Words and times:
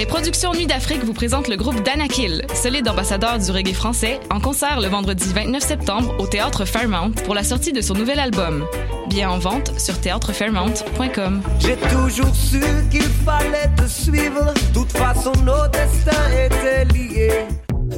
Les 0.00 0.06
productions 0.06 0.54
Nuit 0.54 0.66
d'Afrique 0.66 1.04
vous 1.04 1.12
présentent 1.12 1.48
le 1.48 1.56
groupe 1.56 1.82
Danakil, 1.82 2.46
solide 2.54 2.88
ambassadeur 2.88 3.38
du 3.38 3.50
reggae 3.50 3.74
français, 3.74 4.18
en 4.30 4.40
concert 4.40 4.80
le 4.80 4.88
vendredi 4.88 5.30
29 5.30 5.62
septembre 5.62 6.14
au 6.18 6.26
Théâtre 6.26 6.64
Fairmount 6.64 7.10
pour 7.26 7.34
la 7.34 7.44
sortie 7.44 7.74
de 7.74 7.82
son 7.82 7.92
nouvel 7.92 8.18
album. 8.18 8.64
Bien 9.10 9.28
en 9.28 9.38
vente 9.38 9.78
sur 9.78 10.00
théâtrefairmount.com. 10.00 11.42
J'ai 11.58 11.76
toujours 11.76 12.34
su 12.34 12.62
qu'il 12.90 13.02
fallait 13.02 13.68
te 13.76 13.86
suivre. 13.86 14.54
Toute 14.72 14.90
façon, 14.90 15.32
nos 15.44 15.68
destins 15.68 16.30
étaient 16.46 16.86
liés. 16.86 17.46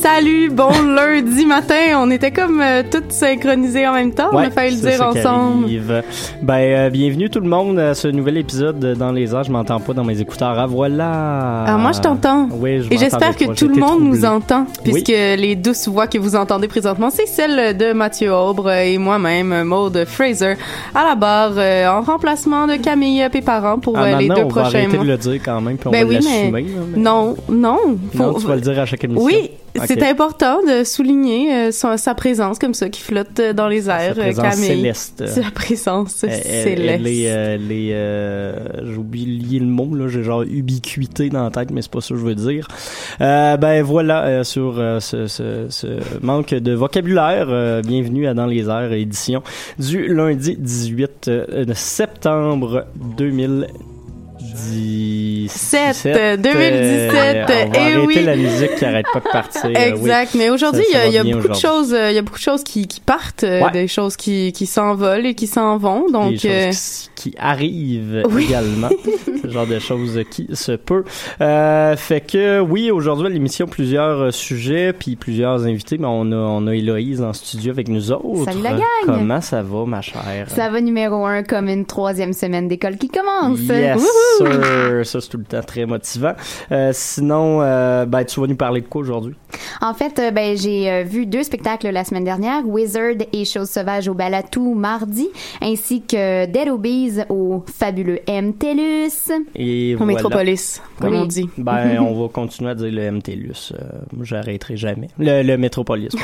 salut, 0.00 0.48
bon 0.50 0.70
lundi 0.94 1.44
matin. 1.46 1.74
On 1.98 2.10
était 2.10 2.30
comme 2.30 2.60
euh, 2.60 2.82
toutes 2.90 3.12
synchronisées 3.12 3.86
en 3.86 3.92
même 3.94 4.12
temps. 4.12 4.28
on 4.32 4.38
a 4.38 4.42
Ouais, 4.44 4.50
failli 4.50 4.76
le 4.76 4.90
dire 4.90 5.06
ensemble. 5.06 5.66
Ben, 6.42 6.54
euh, 6.54 6.90
bienvenue 6.90 7.28
tout 7.28 7.40
le 7.40 7.48
monde 7.48 7.78
à 7.78 7.94
ce 7.94 8.08
nouvel 8.08 8.38
épisode 8.38 8.78
de 8.78 8.94
Dans 8.94 9.12
les 9.12 9.34
airs. 9.34 9.44
Je 9.44 9.52
m'entends 9.52 9.78
pas 9.80 9.92
dans 9.92 10.04
mes 10.04 10.18
écouteurs. 10.20 10.58
Ah, 10.58 10.66
voilà. 10.66 11.64
Ah, 11.66 11.76
moi, 11.76 11.92
je 11.92 12.00
t'entends. 12.00 12.48
Oui, 12.52 12.80
je 12.82 12.92
Et 12.92 12.96
j'espère 12.98 13.36
que 13.36 13.44
tout 13.52 13.68
le 13.68 13.74
monde 13.74 13.88
troublé. 14.00 14.08
nous 14.18 14.24
entend, 14.24 14.66
puisque 14.82 15.08
les 15.08 15.54
douces 15.56 15.86
voix 15.88 16.06
que 16.06 16.18
vous 16.18 16.34
entendez 16.34 16.68
présentement, 16.68 17.10
c'est 17.10 17.26
celle 17.26 17.76
de 17.76 17.92
Mathieu 17.92 18.32
Aubre 18.32 18.70
et 18.70 18.96
moi-même, 18.96 19.64
Maude 19.64 20.04
Fraser, 20.06 20.54
à 20.94 21.04
la 21.04 21.14
barre, 21.14 21.52
euh, 21.56 21.86
en 21.88 22.00
remplacement 22.02 22.66
de 22.66 22.76
Camille 22.76 23.26
Péparent 23.30 23.78
pour 23.78 23.98
Ah, 23.98 24.18
les 24.18 24.28
deux 24.28 24.34
on 24.34 24.48
va 24.48 24.62
prochains 24.62 24.78
arrêter 24.78 24.96
mois. 24.96 25.04
de 25.04 25.10
le 25.10 25.16
dire 25.18 25.40
quand 25.44 25.60
même, 25.60 25.76
puis 25.76 25.88
on 25.88 25.90
Ben 25.90 26.04
va 26.04 26.08
oui, 26.08 26.18
mais 26.24 26.40
l'assumer. 26.42 26.62
là, 26.62 26.80
mais- 26.94 27.02
non, 27.02 27.36
non, 27.50 27.78
Non, 28.14 28.32
faut- 28.32 28.40
tu 28.40 28.46
vas 28.46 28.54
le 28.54 28.60
dire 28.62 28.78
à 28.78 28.86
chaque 28.86 29.04
émission. 29.04 29.24
Oui. 29.24 29.50
C'est 29.94 30.08
important 30.08 30.58
de 30.62 30.84
souligner 30.84 31.54
euh, 31.54 31.70
son- 31.72 31.96
sa 31.96 32.14
présence 32.14 32.58
comme 32.58 32.74
ça 32.74 32.88
qui 32.88 33.00
flotte 33.00 33.38
euh, 33.40 33.52
dans 33.52 33.68
les 33.68 33.88
airs, 33.88 34.16
Sa 34.16 34.42
Camille. 34.50 34.66
céleste. 34.66 35.26
Sa 35.26 35.50
présence 35.50 36.24
Elle- 36.24 36.42
céleste. 36.42 37.04
euh, 37.06 37.56
les, 37.58 37.90
euh, 37.92 38.54
j'ai 38.84 38.96
oublié 38.96 39.58
le 39.58 39.66
mot 39.66 39.94
là, 39.94 40.08
j'ai 40.08 40.22
genre 40.22 40.42
ubiquité 40.42 41.28
dans 41.28 41.44
la 41.44 41.50
tête, 41.50 41.70
mais 41.70 41.82
c'est 41.82 41.90
pas 41.90 42.00
ça 42.00 42.14
que 42.14 42.20
je 42.20 42.24
veux 42.24 42.34
dire. 42.34 42.66
Ben 43.18 43.82
voilà 43.82 44.44
sur 44.44 44.74
ce, 45.00 45.26
ce, 45.26 45.66
ce 45.68 45.86
manque 46.22 46.54
de 46.54 46.72
vocabulaire. 46.72 47.82
bienvenue 47.82 48.26
à 48.26 48.34
Dans 48.34 48.46
les 48.46 48.68
airs 48.68 48.92
édition 48.92 49.42
du 49.78 50.06
lundi 50.08 50.56
18 50.58 51.28
euh, 51.28 51.64
septembre 51.74 52.86
2017. 54.68 55.94
7, 55.94 56.06
euh, 56.16 56.36
2017, 56.36 57.10
on 57.10 57.14
va 57.14 57.24
eh 57.24 57.78
arrêter 57.78 58.06
oui. 58.06 58.22
la 58.24 58.36
musique 58.36 58.74
qui 58.76 58.84
arrête 58.84 59.06
pas 59.12 59.20
de 59.20 59.28
partir. 59.30 59.64
euh, 59.64 59.68
oui. 59.68 59.74
Exact, 59.76 60.34
mais 60.36 60.50
aujourd'hui, 60.50 60.84
il 60.88 60.94
y 60.94 60.96
a, 61.18 61.22
y 61.22 61.32
beaucoup 61.32 61.48
de 61.48 61.54
choses, 61.54 61.92
euh, 61.94 62.10
il 62.10 62.14
y 62.14 62.18
a 62.18 62.22
beaucoup 62.22 62.38
de 62.38 62.42
choses 62.42 62.62
qui, 62.64 62.86
qui 62.86 63.00
partent, 63.00 63.44
euh, 63.44 63.60
Ouais. 63.62 63.70
des 63.72 63.88
choses 63.88 64.16
qui, 64.16 64.52
qui 64.52 64.66
s'envolent 64.66 65.26
et 65.26 65.34
qui 65.34 65.46
s'en 65.46 65.76
vont, 65.76 66.06
des 66.06 66.12
donc 66.12 66.32
choses 66.34 66.44
euh, 66.46 66.70
qui, 67.16 67.30
qui 67.30 67.34
arrivent 67.38 68.22
Oui. 68.30 68.44
également. 68.44 68.88
Ce 69.42 69.48
genre 69.50 69.66
de 69.66 69.78
choses 69.78 70.20
qui 70.30 70.46
se 70.52 70.72
peut. 70.72 71.04
Euh, 71.40 71.96
fait 71.96 72.20
que 72.20 72.60
oui, 72.60 72.90
aujourd'hui 72.90 73.26
à 73.26 73.30
l'émission 73.30 73.66
plusieurs 73.66 74.20
euh, 74.26 74.30
sujets 74.30 74.92
puis 74.92 75.16
plusieurs 75.16 75.64
invités, 75.64 75.98
mais 75.98 76.06
on 76.08 76.30
a 76.32 76.36
on 76.36 76.66
a 76.66 76.74
Héloïse 76.74 77.22
en 77.22 77.32
studio 77.32 77.72
avec 77.72 77.88
nous 77.88 78.12
autres. 78.12 78.44
Salut 78.44 78.62
la 78.62 78.72
gang! 78.72 78.80
Comment 79.04 79.40
ça 79.40 79.62
va 79.62 79.84
ma 79.86 80.00
chère? 80.00 80.46
Ça 80.48 80.68
va 80.70 80.80
numéro 80.80 81.24
un 81.26 81.42
comme 81.42 81.68
une 81.68 81.86
troisième 81.86 82.32
semaine 82.32 82.68
d'école 82.68 82.96
qui 82.96 83.08
commence. 83.08 83.60
Yes, 83.60 84.02
Sir. 84.52 85.06
Ça, 85.06 85.20
c'est 85.20 85.28
tout 85.28 85.38
le 85.38 85.44
temps 85.44 85.62
très 85.62 85.86
motivant. 85.86 86.32
Euh, 86.72 86.90
sinon, 86.92 87.60
euh, 87.62 88.04
ben, 88.06 88.24
tu 88.24 88.40
vas 88.40 88.46
nous 88.46 88.56
parler 88.56 88.80
de 88.80 88.86
quoi 88.86 89.00
aujourd'hui? 89.02 89.34
En 89.80 89.94
fait, 89.94 90.18
euh, 90.18 90.30
ben, 90.30 90.56
j'ai 90.56 90.90
euh, 90.90 91.02
vu 91.04 91.26
deux 91.26 91.42
spectacles 91.42 91.88
la 91.90 92.04
semaine 92.04 92.24
dernière, 92.24 92.66
Wizard 92.66 93.14
et 93.32 93.44
Choses 93.44 93.70
sauvages 93.70 94.08
au 94.08 94.14
Balatou 94.14 94.74
mardi, 94.74 95.28
ainsi 95.62 96.02
que 96.02 96.46
Dead 96.46 96.68
Obeez 96.68 97.24
au 97.28 97.64
fabuleux 97.78 98.20
MTELUS. 98.28 99.32
Et 99.56 99.94
au 99.94 99.98
voilà. 99.98 100.12
Métropolis, 100.14 100.82
comme 101.00 101.12
Oui. 101.12 101.18
on 101.22 101.26
dit. 101.26 101.48
Ben, 101.58 101.98
on 102.00 102.20
va 102.22 102.28
continuer 102.28 102.70
à 102.70 102.74
dire 102.74 102.90
le 102.92 103.10
MTLUS. 103.10 103.72
Euh, 103.72 103.84
j'arrêterai 104.22 104.76
jamais. 104.76 105.08
Le, 105.18 105.42
le 105.42 105.56
Métropolis. 105.56 106.12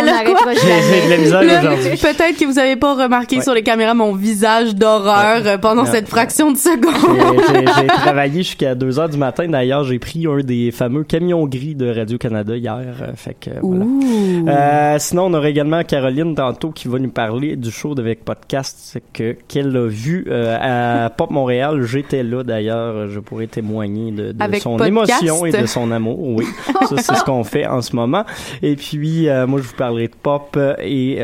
On 0.00 0.04
n'arrêtera 0.04 0.54
J'ai 0.54 0.60
j'ai 0.60 0.68
de 0.68 1.10
la 1.10 1.16
jamais. 1.16 1.18
misère 1.18 1.42
Là, 1.42 1.58
aujourd'hui. 1.74 1.98
Peut-être 2.00 2.38
que 2.38 2.44
vous 2.46 2.58
avez 2.58 2.76
pas 2.76 2.94
remarqué 2.94 3.36
Ouais. 3.36 3.42
sur 3.42 3.52
les 3.54 3.62
caméras 3.62 3.94
mon 3.94 4.14
visage 4.14 4.74
d'horreur 4.74 5.42
euh, 5.46 5.58
pendant 5.58 5.84
cette 5.84 6.08
fraction 6.08 6.50
de 6.52 6.56
seconde. 6.56 7.31
J'ai- 7.36 7.86
travaillé 7.86 8.42
jusqu'à 8.42 8.74
2 8.74 8.98
heures 8.98 9.08
du 9.08 9.16
matin. 9.18 9.46
D'ailleurs, 9.48 9.84
j'ai 9.84 9.98
pris 9.98 10.26
un 10.26 10.38
des 10.40 10.70
fameux 10.70 11.04
camions 11.04 11.46
gris 11.46 11.74
de 11.74 11.88
Radio-Canada 11.92 12.56
hier. 12.56 12.78
euh, 13.02 13.12
Fait 13.14 13.36
que, 13.38 13.50
voilà. 13.62 13.84
Euh, 14.48 14.96
sinon, 14.98 15.26
on 15.26 15.34
aura 15.34 15.48
également 15.48 15.82
Caroline 15.84 16.34
tantôt 16.34 16.70
qui 16.70 16.88
va 16.88 16.98
nous 16.98 17.10
parler 17.10 17.56
du 17.56 17.70
show 17.70 17.94
d'Avec 17.94 18.24
Podcast 18.24 18.98
que 19.12 19.36
qu'elle 19.48 19.76
a 19.76 19.86
vu 19.86 20.26
euh, 20.28 21.04
à 21.06 21.10
Pop 21.10 21.30
Montréal. 21.30 21.82
J'étais 21.82 22.22
là 22.22 22.42
d'ailleurs. 22.42 23.08
Je 23.08 23.20
pourrais 23.20 23.46
témoigner 23.46 24.10
de, 24.12 24.34
son 24.60 24.76
Podcast. 24.76 24.88
émotion 25.22 25.46
et 25.46 25.52
de 25.52 25.66
son 25.66 25.90
amour. 25.90 26.18
Oui, 26.20 26.44
ça 26.88 26.96
c'est 26.98 27.14
ce 27.14 27.24
qu'on 27.24 27.44
fait 27.44 27.66
en 27.66 27.82
ce 27.82 27.94
moment. 27.96 28.24
Et 28.62 28.76
puis, 28.76 29.28
euh, 29.28 29.46
moi, 29.46 29.60
je 29.60 29.68
vous 29.68 29.76
parlerai 29.76 30.08
de 30.08 30.14
pop 30.20 30.58
et 30.80 31.18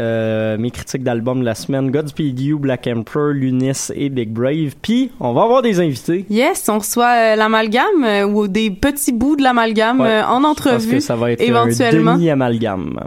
mes 0.59 0.71
critiques 0.71 1.03
d'albums 1.03 1.41
de 1.41 1.45
la 1.45 1.55
semaine. 1.55 1.91
Godspeed 1.91 2.39
You, 2.41 2.59
Black 2.59 2.87
Emperor, 2.87 3.29
Lunis 3.33 3.89
et 3.95 4.09
Big 4.09 4.31
Brave. 4.31 4.75
Puis, 4.81 5.11
on 5.21 5.33
va 5.33 5.43
avoir 5.43 5.63
des 5.63 5.81
invités. 5.81 5.98
Yes, 6.31 6.69
on 6.69 6.79
reçoit 6.79 7.13
euh, 7.15 7.37
l'amalgame 7.37 8.05
euh, 8.05 8.27
ou 8.27 8.49
des 8.49 8.71
petits 8.71 9.13
bouts 9.13 9.37
de 9.37 9.43
l'amalgame 9.43 10.01
Ouais, 10.01 10.09
euh, 10.09 10.25
en 10.27 10.39
Je 10.39 10.43
pense 10.43 10.51
entrevue. 10.51 10.91
que 10.97 11.01
ça 11.01 11.17
va 11.17 11.33
être 11.33 11.41
éventuellement. 11.41 12.13
un 12.13 12.15
demi-amalgame. 12.17 13.01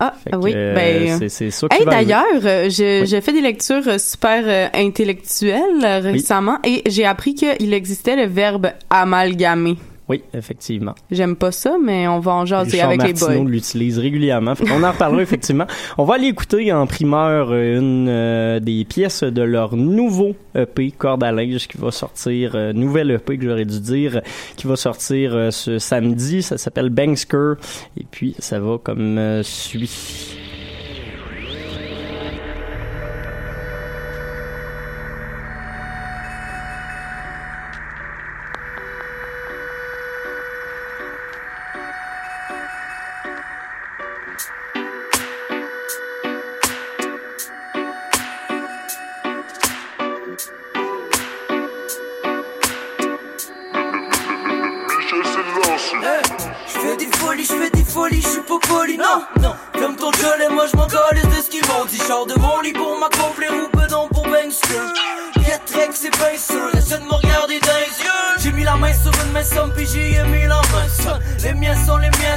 Ah, 0.00 0.14
que, 0.30 0.36
oui, 0.36 0.52
ben... 0.54 1.18
c'est- 1.18 1.28
c'est 1.28 1.50
ça 1.50 1.66
Hey, 1.72 1.84
d'ailleurs, 1.84 2.24
j'ai 2.68 3.02
Oui. 3.02 3.20
fait 3.20 3.32
des 3.32 3.40
lectures 3.40 3.98
super 3.98 4.70
intellectuelles 4.72 5.84
récemment 6.02 6.58
et 6.64 6.82
j'ai 6.88 7.04
appris 7.04 7.34
qu'il 7.34 7.74
existait 7.74 8.14
le 8.16 8.26
verbe 8.30 8.68
amalgamer. 8.90 9.76
Oui, 10.08 10.22
effectivement. 10.32 10.94
J'aime 11.10 11.36
pas 11.36 11.52
ça, 11.52 11.76
mais 11.82 12.08
on 12.08 12.18
va 12.18 12.32
en 12.32 12.46
jaser 12.46 12.70
Richard 12.72 12.88
avec 12.88 13.02
les 13.02 13.12
Martineau 13.12 13.42
boys. 13.42 13.50
l'utilise 13.50 13.98
régulièrement. 13.98 14.54
On 14.72 14.82
en 14.82 14.92
reparlera 14.92 15.22
effectivement. 15.28 15.66
On 15.98 16.04
va 16.04 16.14
aller 16.14 16.28
écouter 16.28 16.72
en 16.72 16.86
primeur 16.86 17.48
euh, 17.50 17.78
une 17.78 18.08
euh, 18.08 18.58
des 18.58 18.86
pièces 18.86 19.22
de 19.22 19.42
leur 19.42 19.76
nouveau 19.76 20.34
EP 20.54 20.90
Corde 20.92 21.24
à 21.24 21.32
linge 21.32 21.68
qui 21.68 21.76
va 21.76 21.90
sortir, 21.90 22.52
euh, 22.54 22.72
nouvelle 22.72 23.10
EP 23.10 23.36
que 23.36 23.44
j'aurais 23.44 23.66
dû 23.66 23.80
dire, 23.80 24.22
qui 24.56 24.66
va 24.66 24.76
sortir 24.76 25.34
euh, 25.34 25.50
ce 25.50 25.78
samedi. 25.78 26.42
Ça 26.42 26.56
s'appelle 26.56 26.88
Banksker 26.88 27.54
et 28.00 28.04
puis 28.10 28.34
ça 28.38 28.58
va 28.60 28.78
comme 28.82 29.42
suit. 29.42 30.38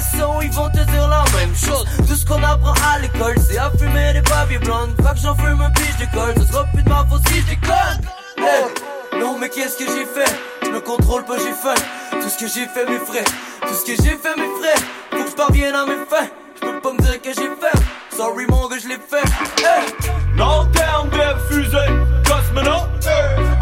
Les 0.01 0.45
ils 0.45 0.51
vont 0.51 0.69
te 0.69 0.79
dire 0.91 1.07
la 1.07 1.23
même 1.37 1.55
chose. 1.55 1.85
Tout 2.07 2.15
ce 2.15 2.25
qu'on 2.25 2.41
apprend 2.43 2.73
à 2.93 2.99
l'école, 2.99 3.35
c'est 3.39 3.57
à 3.57 3.71
fumer 3.77 4.13
des 4.13 4.21
papiers 4.21 4.57
blondes. 4.59 4.95
Fait 4.97 5.13
que 5.13 5.19
j'en 5.19 5.35
fume 5.35 5.61
un 5.61 5.69
puis 5.71 5.85
je 5.93 6.05
décolle, 6.05 6.33
ce 6.37 6.51
sera 6.51 6.65
plus 6.65 6.83
de 6.83 6.89
ma 6.89 7.05
faute 7.09 7.21
si 7.27 7.41
je 7.41 7.49
déconne. 7.49 8.01
Hey, 8.37 9.19
non 9.19 9.37
mais 9.39 9.49
qu'est-ce 9.49 9.77
que 9.77 9.85
j'ai 9.85 10.05
fait? 10.05 10.33
Je 10.63 10.69
me 10.69 10.79
contrôle 10.79 11.23
pas, 11.25 11.37
j'ai 11.37 11.53
faim. 11.53 11.75
Tout 12.11 12.29
ce 12.29 12.37
que 12.37 12.47
j'ai 12.47 12.67
fait, 12.67 12.85
mes 12.89 12.99
frères. 12.99 13.23
Tout 13.61 13.73
ce 13.73 13.85
que 13.85 14.03
j'ai 14.03 14.17
fait, 14.17 14.35
mes 14.37 14.49
frères. 14.59 14.83
Faut 15.11 15.23
que 15.23 15.29
je 15.29 15.35
parvienne 15.35 15.75
à 15.75 15.85
mes 15.85 16.05
fins. 16.09 16.29
Je 16.55 16.67
peux 16.67 16.79
pas 16.79 16.93
me 16.93 17.01
dire 17.01 17.21
que 17.21 17.29
j'ai 17.29 17.51
fait. 17.59 18.15
Sorry 18.15 18.45
mon 18.47 18.67
gars, 18.67 18.77
je 18.81 18.87
l'ai 18.87 18.99
fait. 18.99 19.27
Hey. 19.63 20.11
Non 20.35 20.65
terme 20.73 21.09
de 21.09 21.53
fusée, 21.53 21.77
cosmonaute 22.25 22.89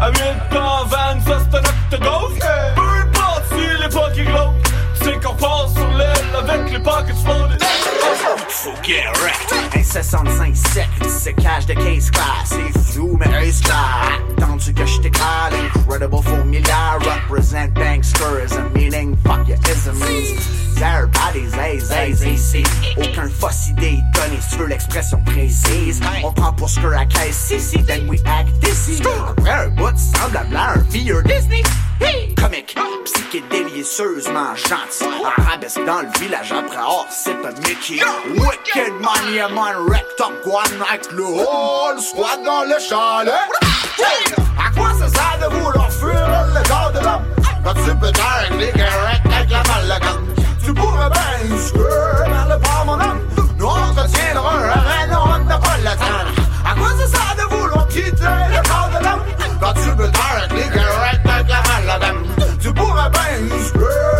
À 0.00 0.08
8 0.08 0.56
ans, 0.56 0.84
van, 0.86 1.20
ça 1.26 1.38
c'est 1.50 1.56
un 1.56 1.60
octogone 1.60 2.38
Peu 2.74 2.82
importe 2.82 3.44
si 3.50 3.82
l'époque 3.82 4.16
est 4.16 4.24
glauque 4.24 4.54
Tu 4.98 5.04
sais 5.04 5.20
qu'on 5.20 5.34
passe 5.34 5.74
sur 5.74 5.88
l'aile 5.88 6.19
avec 6.34 6.70
les 6.72 6.78
pockets 6.78 7.16
loaded 7.26 7.62
Faut 8.48 8.74
get 8.82 9.04
wrecked 9.22 9.52
Un 9.74 9.82
65 9.82 10.56
sec, 10.56 10.88
c'est 11.08 11.34
cash 11.34 11.66
de 11.66 11.74
case 11.74 12.10
class 12.10 12.46
C'est 12.46 12.78
flou 12.92 13.16
mais 13.18 13.26
race 13.26 13.62
là. 13.68 14.18
Attendu 14.36 14.72
que 14.74 14.86
je 14.86 15.00
t'éclate 15.00 15.54
Incredible 15.54 16.22
familiar 16.22 16.98
Represent 17.00 17.72
banksters 17.74 18.52
A 18.56 18.68
meaning 18.74 19.16
fuck 19.24 19.48
your 19.48 19.58
isms 19.70 20.59
Everybody's 20.82 21.54
ace, 21.54 21.90
ace, 21.90 22.22
ace 22.54 22.54
Aucun 22.96 23.28
fausse 23.28 23.68
idée 23.68 23.98
donné 24.14 24.40
sur 24.40 24.66
l'expression 24.66 25.22
précise. 25.24 26.00
On 26.24 26.32
prend 26.32 26.52
pour 26.52 26.70
ce 26.70 26.80
que 26.80 26.86
la 26.86 27.04
caisse 27.04 27.50
ici 27.50 27.82
Then 27.84 28.08
we 28.08 28.18
act 28.24 28.66
ici 28.66 29.02
Après 29.28 29.50
un 29.50 29.68
bout 29.68 29.96
semblable 29.96 30.56
à 30.56 30.72
un 30.72 30.78
vieux 30.90 31.22
Disney 31.24 31.62
Comique, 32.36 32.74
psychédélieusement 33.04 34.56
gentil. 34.56 35.04
Arabesque 35.36 35.84
dans 35.84 36.00
le 36.00 36.18
village 36.18 36.50
après 36.52 36.78
or 36.78 37.06
c'est 37.10 37.32
un 37.32 37.52
Mickey. 37.68 38.00
Wicked 38.30 38.94
money 39.00 39.38
man 39.54 39.76
wrecked 39.86 40.20
up 40.20 40.32
one 40.46 40.82
avec 40.90 41.12
le 41.12 41.24
whole 41.24 42.00
squad 42.00 42.42
dans 42.42 42.64
le 42.64 42.80
chalet. 42.80 43.34
À 44.58 44.70
quoi 44.74 44.92
ça 44.98 45.08
sert 45.08 45.50
de 45.50 45.54
vouloir 45.54 45.92
fuir 45.92 46.46
le 46.54 46.68
corps 46.68 46.92
de 46.92 47.00
l'homme? 47.00 47.24
Quand 47.62 47.74
tu 47.74 47.94
peux 47.96 48.12
carrettes 48.12 49.26
avec 49.26 49.50
la 49.50 49.62
malagane 49.64 50.39
Tu 62.60 62.72
pourrais 62.74 63.10
bien 63.10 63.56
inscrire 63.58 63.84
vers 63.84 64.19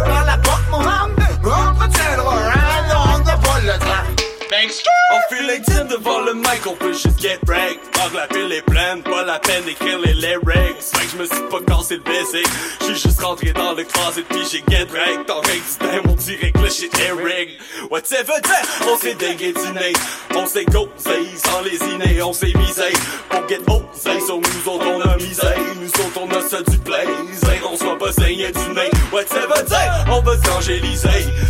On 4.63 5.35
file 5.35 5.47
l'intime 5.47 5.89
devant 5.89 6.21
le 6.21 6.35
mic, 6.35 6.67
on 6.67 6.75
peut 6.75 6.93
juste 6.93 7.19
get 7.19 7.39
break. 7.45 7.81
Que 7.93 8.17
la 8.17 8.27
pile 8.27 8.53
est 8.53 8.63
pleine, 8.63 9.03
pas 9.03 9.25
la 9.25 9.39
peine 9.39 9.65
d'écrire 9.65 9.99
les 9.99 10.13
lyrics. 10.13 10.81
Fait 10.81 11.07
que 11.07 11.11
je 11.13 11.17
me 11.17 11.25
suis 11.25 11.49
pas 11.51 11.61
cassé 11.67 11.97
le 11.97 12.03
basic 12.03 12.47
J'suis 12.81 12.97
juste 12.97 13.21
rentré 13.23 13.53
dans 13.53 13.73
le 13.73 13.85
closet 13.85 14.25
puis 14.29 14.41
j'ai 14.51 14.63
get 14.69 14.85
break. 14.87 15.27
Dans 15.27 15.41
Rexdam, 15.41 16.03
on 16.09 16.13
dirait 16.15 16.53
que 16.53 16.59
le 16.59 16.69
shit 16.69 16.93
est 16.99 17.13
rig 17.13 17.59
Whatever 17.91 18.41
that, 18.43 18.87
on 18.93 18.99
s'est 18.99 19.15
dingué 19.15 19.53
du 19.53 19.73
nez. 19.73 19.93
On 20.35 20.47
s'est 20.47 20.67
causé 20.67 21.37
sans 21.43 21.63
lésiner, 21.63 22.23
on 22.23 22.33
s'est 22.33 22.53
misé. 22.55 22.93
Pour 23.31 23.49
get 23.49 23.61
osé, 23.67 24.21
sur 24.21 24.37
nous 24.37 24.73
autres 24.73 24.87
on 24.87 25.01
a 25.01 25.17
misé. 25.17 25.49
Nous 25.81 25.89
autres 25.89 26.21
on 26.21 26.31
a 26.31 26.41
ça 26.43 26.63
du 26.63 26.79
plaisir, 26.79 27.71
on 27.71 27.77
soit 27.77 27.99
pas 27.99 28.13
saigné 28.13 28.51
du 28.53 28.75
nez. 28.75 28.91
Whatever 29.13 29.65
that, 29.69 30.05
on 30.11 30.21
va 30.21 30.37
s'angéliser 30.45 31.09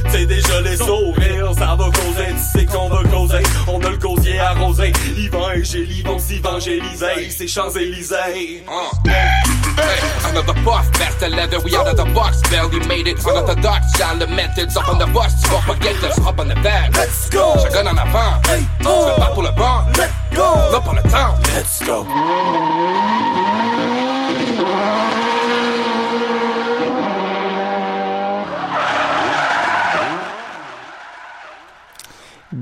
T'sais 0.09 0.27
déjà 0.27 0.61
les 0.63 0.77
sourires, 0.77 1.53
ça 1.59 1.77
va 1.77 1.85
causer, 1.85 2.35
sais 2.53 2.67
qu'on 2.67 2.89
va 2.89 3.00
causer 3.09 3.43
On 3.67 3.81
a 3.81 3.91
le 3.91 3.97
gosier 3.97 4.39
arrosé, 4.39 4.93
Yvan 5.17 5.53
et 5.53 5.65
Gély 5.65 6.03
vont 6.03 6.19
s'évangéliser 6.19 7.31
C'est 7.31 7.49
Champs-Élysées 7.49 8.65
Hey, 9.79 10.01
another 10.29 10.55
buff, 10.65 10.91
master 10.99 11.29
leather, 11.29 11.61
we 11.61 11.75
out 11.75 11.87
of 11.87 11.97
the 11.97 12.05
box, 12.13 12.41
barely 12.51 12.81
made 12.87 13.07
it. 13.07 13.19
Unorthodox, 13.25 13.97
genre 13.97 14.17
le 14.17 14.27
methods 14.27 14.77
up 14.77 14.89
on 14.89 14.99
the 14.99 15.07
bus, 15.07 15.33
pas 15.49 15.63
us, 16.07 16.19
hop 16.19 16.39
on 16.39 16.49
the 16.49 16.55
bag. 16.57 16.95
Let's 16.95 17.31
go! 17.31 17.55
Chacun 17.63 17.87
en 17.87 17.97
avant, 17.97 18.41
hey, 18.49 18.67
oh. 18.85 19.11
te 19.15 19.21
bats 19.21 19.31
pour 19.33 19.43
le 19.43 19.51
banc, 19.53 19.87
let's 19.97 20.13
go! 20.35 20.55
Là 20.73 20.81
pour 20.81 20.95
le 20.95 21.03
temps, 21.03 21.35
let's 21.55 21.83
go! 21.87 22.07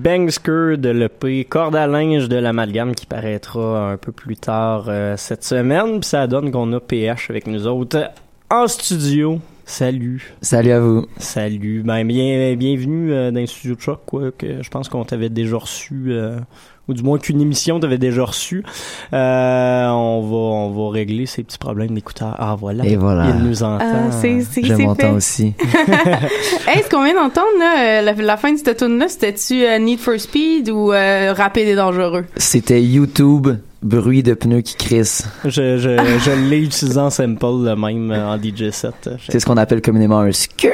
Bangsker 0.09 0.79
de 0.79 0.89
l'EP, 0.89 1.45
corde 1.45 1.77
à 1.77 1.87
linge 1.87 2.31
de 2.31 2.37
l'amalgame 2.37 2.95
qui 2.95 3.05
paraîtra 3.05 3.91
un 3.91 3.99
peu 3.99 4.11
plus 4.11 4.39
tard 4.39 4.87
euh, 4.89 5.19
cette 5.19 5.45
semaine. 5.45 6.01
Puis 6.01 6.09
ça 6.09 6.27
donne 6.27 6.51
qu'on 6.51 6.73
a 6.73 6.81
PH 6.81 7.29
avec 7.29 7.47
nous 7.47 7.67
autres 7.67 8.11
en 8.49 8.67
studio. 8.69 9.39
Salut. 9.67 10.35
Salut 10.41 10.71
à 10.71 10.81
vous. 10.81 11.07
Salut. 11.19 11.83
Ben, 11.85 12.07
bien, 12.07 12.55
bienvenue 12.57 13.13
euh, 13.13 13.31
dans 13.31 13.41
le 13.41 13.47
studio 13.47 13.75
de 13.75 13.81
choc, 13.83 14.01
quoi. 14.07 14.33
Que 14.33 14.63
je 14.63 14.71
pense 14.71 14.89
qu'on 14.89 15.05
t'avait 15.05 15.29
déjà 15.29 15.59
reçu, 15.59 16.05
euh, 16.07 16.39
ou 16.89 16.95
du 16.95 17.03
moins 17.03 17.19
qu'une 17.19 17.41
émission 17.41 17.79
t'avait 17.79 17.99
déjà 17.99 18.25
reçu. 18.25 18.65
Euh, 19.13 19.87
on 19.89 20.23
va, 20.23 20.37
on 20.37 20.71
va 20.71 20.93
régler 20.93 21.27
ces 21.27 21.43
petits 21.43 21.59
problèmes 21.59 21.95
d'écouteurs. 21.95 22.35
Ah, 22.39 22.57
voilà. 22.59 22.85
Et 22.87 22.97
voilà. 22.97 23.27
Il 23.29 23.45
nous 23.45 23.63
entend. 23.63 23.85
Ah, 23.85 24.11
c'est, 24.11 24.41
c'est, 24.41 24.65
Je 24.65 24.75
m'entends 24.75 25.13
aussi. 25.15 25.55
Hey, 26.67 26.83
ce 26.83 26.91
qu'on 26.91 27.05
vient 27.05 27.15
d'entendre, 27.15 27.47
là, 27.59 28.01
euh, 28.01 28.03
la, 28.03 28.13
la 28.13 28.37
fin 28.37 28.53
de 28.53 28.59
cette 28.59 28.77
tune-là, 28.77 29.09
c'était-tu 29.09 29.65
euh, 29.65 29.79
Need 29.79 30.01
for 30.01 30.19
Speed 30.19 30.71
ou 30.71 30.93
euh, 30.93 31.33
Rapide 31.33 31.69
et 31.69 31.75
Dangereux? 31.75 32.25
C'était 32.37 32.83
YouTube, 32.83 33.49
bruit 33.83 34.23
de 34.23 34.35
pneus 34.35 34.61
qui 34.63 34.77
crissent. 34.77 35.27
Je, 35.45 35.79
je, 35.79 35.97
je 36.19 36.49
l'ai 36.51 36.59
utilisé 36.59 36.99
en 36.99 37.11
sample, 37.11 37.45
le 37.65 37.75
même 37.77 38.11
euh, 38.11 38.29
en 38.29 38.37
DJ 38.39 38.71
set. 38.71 39.09
C'est 39.29 39.41
ce 39.41 39.47
qu'on 39.47 39.57
appelle 39.57 39.81
communément 39.83 40.19
un 40.21 40.33
skr. 40.33 40.69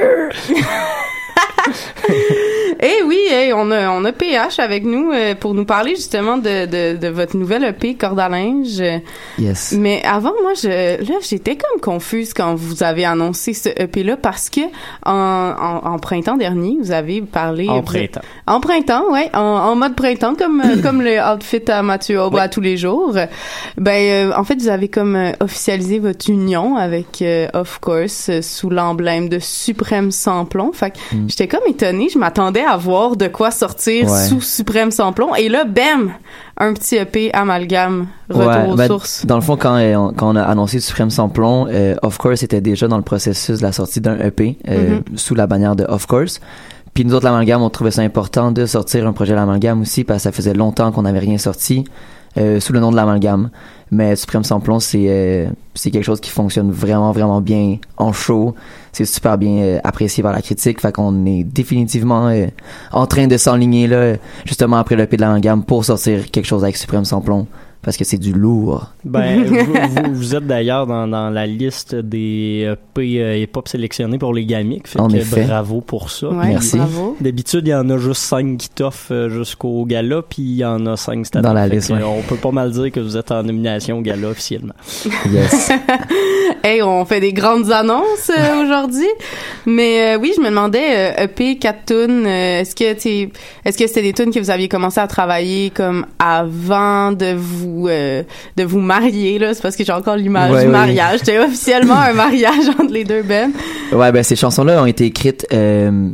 Hey, 3.34 3.52
on 3.52 3.70
a 3.72 3.90
on 3.90 4.04
a 4.04 4.12
PH 4.12 4.60
avec 4.60 4.84
nous 4.84 5.10
euh, 5.10 5.34
pour 5.34 5.54
nous 5.54 5.64
parler 5.64 5.96
justement 5.96 6.36
de, 6.38 6.66
de, 6.66 6.96
de 6.96 7.08
votre 7.08 7.36
nouvelle 7.36 7.64
EP 7.64 7.96
corde 7.96 8.20
à 8.20 8.28
linge. 8.28 8.80
Yes. 9.40 9.72
Mais 9.76 10.02
avant, 10.04 10.32
moi, 10.40 10.52
je 10.54 10.68
là, 11.02 11.18
j'étais 11.20 11.56
comme 11.56 11.80
confuse 11.80 12.32
quand 12.32 12.54
vous 12.54 12.84
avez 12.84 13.04
annoncé 13.04 13.52
ce 13.52 13.70
EP 13.70 14.04
là 14.04 14.16
parce 14.16 14.50
que 14.50 14.60
en, 15.04 15.12
en, 15.12 15.92
en 15.94 15.98
printemps 15.98 16.36
dernier, 16.36 16.76
vous 16.80 16.92
avez 16.92 17.22
parlé 17.22 17.68
En 17.68 17.76
vous- 17.76 17.82
printemps. 17.82 18.20
En 18.46 18.60
printemps, 18.60 19.10
ouais, 19.10 19.30
en, 19.34 19.40
en 19.40 19.74
mode 19.74 19.96
printemps 19.96 20.36
comme 20.36 20.60
euh, 20.60 20.80
comme 20.82 21.02
le 21.02 21.18
outfit 21.34 21.68
à 21.68 21.82
Mathieu 21.82 22.20
Aubry 22.20 22.40
à 22.40 22.48
tous 22.48 22.60
les 22.60 22.76
jours. 22.76 23.16
Ben 23.78 24.28
euh, 24.30 24.32
en 24.36 24.44
fait, 24.44 24.56
vous 24.60 24.68
avez 24.68 24.86
comme 24.88 25.16
euh, 25.16 25.32
officialisé 25.40 25.98
votre 25.98 26.30
union 26.30 26.76
avec 26.76 27.20
euh, 27.20 27.48
Of 27.52 27.80
Course 27.80 28.28
euh, 28.28 28.42
sous 28.42 28.70
l'emblème 28.70 29.28
de 29.28 29.40
Suprême 29.40 30.12
Samplon. 30.12 30.70
Fait 30.72 30.90
que 30.90 30.94
Mm. 31.12 31.28
j'étais 31.28 31.48
comme 31.48 31.60
étonnée, 31.68 32.08
je 32.08 32.18
m'attendais 32.18 32.62
à 32.62 32.76
voir 32.76 33.16
de 33.16 33.23
quoi 33.28 33.50
sortir 33.50 34.10
Ouais. 34.10 34.24
sous 34.28 34.40
Suprême 34.40 34.90
Samplon 34.90 35.34
et 35.34 35.48
là 35.48 35.64
bam, 35.64 36.12
un 36.58 36.72
petit 36.74 36.96
EP 36.96 37.32
amalgame 37.32 38.06
retour 38.28 38.46
Ouais, 38.46 38.68
aux 38.70 38.76
ben, 38.76 38.86
sources. 38.86 39.26
Dans 39.26 39.36
le 39.36 39.40
fond, 39.42 39.56
quand, 39.56 39.76
euh, 39.76 39.94
on, 39.96 40.12
quand 40.12 40.32
on 40.32 40.36
a 40.36 40.42
annoncé 40.42 40.80
Suprême 40.80 41.10
Samplon, 41.10 41.66
euh, 41.68 41.94
Of 42.02 42.18
Course 42.18 42.42
était 42.42 42.60
déjà 42.60 42.88
dans 42.88 42.96
le 42.96 43.02
processus 43.02 43.58
de 43.58 43.62
la 43.62 43.72
sortie 43.72 44.00
d'un 44.00 44.18
EP 44.18 44.58
euh, 44.68 45.00
sous 45.16 45.34
la 45.34 45.46
bannière 45.46 45.76
de 45.76 45.84
Of 45.84 46.06
Course. 46.06 46.40
Puis 46.94 47.04
nous 47.04 47.14
autres, 47.14 47.24
l'amalgame, 47.24 47.62
on 47.62 47.70
trouvait 47.70 47.90
ça 47.90 48.02
important 48.02 48.52
de 48.52 48.66
sortir 48.66 49.06
un 49.06 49.12
projet 49.12 49.32
à 49.32 49.36
l'amalgame 49.36 49.80
aussi 49.80 50.04
parce 50.04 50.18
que 50.18 50.22
ça 50.24 50.32
faisait 50.32 50.54
longtemps 50.54 50.92
qu'on 50.92 51.02
n'avait 51.02 51.18
rien 51.18 51.38
sorti 51.38 51.84
sous 52.36 52.72
le 52.72 52.80
nom 52.80 52.90
de 52.90 52.96
l'amalgame. 52.96 53.50
Mais 53.90 54.16
Suprême 54.16 54.42
Samplon, 54.42 54.80
c'est 54.80 55.06
euh, 55.08 55.46
c'est 55.74 55.90
quelque 55.92 56.04
chose 56.04 56.20
qui 56.20 56.30
fonctionne 56.30 56.70
vraiment, 56.72 57.12
vraiment 57.12 57.40
bien 57.40 57.78
en 57.96 58.12
show. 58.12 58.54
C'est 58.94 59.06
super 59.06 59.36
bien 59.36 59.56
euh, 59.58 59.78
apprécié 59.82 60.22
par 60.22 60.32
la 60.32 60.40
critique. 60.40 60.80
Fait 60.80 60.92
qu'on 60.92 61.26
est 61.26 61.42
définitivement 61.42 62.28
euh, 62.28 62.46
en 62.92 63.06
train 63.06 63.26
de 63.26 63.36
s'enligner 63.36 63.88
là, 63.88 64.14
justement 64.44 64.76
après 64.76 64.94
l'EP 64.94 65.16
de 65.16 65.20
l'amalgame 65.20 65.64
pour 65.64 65.84
sortir 65.84 66.30
quelque 66.30 66.46
chose 66.46 66.62
avec 66.62 66.76
Suprême 66.76 67.04
Samplon 67.04 67.48
parce 67.84 67.96
que 67.96 68.04
c'est 68.04 68.18
du 68.18 68.32
lourd. 68.32 68.92
Ben, 69.04 69.44
vous, 69.44 69.56
vous, 69.64 70.14
vous 70.14 70.34
êtes 70.34 70.46
d'ailleurs 70.46 70.86
dans, 70.86 71.06
dans 71.06 71.30
la 71.30 71.46
liste 71.46 71.94
des 71.94 72.68
EP 72.72 73.20
euh, 73.20 73.36
hip-hop 73.38 73.68
sélectionnés 73.68 74.18
pour 74.18 74.32
les. 74.32 74.44
Fait 74.84 75.00
En 75.00 75.08
que 75.08 75.16
effet. 75.16 75.44
bravo 75.44 75.80
pour 75.80 76.10
ça. 76.10 76.28
Ouais, 76.28 76.48
Merci. 76.48 76.76
bravo. 76.76 77.16
D'habitude, 77.20 77.66
il 77.66 77.70
y 77.70 77.74
en 77.74 77.88
a 77.90 77.98
juste 77.98 78.22
5 78.22 78.56
qui 78.56 78.68
t'offrent 78.68 79.12
euh, 79.12 79.28
jusqu'au 79.30 79.84
gala, 79.84 80.22
puis 80.22 80.42
il 80.42 80.56
y 80.56 80.64
en 80.64 80.86
a 80.86 80.96
5 80.96 81.24
cette 81.26 81.36
année. 81.36 81.42
Dans 81.42 81.52
la 81.54 81.66
liste, 81.66 81.90
ouais. 81.90 82.02
On 82.04 82.22
peut 82.22 82.36
pas 82.36 82.52
mal 82.52 82.70
dire 82.70 82.92
que 82.92 83.00
vous 83.00 83.16
êtes 83.16 83.32
en 83.32 83.42
nomination 83.42 83.98
au 83.98 84.00
gala 84.02 84.28
officiellement. 84.28 84.74
Yes. 85.30 85.70
Hey, 86.62 86.80
on 86.82 87.04
fait 87.04 87.20
des 87.20 87.34
grandes 87.34 87.70
annonces 87.70 88.30
euh, 88.30 88.62
aujourd'hui. 88.64 89.06
Mais 89.66 90.14
euh, 90.16 90.18
oui, 90.18 90.32
je 90.34 90.40
me 90.40 90.48
demandais 90.48 91.12
euh, 91.18 91.24
EP 91.24 91.58
4 91.58 91.84
tunes, 91.84 92.24
euh, 92.26 92.60
est-ce 92.60 92.74
que 92.74 92.94
tu 92.94 93.30
est-ce 93.66 93.76
que 93.76 93.86
c'était 93.86 94.00
des 94.00 94.14
tunes 94.14 94.32
que 94.32 94.38
vous 94.40 94.48
aviez 94.48 94.66
commencé 94.68 94.98
à 94.98 95.06
travailler 95.06 95.68
comme 95.68 96.06
avant 96.18 97.12
de 97.12 97.34
vous 97.36 97.73
euh, 97.88 98.22
de 98.56 98.64
vous 98.64 98.80
marier 98.80 99.38
là, 99.38 99.54
c'est 99.54 99.62
parce 99.62 99.76
que 99.76 99.84
j'ai 99.84 99.92
encore 99.92 100.16
l'image 100.16 100.52
Ouais, 100.52 100.64
du 100.64 100.70
mariage. 100.70 101.18
C'était 101.20 101.38
officiellement 101.38 101.98
un 101.98 102.12
mariage 102.12 102.68
entre 102.68 102.92
les 102.92 103.04
deux 103.04 103.22
Ben. 103.22 103.50
Ouais, 103.92 104.12
ben 104.12 104.22
ces 104.22 104.36
chansons-là 104.36 104.82
ont 104.82 104.86
été 104.86 105.04
écrites 105.06 105.46
euh, 105.52 106.08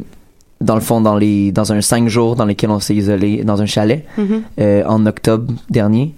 dans 0.60 0.74
le 0.74 0.80
fond 0.80 1.00
dans 1.00 1.16
les 1.16 1.52
dans 1.52 1.72
un 1.72 1.80
cinq 1.80 2.08
jours 2.08 2.36
dans 2.36 2.44
lesquels 2.44 2.70
on 2.70 2.80
s'est 2.80 2.94
isolé 2.94 3.42
dans 3.44 3.60
un 3.62 3.66
chalet 3.66 4.04
Mhm. 4.18 4.42
euh, 4.60 4.82
en 4.86 5.04
octobre 5.06 5.52
dernier. 5.70 6.14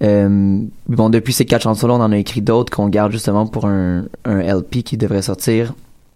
Bon, 0.00 1.08
depuis 1.10 1.32
ces 1.32 1.44
quatre 1.46 1.62
chansons-là, 1.62 1.94
on 1.94 2.00
en 2.02 2.12
a 2.12 2.18
écrit 2.18 2.42
d'autres 2.42 2.70
qu'on 2.74 2.88
garde 2.88 3.12
justement 3.12 3.46
pour 3.46 3.64
un, 3.66 4.04
un 4.24 4.38
LP 4.40 4.82
qui 4.84 4.96
devrait 4.96 5.22
sortir 5.22 5.72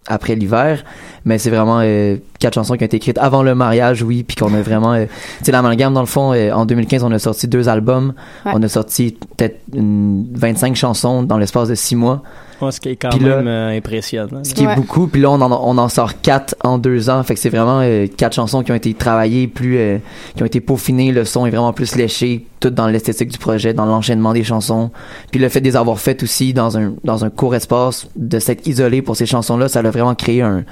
après 0.06 0.34
l'hiver. 0.34 0.84
Mais 1.24 1.38
c'est 1.38 1.50
vraiment 1.50 1.80
euh, 1.82 2.16
quatre 2.38 2.54
chansons 2.54 2.74
qui 2.76 2.82
ont 2.82 2.86
été 2.86 2.96
écrites 2.96 3.18
avant 3.18 3.42
le 3.42 3.54
mariage, 3.54 4.02
oui, 4.02 4.22
puis 4.22 4.36
qu'on 4.36 4.54
a 4.54 4.62
vraiment... 4.62 4.94
Euh, 4.94 5.04
tu 5.38 5.44
sais, 5.46 5.52
l'amalgame, 5.52 5.92
dans 5.92 6.00
le 6.00 6.06
fond, 6.06 6.32
euh, 6.32 6.50
en 6.52 6.64
2015, 6.64 7.04
on 7.04 7.12
a 7.12 7.18
sorti 7.18 7.46
deux 7.46 7.68
albums. 7.68 8.14
Ouais. 8.46 8.52
On 8.54 8.62
a 8.62 8.68
sorti 8.68 9.16
peut-être 9.36 9.60
une 9.74 10.26
25 10.32 10.76
chansons 10.76 11.22
dans 11.22 11.38
l'espace 11.38 11.68
de 11.68 11.74
six 11.74 11.96
mois. 11.96 12.22
Ouais, 12.60 12.72
ce 12.72 12.80
qui 12.80 12.90
est 12.90 12.96
quand 12.96 13.08
Puis 13.10 13.20
là- 13.20 13.36
même 13.36 13.48
euh, 13.48 13.76
impressionnant. 13.76 14.42
Ce 14.44 14.52
qui 14.54 14.66
Ouais. 14.66 14.72
est 14.72 14.76
beaucoup. 14.76 15.06
Puis 15.06 15.20
là, 15.22 15.30
on 15.30 15.40
en, 15.40 15.50
on 15.52 15.78
en 15.78 15.88
sort 15.88 16.20
quatre 16.20 16.54
en 16.62 16.78
deux 16.78 17.08
ans. 17.08 17.22
Fait 17.22 17.34
que 17.34 17.40
c'est 17.40 17.48
vraiment 17.48 17.80
euh, 17.82 18.06
quatre 18.06 18.34
chansons 18.34 18.62
qui 18.62 18.70
ont 18.72 18.74
été 18.74 18.92
travaillées, 18.94 19.46
plus 19.48 19.78
euh, 19.78 19.98
qui 20.36 20.42
ont 20.42 20.46
été 20.46 20.60
peaufinées. 20.60 21.12
Le 21.12 21.24
son 21.24 21.46
est 21.46 21.50
vraiment 21.50 21.72
plus 21.72 21.94
léché, 21.96 22.46
tout 22.60 22.70
dans 22.70 22.86
l'esthétique 22.88 23.28
du 23.30 23.38
projet, 23.38 23.72
dans 23.72 23.86
l'enchaînement 23.86 24.32
des 24.32 24.44
chansons. 24.44 24.90
Puis 25.30 25.40
le 25.40 25.48
fait 25.48 25.60
de 25.60 25.64
les 25.66 25.76
avoir 25.76 25.98
faites 25.98 26.22
aussi 26.22 26.52
dans 26.52 26.76
un 26.76 26.92
dans 27.04 27.24
un 27.24 27.30
court 27.30 27.54
espace, 27.54 28.08
de 28.16 28.38
s'être 28.38 28.66
isolé 28.66 29.00
pour 29.02 29.16
ces 29.16 29.26
chansons-là, 29.26 29.68
ça 29.68 29.80
a 29.80 29.90
vraiment 29.90 30.14
créé 30.14 30.42
un 30.42 30.64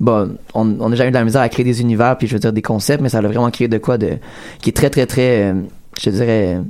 Bon, 0.00 0.36
on 0.54 0.76
on 0.80 0.88
n'a 0.88 0.96
jamais 0.96 1.08
eu 1.08 1.12
de 1.12 1.16
la 1.18 1.24
misère 1.24 1.40
à 1.42 1.48
créer 1.48 1.64
des 1.64 1.80
univers, 1.80 2.18
puis 2.18 2.26
je 2.26 2.32
veux 2.34 2.40
dire 2.40 2.52
des 2.52 2.62
concepts, 2.62 3.00
mais 3.00 3.08
ça 3.08 3.18
a 3.18 3.20
vraiment 3.22 3.48
créé 3.50 3.68
de 3.68 3.78
quoi 3.78 3.96
de 3.96 4.14
qui 4.60 4.70
est 4.70 4.72
très 4.72 4.90
très 4.90 5.06
très, 5.06 5.52
euh, 5.52 5.54
je 6.00 6.10
dirais, 6.10 6.56
euh, 6.56 6.62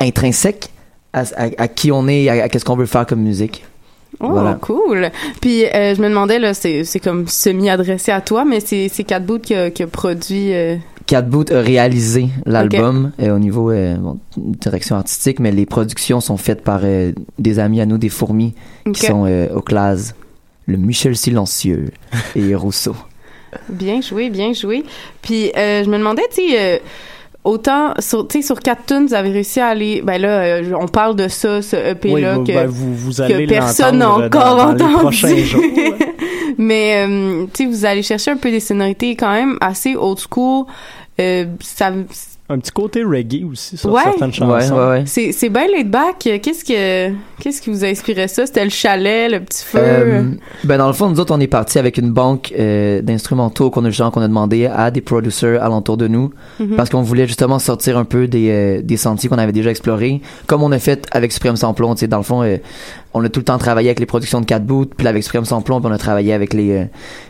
intrinsèque 0.00 0.70
à, 1.12 1.20
à, 1.36 1.44
à 1.58 1.68
qui 1.68 1.92
on 1.92 2.08
est, 2.08 2.28
à, 2.28 2.44
à 2.44 2.48
qu'est-ce 2.48 2.64
qu'on 2.64 2.76
veut 2.76 2.86
faire 2.86 3.06
comme 3.06 3.20
musique. 3.20 3.64
Oh, 4.18 4.28
Voilà. 4.30 4.54
cool. 4.60 5.10
Puis 5.40 5.64
euh, 5.66 5.94
je 5.94 6.02
me 6.02 6.08
demandais 6.08 6.38
là, 6.38 6.52
c'est 6.52 6.84
c'est 6.84 6.98
comme 7.00 7.28
semi 7.28 7.70
adressé 7.70 8.10
à 8.12 8.20
toi, 8.20 8.44
mais 8.44 8.60
c'est 8.60 8.88
c'est 8.88 9.04
Cat 9.04 9.20
Boot 9.20 9.42
qui 9.42 9.54
a, 9.54 9.70
qui 9.70 9.82
a 9.82 9.86
produit. 9.86 10.52
euh, 10.52 10.76
Cat 11.06 11.22
Boot 11.22 11.50
a 11.52 11.60
réalisé 11.60 12.28
l'album 12.46 13.12
euh, 13.20 13.34
au 13.34 13.38
niveau 13.38 13.70
euh, 13.70 13.94
bon, 13.96 14.18
direction 14.36 14.96
artistique, 14.96 15.38
mais 15.40 15.50
les 15.52 15.66
productions 15.66 16.20
sont 16.20 16.36
faites 16.36 16.62
par 16.62 16.80
euh, 16.84 17.12
des 17.38 17.58
amis 17.58 17.80
à 17.80 17.86
nous, 17.86 17.98
des 17.98 18.08
fourmis, 18.10 18.54
qui 18.92 19.06
sont 19.06 19.24
euh, 19.26 19.48
au 19.54 19.60
classe. 19.62 20.14
Le 20.66 20.76
Michel 20.76 21.16
Silencieux 21.16 21.86
et 22.36 22.54
Rousseau. 22.54 22.94
Bien 23.68 24.00
joué, 24.00 24.30
bien 24.30 24.52
joué. 24.52 24.84
Puis 25.22 25.50
euh, 25.56 25.82
je 25.82 25.90
me 25.90 25.98
demandais, 25.98 26.22
tu 26.32 26.48
sais, 26.50 26.54
euh, 26.58 26.78
autant 27.44 27.94
sur, 27.98 28.26
tu 28.28 28.40
sais, 28.40 28.46
sur 28.46 28.60
quatre 28.60 28.86
tunes, 28.86 29.06
vous 29.06 29.14
avez 29.14 29.30
réussi 29.30 29.60
à 29.60 29.68
aller. 29.68 30.02
Ben 30.04 30.20
là, 30.20 30.28
euh, 30.40 30.72
on 30.80 30.86
parle 30.88 31.16
de 31.16 31.28
ça, 31.28 31.62
ce 31.62 31.76
EP 31.76 32.20
là 32.20 32.36
que, 32.38 32.52
ben, 32.52 32.66
vous- 32.66 32.94
vous 32.94 33.20
allez 33.20 33.46
que 33.46 33.50
personne 33.50 33.98
n'a 33.98 34.10
encore 34.10 34.56
dans- 34.56 34.66
dans 34.66 34.74
les 34.74 34.82
entendu. 34.84 34.94
prochains 34.98 35.36
jours, 35.44 35.62
ouais. 35.62 35.94
Mais 36.58 37.06
euh, 37.06 37.46
tu 37.54 37.64
sais, 37.64 37.70
vous 37.70 37.84
allez 37.86 38.02
chercher 38.02 38.32
un 38.32 38.36
peu 38.36 38.50
des 38.50 38.60
sonorités 38.60 39.16
quand 39.16 39.32
même 39.32 39.56
assez 39.60 39.96
old 39.96 40.18
school. 40.18 40.66
Euh, 41.20 41.46
ça, 41.60 41.90
Un 42.52 42.58
petit 42.58 42.72
côté 42.72 43.04
reggae 43.04 43.44
aussi 43.48 43.76
sur 43.76 43.92
Ouais. 43.92 44.02
certaines 44.02 44.32
chansons. 44.32 45.02
c'est 45.06 45.30
c'est 45.30 45.48
bien 45.50 45.68
laid 45.68 45.84
back. 45.88 46.16
Qu'est-ce 46.42 46.64
que 46.64 47.14
qu'est-ce 47.40 47.62
qui 47.62 47.70
vous 47.70 47.84
a 47.84 47.86
inspiré 47.88 48.26
ça? 48.26 48.44
C'était 48.44 48.64
le 48.64 48.70
chalet, 48.70 49.30
le 49.30 49.38
petit 49.38 49.64
feu? 49.64 49.78
Euh, 49.80 50.22
ben 50.64 50.76
dans 50.78 50.88
le 50.88 50.92
fond, 50.92 51.08
nous 51.08 51.20
autres, 51.20 51.32
on 51.32 51.38
est 51.38 51.46
parti 51.46 51.78
avec 51.78 51.96
une 51.96 52.10
banque 52.10 52.52
euh, 52.58 53.02
d'instrumentaux 53.02 53.70
qu'on 53.70 53.84
a 53.84 53.90
genre 53.90 54.10
qu'on 54.10 54.20
a 54.20 54.26
demandé 54.26 54.66
à 54.66 54.90
des 54.90 55.00
producers 55.00 55.62
alentour 55.62 55.96
de 55.96 56.08
nous 56.08 56.32
Mhm. 56.58 56.74
parce 56.74 56.90
qu'on 56.90 57.02
voulait 57.02 57.28
justement 57.28 57.60
sortir 57.60 57.96
un 57.96 58.04
peu 58.04 58.26
des, 58.26 58.48
euh, 58.50 58.82
des 58.82 58.96
sentiers 58.96 59.28
qu'on 59.30 59.38
avait 59.38 59.52
déjà 59.52 59.70
explorés, 59.70 60.20
comme 60.48 60.64
on 60.64 60.72
a 60.72 60.80
fait 60.80 61.06
avec 61.12 61.30
Supreme 61.30 61.54
Samplon. 61.54 61.94
Tu 61.94 62.00
sais, 62.00 62.08
dans 62.08 62.16
le 62.18 62.24
fond, 62.24 62.42
euh, 62.42 62.56
on 63.14 63.24
a 63.24 63.28
tout 63.28 63.38
le 63.40 63.44
temps 63.44 63.58
travaillé 63.58 63.88
avec 63.90 64.00
les 64.00 64.06
productions 64.06 64.40
de 64.40 64.46
Cat 64.46 64.58
Boot, 64.58 64.92
puis 64.96 65.04
là, 65.04 65.10
avec 65.10 65.22
Supreme 65.22 65.44
Samplon, 65.44 65.80
puis 65.80 65.88
on 65.88 65.94
a 65.94 65.98
travaillé 65.98 66.32
avec 66.32 66.52
les 66.52 66.72
euh, 66.72 66.84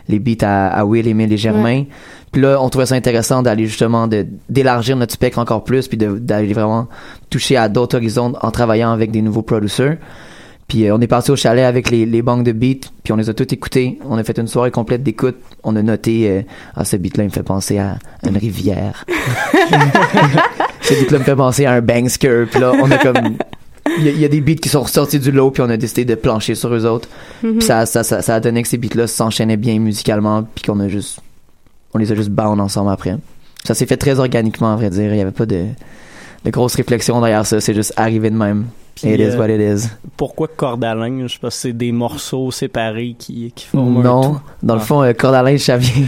les 0.09 0.17
beats 0.17 0.45
à, 0.47 0.67
à 0.69 0.83
Will, 0.83 1.07
Emile 1.07 1.31
et 1.31 1.37
Germain. 1.37 1.83
Puis 2.31 2.41
là, 2.41 2.61
on 2.61 2.69
trouvait 2.69 2.85
ça 2.85 2.95
intéressant 2.95 3.41
d'aller 3.41 3.65
justement 3.67 4.07
de 4.07 4.25
d'élargir 4.49 4.95
notre 4.95 5.13
spectre 5.13 5.39
encore 5.39 5.63
plus, 5.65 5.87
puis 5.87 5.97
d'aller 5.97 6.53
vraiment 6.53 6.87
toucher 7.29 7.57
à 7.57 7.67
d'autres 7.67 7.97
horizons 7.97 8.33
en 8.41 8.51
travaillant 8.51 8.91
avec 8.91 9.11
des 9.11 9.21
nouveaux 9.21 9.41
producers. 9.41 9.97
Puis 10.69 10.87
euh, 10.87 10.95
on 10.95 11.01
est 11.01 11.07
parti 11.07 11.31
au 11.31 11.35
chalet 11.35 11.65
avec 11.65 11.91
les, 11.91 12.05
les 12.05 12.21
banques 12.21 12.45
de 12.45 12.53
beats, 12.53 12.87
puis 13.03 13.11
on 13.11 13.17
les 13.17 13.29
a 13.29 13.33
tous 13.33 13.51
écoutés. 13.53 13.99
On 14.09 14.17
a 14.17 14.23
fait 14.23 14.37
une 14.39 14.47
soirée 14.47 14.71
complète 14.71 15.03
d'écoute. 15.03 15.35
On 15.65 15.75
a 15.75 15.81
noté, 15.81 16.29
euh, 16.29 16.41
ah 16.75 16.85
ce 16.85 16.95
beat-là 16.95 17.23
il 17.25 17.27
me 17.27 17.31
fait 17.33 17.43
penser 17.43 17.77
à 17.79 17.97
une 18.25 18.37
rivière. 18.37 19.03
ce 20.81 20.93
beat-là 20.93 21.19
me 21.19 21.23
fait 21.23 21.35
penser 21.35 21.65
à 21.65 21.73
un 21.73 21.81
bangsker. 21.81 22.45
Puis 22.49 22.59
là, 22.61 22.71
on 22.81 22.89
a 22.89 22.97
comme, 22.97 23.35
il 23.97 24.05
y, 24.05 24.07
a- 24.09 24.11
il 24.11 24.19
y 24.21 24.25
a 24.25 24.29
des 24.29 24.41
beats 24.41 24.55
qui 24.55 24.69
sont 24.69 24.81
ressortis 24.83 25.19
du 25.19 25.31
lot, 25.31 25.51
puis 25.51 25.61
on 25.61 25.69
a 25.69 25.77
décidé 25.77 26.05
de 26.05 26.15
plancher 26.15 26.55
sur 26.55 26.73
eux 26.73 26.85
autres. 26.85 27.09
Mhm. 27.43 27.57
Puis 27.57 27.67
ça, 27.67 27.85
ça, 27.85 28.03
ça, 28.03 28.21
ça 28.21 28.35
a 28.35 28.39
donné 28.39 28.61
que 28.61 28.67
ces 28.69 28.77
beats-là 28.77 29.07
s'enchaînaient 29.07 29.57
bien 29.57 29.79
musicalement, 29.79 30.43
puis 30.55 30.63
qu'on 30.63 30.79
a 30.79 30.87
juste, 30.87 31.19
on 31.93 31.97
les 31.97 32.11
a 32.11 32.15
juste 32.15 32.29
bound 32.29 32.59
ensemble 32.59 32.91
après. 32.91 33.15
Ça 33.63 33.73
s'est 33.73 33.85
fait 33.85 33.97
très 33.97 34.19
organiquement, 34.19 34.73
à 34.73 34.75
vrai 34.75 34.89
dire. 34.89 35.13
Il 35.13 35.17
y 35.17 35.21
avait 35.21 35.31
pas 35.31 35.45
de, 35.45 35.65
de 36.45 36.49
grosses 36.49 36.75
réflexions 36.75 37.19
derrière 37.21 37.45
ça. 37.45 37.61
C'est 37.61 37.73
juste 37.73 37.93
arrivé 37.97 38.29
de 38.29 38.35
même. 38.35 38.65
Puis, 38.95 39.09
It 39.09 39.19
is 39.19 39.23
euh, 39.23 39.37
what 39.37 39.49
it 39.49 39.61
is. 39.61 39.87
Pourquoi 40.17 40.47
corde 40.47 40.83
à 40.83 40.93
linge? 40.95 41.39
Parce 41.41 41.55
que 41.55 41.61
c'est 41.61 41.73
des 41.73 41.91
morceaux 41.91 42.51
séparés 42.51 43.15
qui, 43.17 43.51
qui 43.55 43.65
forment 43.65 43.97
un 43.99 44.03
Non, 44.03 44.21
tout. 44.21 44.39
dans 44.63 44.75
le 44.75 44.81
Ah. 44.81 44.85
fond, 44.85 45.01
euh, 45.03 45.13
corde 45.13 45.35
à 45.35 45.43
linge, 45.43 45.59
ça 45.61 45.77
vient. 45.77 46.05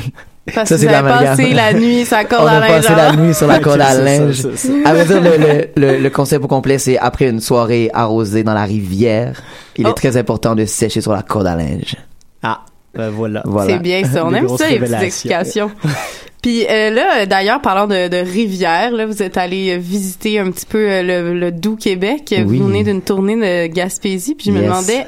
Parce 0.53 0.67
ça, 0.67 0.75
que 0.75 0.81
c'est 0.81 0.87
vous 0.87 0.93
avez 0.93 1.09
passé 1.25 1.53
la 1.53 1.73
nuit 1.73 2.05
sur 2.05 2.17
la 2.17 2.25
corde 2.25 2.43
On 2.43 2.47
à 2.47 2.51
a 2.51 2.59
linge, 2.59 2.81
passé 2.83 2.95
la 2.95 3.09
hein? 3.11 3.15
nuit 3.15 3.33
sur 3.33 3.47
la 3.47 3.59
corde 3.61 3.79
à 3.79 3.85
c'est 3.91 3.97
ça, 3.97 4.03
linge. 4.03 4.55
ça. 4.55 4.69
À 4.83 4.93
vrai 4.93 5.05
dire, 5.05 5.21
le, 5.21 5.37
le, 5.37 5.67
le, 5.77 5.99
le 5.99 6.09
concept 6.09 6.43
au 6.43 6.47
complet, 6.49 6.77
c'est 6.79 6.97
après 6.97 7.29
une 7.29 7.39
soirée 7.39 7.89
arrosée 7.93 8.43
dans 8.43 8.53
la 8.53 8.65
rivière, 8.65 9.41
il 9.77 9.85
Oh. 9.87 9.91
est 9.91 9.93
très 9.93 10.17
important 10.17 10.53
de 10.55 10.65
sécher 10.65 10.99
sur 10.99 11.13
la 11.13 11.21
corde 11.23 11.47
à 11.47 11.55
linge. 11.55 11.95
Ah, 12.41 12.65
ben 12.95 13.09
voilà. 13.09 13.41
Voilà. 13.45 13.73
C'est 13.73 13.79
bien 13.81 14.03
ça, 14.03 14.25
on 14.25 14.33
aime 14.33 14.47
ça, 14.57 14.69
les 14.69 14.79
petites 14.79 15.01
explications. 15.01 15.71
Puis 16.41 16.65
euh, 16.69 16.89
là, 16.89 17.25
d'ailleurs, 17.25 17.61
parlant 17.61 17.87
de, 17.87 18.09
de 18.09 18.17
rivière, 18.17 18.91
là, 18.91 19.05
vous 19.05 19.23
êtes 19.23 19.37
allé 19.37 19.77
visiter 19.77 20.39
un 20.39 20.51
petit 20.51 20.65
peu 20.65 20.89
euh, 20.89 21.01
le, 21.01 21.39
le 21.39 21.51
doux 21.51 21.77
Québec. 21.77 22.35
Oui. 22.37 22.57
Vous 22.57 22.67
venez 22.67 22.83
d'une 22.83 23.01
tournée 23.01 23.35
de 23.37 23.67
Gaspésie, 23.73 24.35
puis 24.35 24.47
je 24.47 24.51
me 24.51 24.61
demandais... 24.61 25.05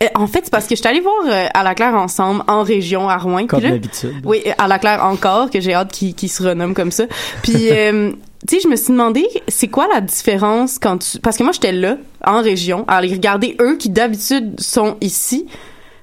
euh, 0.00 0.06
En 0.14 0.28
fait, 0.28 0.42
c'est 0.44 0.50
parce 0.52 0.66
que 0.68 0.76
je 0.76 0.80
suis 0.80 0.88
allée 0.88 1.00
voir 1.00 1.16
euh, 1.26 1.46
à 1.52 1.64
la 1.64 1.74
Claire 1.74 1.94
ensemble 1.94 2.44
en 2.46 2.62
région 2.62 3.08
à 3.08 3.18
Rouen. 3.18 3.46
Comme 3.48 3.62
d'habitude. 3.62 4.14
Oui, 4.24 4.42
à 4.58 4.68
la 4.68 4.78
Claire 4.78 5.02
encore, 5.04 5.50
que 5.50 5.60
j'ai 5.60 5.74
hâte 5.74 5.90
qu'il 5.90 6.14
qu'il 6.14 6.28
se 6.30 6.40
renomme 6.44 6.72
comme 6.74 6.92
ça. 6.92 7.04
Puis, 7.42 7.68
euh, 7.72 8.12
tu 8.48 8.54
sais, 8.54 8.60
je 8.62 8.68
me 8.68 8.76
suis 8.76 8.92
demandé, 8.92 9.26
c'est 9.48 9.68
quoi 9.68 9.88
la 9.92 10.00
différence 10.00 10.78
quand 10.78 10.98
tu... 10.98 11.18
Parce 11.18 11.36
que 11.36 11.42
moi, 11.42 11.52
j'étais 11.52 11.72
là, 11.72 11.96
en 12.24 12.42
région, 12.42 12.84
à 12.86 12.98
aller 12.98 13.12
regarder 13.12 13.56
eux 13.60 13.76
qui 13.76 13.90
d'habitude 13.90 14.54
sont 14.60 14.96
ici. 15.00 15.46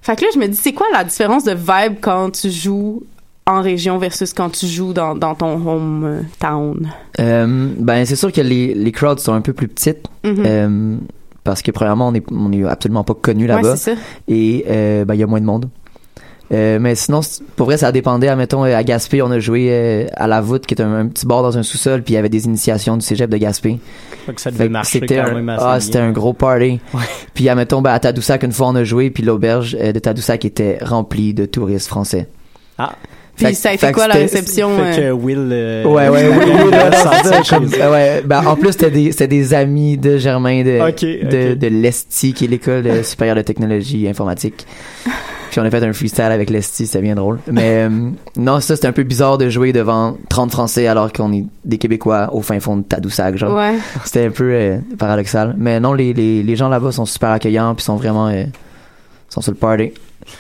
Fait 0.08 0.16
que 0.16 0.22
là, 0.22 0.30
je 0.34 0.40
me 0.40 0.48
dis, 0.48 0.56
c'est 0.56 0.72
quoi 0.72 0.88
la 0.94 1.04
différence 1.04 1.44
de 1.44 1.52
vibe 1.52 1.98
quand 2.00 2.32
tu 2.32 2.50
joues 2.50 3.04
en 3.46 3.62
région 3.62 3.98
versus 3.98 4.32
quand 4.34 4.50
tu 4.50 4.66
joues 4.66 4.94
dans, 4.94 5.16
dans 5.16 5.36
ton 5.36 5.56
hometown? 5.68 6.90
Euh, 7.20 7.70
ben, 7.78 8.06
c'est 8.06 8.16
sûr 8.16 8.32
que 8.32 8.40
les, 8.40 8.74
les 8.74 8.92
crowds 8.94 9.20
sont 9.20 9.34
un 9.34 9.42
peu 9.42 9.52
plus 9.52 9.68
petites. 9.68 10.08
Mhm. 10.24 10.44
euh, 10.46 10.96
parce 11.44 11.62
que 11.62 11.72
premièrement, 11.72 12.08
on 12.08 12.14
est, 12.14 12.24
on 12.32 12.54
est 12.54 12.64
absolument 12.64 13.04
pas 13.04 13.16
connu 13.16 13.44
Ouais, 13.44 13.48
là-bas. 13.56 13.76
ça. 13.76 13.92
Et 14.30 14.64
euh, 14.70 15.04
ben, 15.04 15.14
il 15.14 15.20
y 15.20 15.24
a 15.24 15.28
moins 15.28 15.42
de 15.42 15.46
monde. 15.46 15.70
Euh, 16.52 16.80
mais 16.80 16.96
sinon, 16.96 17.20
pour 17.56 17.66
vrai, 17.66 17.78
ça 17.78 17.92
dépendait. 17.92 18.28
Admettons, 18.28 18.64
euh, 18.64 18.76
à 18.76 18.84
Gaspé, 18.84 19.22
on 19.22 19.32
a 19.32 19.40
joué 19.40 19.68
euh, 19.70 20.08
à 20.14 20.28
la 20.28 20.42
voûte, 20.42 20.66
qui 20.66 20.74
est 20.74 20.82
un, 20.82 20.94
un 20.94 21.08
petit 21.08 21.26
bar 21.26 21.44
dans 21.44 21.58
un 21.58 21.64
sous-sol, 21.64 22.04
puis 22.04 22.14
il 22.14 22.16
y 22.16 22.20
avait 22.20 22.30
des 22.30 22.46
initiations 22.46 22.96
du 22.96 23.06
cégep 23.06 23.30
de 23.30 23.38
Gaspé. 23.38 23.80
Que 24.28 24.40
ça 24.40 24.52
devait 24.52 24.70
marcher 24.70 25.00
c'était 25.00 25.18
quand 25.18 25.28
un, 25.28 25.34
même 25.34 25.50
assez 25.50 25.66
ah, 25.66 25.80
c'était 25.80 26.00
un 26.00 26.12
gros 26.12 26.34
party. 26.34 26.80
Puis, 27.34 27.50
admettons, 27.50 27.82
ben, 27.82 27.92
à 27.92 28.00
Tadoussac, 28.00 28.44
une 28.44 28.52
fois, 28.52 28.68
on 28.68 28.76
a 28.76 28.84
joué, 28.84 29.10
puis 29.10 29.24
l'auberge 29.24 29.78
euh, 29.80 29.92
de 29.92 30.00
Tadoussac 30.00 30.46
était 30.46 30.78
remplie 30.82 31.34
de 31.34 31.46
touristes 31.46 31.88
français. 31.88 32.28
Ah. 32.78 32.94
Puis 33.38 33.56
ça 33.56 33.70
a 33.70 33.74
été 33.74 33.92
quoi 33.92 34.08
la 34.08 34.16
réception? 34.16 34.76
Fait 34.78 34.96
que 34.98 35.02
euh? 35.08 35.12
Will. 35.12 35.50
euh, 35.52 35.86
Ouais, 35.86 36.10
ouais, 36.10 36.24
là, 36.72 36.90
ah 37.82 37.92
ouais, 37.92 38.22
ben, 38.26 38.46
en 38.46 38.56
plus, 38.56 38.72
c'était 38.72 38.92
des, 38.92 39.12
c'était 39.12 39.28
des 39.28 39.54
amis 39.54 39.98
de 39.98 40.18
Germain 40.18 40.64
de, 40.64 40.90
Ok, 40.90 41.02
de, 41.02 41.54
de 41.54 41.68
l'ESTI, 41.68 42.34
qui 42.34 42.46
est 42.46 42.48
l'école 42.48 42.86
euh, 42.88 43.04
supérieure 43.04 43.36
de 43.36 43.42
technologie 43.42 44.08
informatique. 44.08 44.66
Puis 45.50 45.60
on 45.62 45.64
a 45.64 45.72
fait 45.72 45.84
un 45.84 45.94
freestyle 45.94 46.26
avec 46.26 46.50
Lesty, 46.50 46.86
c'était 46.88 47.02
bien 47.02 47.16
drôle. 47.16 47.40
Mais 47.50 47.88
euh, 47.88 48.10
non, 48.36 48.60
ça 48.60 48.76
c'était 48.76 48.88
un 48.88 48.92
peu 48.92 49.04
bizarre 49.04 49.38
de 49.38 49.50
jouer 49.50 49.72
devant 49.72 50.18
30 50.30 50.52
Français 50.52 50.88
alors 50.88 51.12
qu'on 51.14 51.32
est 51.32 51.46
des 51.64 51.78
Québécois 51.78 52.30
au 52.34 52.42
fin 52.42 52.60
fond 52.60 52.78
de 52.78 52.84
Tadoussac, 52.84 53.38
genre. 53.38 53.56
Ouais. 53.56 53.76
C'était 54.04 54.26
un 54.26 54.32
peu 54.32 54.52
euh, 54.52 54.78
paradoxal. 54.98 55.56
Mais 55.58 55.80
non, 55.80 55.94
les, 55.94 56.14
les, 56.14 56.44
les 56.44 56.56
gens 56.56 56.70
là-bas 56.70 56.92
sont 56.92 57.06
super 57.06 57.30
accueillants 57.30 57.74
puis 57.76 57.84
sont 57.86 57.96
vraiment 57.96 58.28
euh, 58.28 58.44
sont 59.30 59.42
sur 59.42 59.52
le 59.52 59.58
party. 59.58 59.92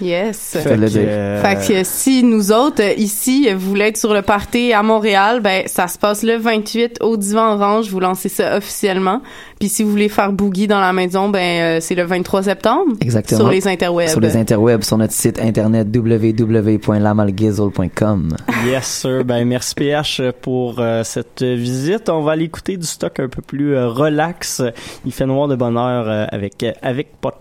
Yes. 0.01 0.57
Fait 0.61 0.75
le 0.75 0.89
dire. 0.89 1.01
euh, 1.05 1.41
Fait 1.41 1.55
que 1.65 1.81
si 1.85 2.21
nous 2.21 2.51
autres, 2.51 2.83
euh, 2.83 2.91
ici, 2.97 3.47
vous 3.53 3.69
voulez 3.69 3.85
être 3.85 3.95
sur 3.95 4.13
le 4.13 4.21
party 4.21 4.73
à 4.73 4.83
Montréal, 4.83 5.39
ben 5.39 5.63
ça 5.65 5.87
se 5.87 5.97
passe 5.97 6.23
le 6.23 6.35
28 6.35 6.97
au 7.01 7.15
Divan 7.15 7.53
Orange. 7.53 7.89
Vous 7.89 8.01
lancez 8.01 8.27
ça 8.27 8.57
officiellement. 8.57 9.21
Puis 9.59 9.69
si 9.69 9.83
vous 9.83 9.91
voulez 9.91 10.09
faire 10.09 10.33
boogie 10.33 10.67
dans 10.67 10.81
la 10.81 10.91
maison, 10.91 11.29
ben 11.29 11.77
euh, 11.77 11.79
c'est 11.79 11.95
le 11.95 12.03
23 12.03 12.43
septembre. 12.43 12.95
Exactement. 12.99 13.39
Sur 13.39 13.49
les 13.49 13.65
interwebs. 13.65 14.09
Sur 14.09 14.19
les 14.19 14.35
interwebs, 14.35 14.83
sur 14.83 14.97
notre 14.97 15.13
site 15.13 15.39
internet 15.39 15.87
www.lamalguizzle.com. 15.95 18.35
Yes, 18.65 18.85
sir. 18.85 19.23
Ben, 19.23 19.45
merci 19.47 19.73
PH 19.73 20.21
pour 20.41 20.75
euh, 20.79 21.03
cette 21.05 21.43
visite. 21.43 22.09
On 22.09 22.23
va 22.23 22.33
aller 22.33 22.43
écouter 22.45 22.75
du 22.75 22.85
stock 22.85 23.21
un 23.21 23.29
peu 23.29 23.41
plus 23.41 23.73
euh, 23.75 23.87
relax. 23.87 24.61
Il 25.05 25.13
fait 25.13 25.25
noir 25.25 25.47
de 25.47 25.55
bonheur 25.55 26.09
euh, 26.09 26.25
avec, 26.29 26.61
euh, 26.63 26.73
avec 26.81 27.15
pas 27.21 27.37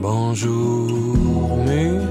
Bonjour 0.00 1.56
mur. 1.66 2.02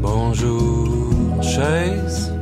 Bonjour 0.00 1.42
chaise. 1.42 2.32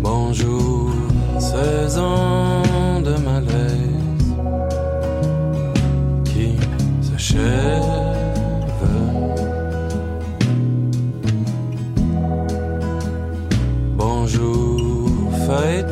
Bonjour 0.00 0.90
saison 1.38 3.02
de 3.04 3.14
malaise 3.22 4.34
qui 6.24 6.56
s'achève. 7.02 7.82
Bonjour 13.98 15.30
fête. 15.46 15.91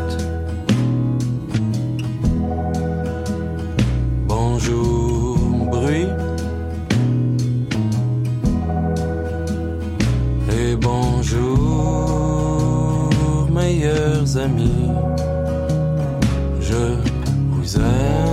Meilleurs 14.20 14.36
amis. 14.36 14.90
Je 16.60 16.94
vous 17.50 17.76
aime. 17.76 18.29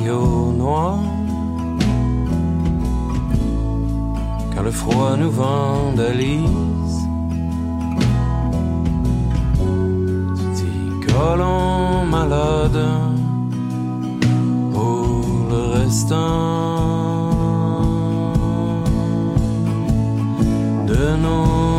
Noir, 0.00 0.98
quand 4.54 4.62
le 4.62 4.70
froid 4.70 5.16
nous 5.18 5.30
vandalise, 5.30 6.98
petit 10.38 11.12
colon 11.12 12.06
malade 12.06 12.82
pour 14.72 15.48
le 15.50 15.78
restant 15.78 16.42
de 20.86 21.16
nos 21.22 21.71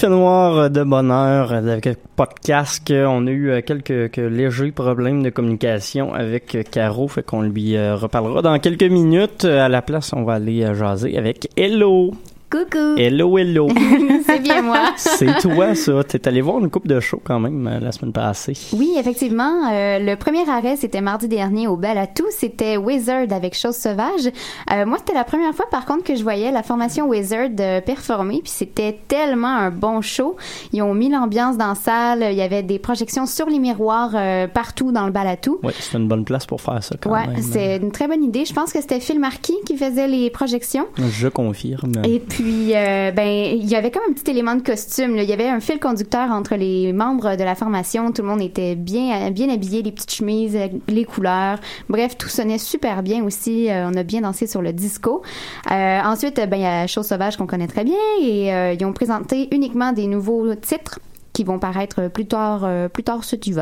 Il 0.00 0.08
fait 0.08 0.08
noir 0.08 0.70
de 0.70 0.82
bonheur 0.82 1.52
avec 1.52 1.86
pas 2.16 2.24
de 2.24 2.32
casque. 2.42 2.90
On 2.90 3.26
a 3.26 3.30
eu 3.30 3.50
euh, 3.50 3.60
quelques, 3.60 4.10
quelques 4.10 4.32
légers 4.32 4.72
problèmes 4.72 5.22
de 5.22 5.28
communication 5.28 6.14
avec 6.14 6.54
euh, 6.54 6.62
Caro, 6.62 7.06
fait 7.06 7.22
qu'on 7.22 7.42
lui 7.42 7.76
euh, 7.76 7.96
reparlera 7.96 8.40
dans 8.40 8.58
quelques 8.60 8.84
minutes. 8.84 9.44
À 9.44 9.68
la 9.68 9.82
place, 9.82 10.14
on 10.14 10.22
va 10.22 10.36
aller 10.36 10.66
jaser 10.74 11.18
avec 11.18 11.50
Hello. 11.54 12.14
Coucou. 12.50 12.96
Hello, 12.98 13.38
hello. 13.38 13.68
C'est 14.26 14.40
bien 14.40 14.60
moi. 14.62 14.92
C'est 14.96 15.38
toi, 15.40 15.76
ça. 15.76 16.02
T'es 16.02 16.26
allé 16.26 16.40
voir 16.40 16.58
une 16.58 16.68
coupe 16.68 16.88
de 16.88 16.98
show 16.98 17.20
quand 17.22 17.38
même 17.38 17.64
euh, 17.68 17.78
la 17.78 17.92
semaine 17.92 18.12
passée. 18.12 18.54
Oui, 18.72 18.94
effectivement. 18.98 19.70
euh, 19.72 20.00
le 20.00 20.16
premier 20.16 20.48
arrêt, 20.50 20.74
c'était 20.74 21.00
mardi 21.00 21.28
dernier 21.28 21.68
au 21.68 21.76
Balatou. 21.76 22.24
C'était 22.30 22.76
Wizard 22.76 23.26
avec 23.30 23.54
Chose 23.56 23.76
Sauvage. 23.76 24.32
Euh, 24.72 24.84
moi, 24.84 24.98
c'était 24.98 25.14
la 25.14 25.22
première 25.22 25.54
fois, 25.54 25.66
par 25.70 25.86
contre, 25.86 26.02
que 26.02 26.16
je 26.16 26.24
voyais 26.24 26.50
la 26.50 26.64
formation 26.64 27.06
Wizard 27.08 27.50
performer. 27.86 28.40
Puis 28.42 28.50
c'était 28.52 28.98
tellement 29.06 29.54
un 29.56 29.70
bon 29.70 30.00
show. 30.00 30.36
Ils 30.72 30.82
ont 30.82 30.92
mis 30.92 31.08
l'ambiance 31.08 31.56
dans 31.56 31.68
la 31.68 31.74
salle. 31.76 32.26
Il 32.32 32.36
y 32.36 32.42
avait 32.42 32.64
des 32.64 32.80
projections 32.80 33.26
sur 33.26 33.46
les 33.46 33.60
miroirs 33.60 34.16
partout 34.52 34.90
dans 34.90 35.06
le 35.06 35.12
Balatou. 35.12 35.60
Ouais, 35.62 35.72
c'est 35.78 35.96
une 35.96 36.08
bonne 36.08 36.24
place 36.24 36.46
pour 36.46 36.60
faire 36.60 36.82
ça 36.82 36.96
quand 37.00 37.12
Ouais, 37.12 37.28
même. 37.28 37.42
c'est 37.42 37.76
une 37.76 37.92
très 37.92 38.08
bonne 38.08 38.24
idée. 38.24 38.44
Je 38.44 38.52
pense 38.52 38.72
que 38.72 38.80
c'était 38.80 38.98
Phil 38.98 39.20
Marquis 39.20 39.54
qui 39.64 39.76
faisait 39.76 40.08
les 40.08 40.30
projections. 40.30 40.86
Je 40.98 41.28
confirme. 41.28 41.92
Et 42.04 42.18
puis, 42.18 42.39
euh, 42.42 43.10
ben, 43.12 43.28
il 43.28 43.66
y 43.66 43.76
avait 43.76 43.90
comme 43.90 44.02
un 44.08 44.12
petit 44.12 44.30
élément 44.30 44.54
de 44.54 44.62
costume. 44.62 45.16
Il 45.16 45.24
y 45.24 45.32
avait 45.32 45.48
un 45.48 45.60
fil 45.60 45.78
conducteur 45.78 46.30
entre 46.30 46.56
les 46.56 46.92
membres 46.92 47.36
de 47.36 47.44
la 47.44 47.54
formation. 47.54 48.12
Tout 48.12 48.22
le 48.22 48.28
monde 48.28 48.42
était 48.42 48.74
bien, 48.74 49.30
bien 49.30 49.48
habillé, 49.48 49.82
les 49.82 49.92
petites 49.92 50.12
chemises, 50.12 50.56
euh, 50.56 50.68
les 50.88 51.04
couleurs. 51.04 51.58
Bref, 51.88 52.16
tout 52.16 52.28
sonnait 52.28 52.58
super 52.58 53.02
bien 53.02 53.24
aussi. 53.24 53.70
Euh, 53.70 53.88
on 53.90 53.96
a 53.96 54.02
bien 54.02 54.22
dansé 54.22 54.46
sur 54.46 54.62
le 54.62 54.72
disco. 54.72 55.22
Euh, 55.70 56.00
ensuite, 56.02 56.36
ben, 56.36 56.56
il 56.56 56.62
y 56.62 56.66
a 56.66 56.86
Chose 56.86 57.06
Sauvage 57.06 57.36
qu'on 57.36 57.46
connaît 57.46 57.68
très 57.68 57.84
bien 57.84 57.98
et 58.20 58.52
euh, 58.52 58.72
ils 58.72 58.84
ont 58.84 58.92
présenté 58.92 59.48
uniquement 59.54 59.92
des 59.92 60.06
nouveaux 60.06 60.54
titres 60.54 60.98
qui 61.32 61.44
vont 61.44 61.58
paraître 61.58 62.08
plus 62.08 62.26
tard, 62.26 62.62
euh, 62.64 62.88
plus 62.88 63.04
tard. 63.04 63.20
Puis 63.20 63.54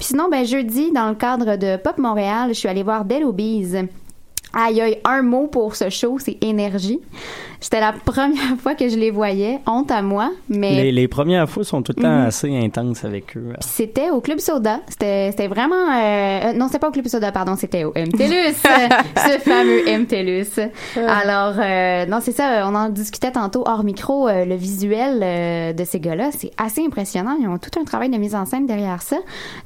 sinon, 0.00 0.28
ben, 0.30 0.44
jeudi, 0.44 0.92
dans 0.92 1.08
le 1.08 1.14
cadre 1.14 1.56
de 1.56 1.76
Pop 1.76 1.98
Montréal, 1.98 2.48
je 2.50 2.54
suis 2.54 2.68
allée 2.68 2.82
voir 2.82 3.04
Dead 3.04 3.22
Obies. 3.22 3.74
Aïe, 4.54 4.80
aïe, 4.80 4.98
un 5.04 5.22
mot 5.22 5.46
pour 5.46 5.76
ce 5.76 5.90
show, 5.90 6.18
c'est 6.18 6.38
énergie. 6.42 7.00
C'était 7.60 7.80
la 7.80 7.92
première 7.92 8.56
fois 8.62 8.74
que 8.76 8.88
je 8.88 8.96
les 8.96 9.10
voyais. 9.10 9.58
Honte 9.66 9.90
à 9.90 10.00
moi, 10.00 10.30
mais 10.48 10.74
Les, 10.84 10.92
les 10.92 11.08
premières 11.08 11.50
fois 11.50 11.64
sont 11.64 11.82
tout 11.82 11.92
le 11.96 12.02
temps 12.02 12.08
Mhm. 12.20 12.26
assez 12.26 12.56
intenses 12.56 13.04
avec 13.04 13.36
eux. 13.36 13.52
c'était 13.60 14.10
au 14.10 14.20
Club 14.20 14.38
Soda. 14.38 14.80
C'était, 14.88 15.30
c'était 15.32 15.48
vraiment... 15.48 15.74
euh, 15.74 16.50
euh, 16.50 16.52
non, 16.52 16.66
c'était 16.68 16.78
pas 16.78 16.88
au 16.88 16.92
Club 16.92 17.08
Soda, 17.08 17.32
pardon, 17.32 17.56
c'était 17.56 17.82
au 17.84 17.90
MTLUS. 17.96 18.54
ce 19.16 19.38
fameux 19.40 19.82
MTLUS. 19.98 20.70
Alors, 21.06 21.54
euh, 21.58 22.06
non, 22.06 22.18
c'est 22.22 22.32
ça, 22.32 22.64
on 22.70 22.74
en 22.76 22.88
discutait 22.90 23.32
tantôt 23.32 23.64
hors 23.66 23.82
micro. 23.82 24.28
euh, 24.28 24.44
le 24.44 24.54
visuel 24.54 25.20
euh, 25.22 25.72
de 25.72 25.84
ces 25.84 25.98
gars-là, 26.00 26.30
c'est 26.36 26.52
assez 26.58 26.84
impressionnant. 26.84 27.36
Ils 27.40 27.48
ont 27.48 27.58
tout 27.58 27.78
un 27.80 27.84
travail 27.84 28.08
de 28.08 28.16
mise 28.18 28.34
en 28.36 28.46
scène 28.46 28.66
derrière 28.66 29.02
ça. 29.02 29.16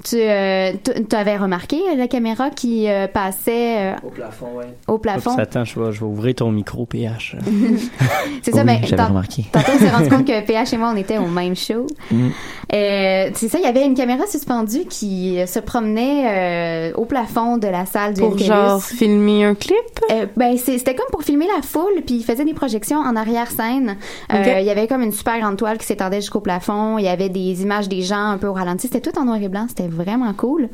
Tu 0.03 0.17
euh, 0.19 0.73
tu 1.09 1.15
avais 1.17 1.37
remarqué 1.37 1.79
la 1.97 2.09
caméra 2.09 2.49
qui 2.51 2.89
euh, 2.89 3.07
passait... 3.07 3.95
au 4.03 4.09
plafond, 4.11 4.49
oui. 4.57 4.65
Au 4.87 4.99
plafond. 4.99 5.37
Attends, 5.39 5.65
je 5.65 5.79
vais, 5.81 5.93
je 5.93 6.01
vais 6.01 6.07
ouvrir 6.07 6.35
ton 6.35 6.51
micro, 6.51 6.87
PH. 6.87 7.37
C'est 8.43 8.53
ça, 8.53 8.61
Oui, 8.61 8.67
ben, 8.67 8.79
j'avais 8.83 8.97
tant- 8.97 9.09
remarqué. 9.09 9.45
Tantôt, 9.53 9.73
on 9.75 9.79
s'est 9.79 9.91
rendu 9.91 10.09
compte 10.09 10.27
que 10.27 10.47
PH 10.47 10.73
et 10.73 10.77
moi, 10.77 10.91
on 10.93 10.97
était 10.97 11.19
au 11.19 11.27
même 11.27 11.55
show. 11.57 11.87
Mm. 12.11 12.29
Euh, 12.75 13.31
c'est 13.35 13.49
ça, 13.49 13.59
il 13.59 13.65
y 13.65 13.69
avait 13.69 13.85
une 13.85 13.95
caméra 13.95 14.27
suspendue 14.27 14.85
qui 14.89 15.39
se 15.47 15.59
promenait 15.59 16.91
euh, 16.91 16.93
au 16.97 17.05
plafond 17.05 17.59
de 17.59 17.67
la 17.69 17.85
salle 17.87 18.15
du 18.15 18.21
Pour 18.21 18.39
genre 18.39 18.83
filmer 18.83 19.45
un 19.45 19.55
clip? 19.55 19.77
Euh, 20.11 20.27
ben 20.37 20.57
c'était 20.57 20.95
comme 20.95 21.07
pour 21.11 21.23
filmer 21.23 21.47
la 21.55 21.63
foule, 21.63 22.03
puis 22.07 22.17
il 22.17 22.25
faisait 22.25 22.45
des 22.45 22.55
projections 22.55 22.99
en 22.99 23.15
arrière-scène. 23.15 23.97
Euh. 24.33 24.59
Il 24.61 24.65
y 24.67 24.71
avait 24.71 24.87
comme 24.87 25.03
une 25.03 25.13
super 25.13 25.39
grande 25.39 25.57
toile 25.57 25.79
qui 25.79 25.87
s'étendait 25.87 26.21
jusqu'au 26.21 26.41
plafond. 26.41 26.99
Il 26.99 27.05
y 27.05 27.09
avait 27.09 27.29
des 27.29 27.63
images 27.63 27.89
des 27.89 28.03
gens 28.03 28.31
un 28.31 28.39
peu 28.39 28.47
au 28.47 28.53
ralenti. 28.55 28.89
C'était 28.91 29.11
tout 29.11 29.19
en 29.19 29.25
noir 29.25 29.39
et 29.43 29.49
blanc. 29.49 29.67
C'était 29.69 29.89
vraiment 29.89 30.33
cool. 30.33 30.69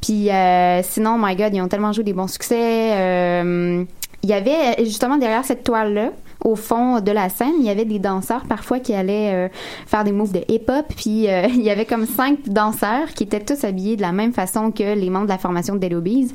Puis 0.00 0.30
euh, 0.30 0.82
sinon, 0.82 1.16
my 1.18 1.34
God, 1.36 1.54
ils 1.54 1.60
ont 1.60 1.68
tellement 1.68 1.92
joué 1.92 2.04
des 2.04 2.12
bons 2.12 2.30
succès. 2.30 2.92
Euh, 2.92 3.84
il 4.22 4.30
y 4.30 4.32
avait 4.32 4.84
justement 4.84 5.16
derrière 5.18 5.44
cette 5.44 5.62
toile-là, 5.62 6.10
au 6.44 6.56
fond 6.56 7.00
de 7.00 7.10
la 7.12 7.28
scène, 7.28 7.54
il 7.60 7.64
y 7.64 7.70
avait 7.70 7.84
des 7.84 7.98
danseurs 7.98 8.44
parfois 8.48 8.78
qui 8.78 8.94
allaient 8.94 9.32
euh, 9.32 9.48
faire 9.86 10.04
des 10.04 10.12
moves 10.12 10.32
de 10.32 10.42
hip-hop. 10.48 10.86
Puis 10.96 11.26
il 11.54 11.62
y 11.62 11.70
avait 11.70 11.86
comme 11.86 12.06
cinq 12.06 12.38
danseurs 12.46 13.08
qui 13.14 13.24
étaient 13.24 13.40
tous 13.40 13.64
habillés 13.64 13.96
de 13.96 14.02
la 14.02 14.12
même 14.12 14.32
façon 14.32 14.70
que 14.70 14.94
les 14.94 15.10
membres 15.10 15.26
de 15.26 15.30
la 15.32 15.38
formation 15.38 15.74
de 15.74 15.80
Dead 15.80 15.94
Obies. 15.94 16.32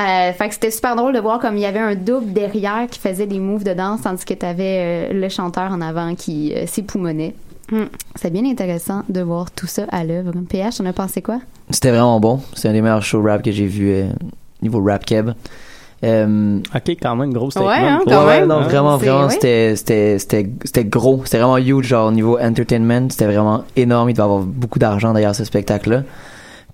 Euh, 0.00 0.32
fait 0.32 0.48
que 0.48 0.54
c'était 0.54 0.70
super 0.70 0.96
drôle 0.96 1.12
de 1.12 1.20
voir 1.20 1.38
comme 1.38 1.56
il 1.56 1.60
y 1.60 1.66
avait 1.66 1.78
un 1.78 1.94
double 1.94 2.32
derrière 2.32 2.86
qui 2.90 2.98
faisait 2.98 3.26
des 3.26 3.38
moves 3.38 3.64
de 3.64 3.74
danse 3.74 4.02
tandis 4.02 4.24
que 4.24 4.32
t'avais 4.32 5.10
euh, 5.10 5.12
le 5.12 5.28
chanteur 5.28 5.70
en 5.70 5.82
avant 5.82 6.14
qui 6.14 6.54
euh, 6.54 6.66
s'époumonnait. 7.62 7.90
C'est 8.16 8.30
bien 8.30 8.44
intéressant 8.44 9.02
de 9.08 9.20
voir 9.20 9.50
tout 9.50 9.66
ça 9.66 9.84
à 9.90 10.04
l'œuvre. 10.04 10.32
PH, 10.48 10.78
t'en 10.78 10.86
as 10.86 10.92
pensé 10.92 11.22
quoi? 11.22 11.40
C'était 11.70 11.90
vraiment 11.90 12.20
bon. 12.20 12.40
C'est 12.54 12.68
un 12.68 12.72
des 12.72 12.82
meilleurs 12.82 13.02
shows 13.02 13.22
rap 13.22 13.42
que 13.42 13.50
j'ai 13.52 13.66
vu 13.66 13.90
euh, 13.90 14.04
niveau 14.62 14.82
rap 14.84 15.04
keb. 15.04 15.30
Euh, 16.04 16.58
ok, 16.74 16.96
quand 17.00 17.14
même, 17.14 17.32
gros 17.32 17.50
statement. 17.52 17.68
Ouais, 17.70 17.76
hein, 17.78 17.98
Ouais, 18.04 18.12
quand 18.12 18.26
ouais, 18.26 18.40
même. 18.40 18.48
non, 18.48 18.60
vraiment, 18.62 18.98
C'est- 18.98 19.06
vraiment, 19.06 19.26
oui. 19.26 19.32
c'était, 19.32 19.76
c'était, 19.76 20.18
c'était, 20.18 20.50
c'était 20.64 20.84
gros. 20.84 21.22
C'était 21.24 21.38
vraiment 21.38 21.58
huge, 21.58 21.86
genre, 21.86 22.08
au 22.08 22.12
niveau 22.12 22.38
entertainment. 22.40 23.08
C'était 23.10 23.26
vraiment 23.26 23.62
énorme. 23.76 24.10
Il 24.10 24.14
devait 24.14 24.24
avoir 24.24 24.40
beaucoup 24.40 24.80
d'argent 24.80 25.12
derrière 25.12 25.34
ce 25.34 25.44
spectacle-là. 25.44 26.02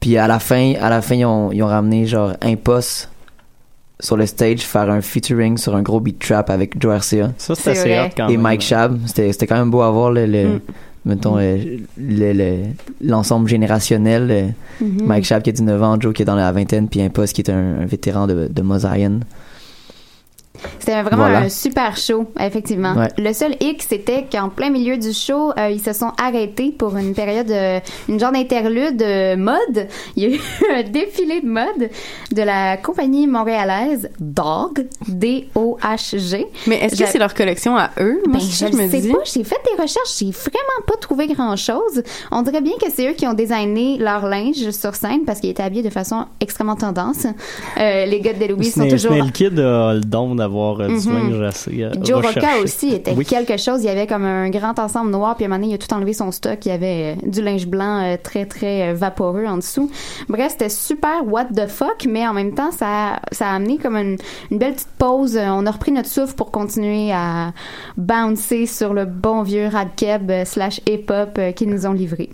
Puis 0.00 0.16
à 0.16 0.26
la 0.28 0.38
fin, 0.38 0.74
à 0.80 0.88
la 0.88 1.02
fin, 1.02 1.16
ils 1.16 1.26
ont, 1.26 1.52
ils 1.52 1.62
ont 1.62 1.66
ramené, 1.66 2.06
genre, 2.06 2.32
Impost 2.42 3.10
sur 4.00 4.16
le 4.16 4.26
stage, 4.26 4.60
faire 4.60 4.90
un 4.90 5.00
featuring 5.00 5.56
sur 5.56 5.74
un 5.74 5.82
gros 5.82 6.00
beat 6.00 6.18
trap 6.18 6.50
avec 6.50 6.80
Joe 6.80 6.96
RCA. 6.98 7.32
Ça, 7.38 7.54
C'est 7.54 7.70
assez 7.70 7.98
hot 7.98 8.10
quand 8.16 8.28
Et 8.28 8.32
même. 8.32 8.42
Mike 8.42 8.60
Shab. 8.62 8.98
C'était, 9.06 9.32
c'était 9.32 9.46
quand 9.46 9.56
même 9.58 9.70
beau 9.70 9.80
à 9.82 9.90
voir, 9.90 10.10
le, 10.12 10.26
le- 10.26 10.48
Mm. 10.48 10.60
mettons, 11.04 11.36
le, 11.36 11.78
le- 11.98 12.64
l'ensemble 13.02 13.48
générationnel. 13.48 14.54
Mhm. 14.80 15.06
Mike 15.06 15.24
Shab 15.24 15.42
qui 15.42 15.50
a 15.50 15.52
19 15.52 15.82
ans, 15.82 15.96
Joe 16.00 16.12
qui 16.12 16.22
est 16.22 16.24
dans 16.24 16.34
la 16.36 16.52
vingtaine, 16.52 16.88
puis 16.88 17.00
Impost 17.00 17.32
qui 17.34 17.40
est 17.40 17.50
un, 17.50 17.80
un 17.82 17.86
vétéran 17.86 18.26
de, 18.26 18.48
de 18.50 18.62
Mosaïen. 18.62 19.20
C'était 20.78 21.02
vraiment 21.02 21.16
Voilà. 21.24 21.38
un 21.40 21.48
super 21.48 21.96
show, 21.96 22.26
effectivement. 22.40 22.94
Ouais. 22.94 23.08
Le 23.18 23.32
seul 23.32 23.54
hic, 23.60 23.82
c'était 23.88 24.24
qu'en 24.30 24.48
plein 24.48 24.70
milieu 24.70 24.96
du 24.96 25.12
show, 25.12 25.52
euh, 25.58 25.70
ils 25.70 25.80
se 25.80 25.92
sont 25.92 26.12
arrêtés 26.22 26.70
pour 26.76 26.96
une 26.96 27.14
période, 27.14 27.50
euh, 27.50 27.80
une 28.08 28.18
genre 28.20 28.32
d'interlude 28.32 29.00
euh, 29.02 29.36
mode. 29.36 29.88
Il 30.16 30.22
y 30.22 30.26
a 30.26 30.36
eu 30.36 30.40
un 30.74 30.82
défilé 30.82 31.40
de 31.40 31.46
mode 31.48 31.90
de 32.32 32.42
la 32.42 32.76
compagnie 32.76 33.26
montréalaise 33.26 34.08
Dog, 34.20 34.86
D-O-H-G. 35.08 36.46
Mais 36.66 36.76
est-ce 36.76 36.96
que 37.02 37.06
c'est 37.08 37.18
leur 37.18 37.34
collection 37.34 37.76
à 37.76 37.90
eux? 38.00 38.20
Moi, 38.26 38.38
Ben, 38.38 38.40
je 38.40 38.66
je 38.66 38.76
ne 38.76 38.82
me 38.82 38.90
sais 38.90 39.00
dis. 39.00 39.12
pas. 39.12 39.18
J'ai 39.24 39.44
fait 39.44 39.60
des 39.64 39.80
recherches. 39.82 40.18
J'ai 40.18 40.30
vraiment 40.30 40.82
pas 40.86 40.96
trouvé 41.00 41.26
grand-chose. 41.28 42.02
On 42.30 42.42
dirait 42.42 42.60
bien 42.60 42.74
que 42.80 42.90
c'est 42.90 43.08
eux 43.10 43.14
qui 43.14 43.26
ont 43.26 43.34
designé 43.34 43.98
leur 43.98 44.26
linge 44.26 44.70
sur 44.70 44.94
scène 44.94 45.24
parce 45.26 45.40
qu'ils 45.40 45.50
étaient 45.50 45.62
habillés 45.62 45.82
de 45.82 45.90
façon 45.90 46.26
extrêmement 46.40 46.76
tendance. 46.76 47.26
Euh, 47.78 48.04
les 48.06 48.20
gars 48.20 48.32
de 48.32 48.52
Obies 48.52 48.70
sont 48.70 48.88
toujours... 48.88 49.12
Snail 49.12 49.32
Kid 49.32 49.58
a 49.58 49.94
le 49.94 50.00
don 50.00 50.38
d'avoir 50.48 50.80
euh, 50.80 50.88
du 50.88 51.08
Mhm. 51.08 51.42
assez 51.44 51.82
euh, 51.82 51.90
Joe 52.02 52.24
Rocca 52.24 52.58
aussi 52.62 52.88
était 52.94 53.12
Oui. 53.16 53.24
quelque 53.24 53.56
chose. 53.56 53.82
Il 53.82 53.86
y 53.86 53.88
avait 53.90 54.06
comme 54.06 54.24
un 54.24 54.50
grand 54.50 54.78
ensemble 54.78 55.10
noir, 55.10 55.36
puis 55.36 55.44
à 55.44 55.46
un 55.46 55.50
moment 55.50 55.60
donné, 55.60 55.72
il 55.72 55.74
a 55.74 55.78
tout 55.78 55.92
enlevé 55.94 56.12
son 56.12 56.30
stock. 56.32 56.58
Il 56.64 56.68
y 56.68 56.72
avait 56.72 57.16
euh, 57.16 57.28
du 57.28 57.42
linge 57.42 57.66
blanc 57.66 58.02
euh, 58.02 58.16
très, 58.22 58.46
très 58.46 58.90
euh, 58.90 58.94
vaporeux 58.94 59.44
en 59.46 59.56
dessous. 59.56 59.90
Bref, 60.28 60.52
c'était 60.52 60.68
super 60.68 61.26
what 61.26 61.46
the 61.54 61.66
fuck, 61.68 62.06
mais 62.08 62.26
en 62.26 62.32
même 62.32 62.54
temps, 62.54 62.70
ça, 62.72 63.20
ça 63.32 63.48
a 63.50 63.54
amené 63.54 63.78
comme 63.78 63.96
une, 63.96 64.16
une 64.50 64.58
belle 64.58 64.74
petite 64.74 64.88
pause. 64.98 65.36
On 65.38 65.66
a 65.66 65.70
repris 65.70 65.92
notre 65.92 66.08
souffle 66.08 66.34
pour 66.34 66.50
continuer 66.50 67.12
à 67.12 67.52
bouncer 67.96 68.66
sur 68.66 68.94
le 68.94 69.04
bon 69.04 69.42
vieux 69.42 69.68
radkeb 69.68 70.30
euh, 70.30 70.44
slash 70.44 70.80
hip-hop 70.88 71.30
euh, 71.38 71.52
qu'ils 71.52 71.68
nous 71.70 71.86
ont 71.86 71.92
livré. 71.92 72.30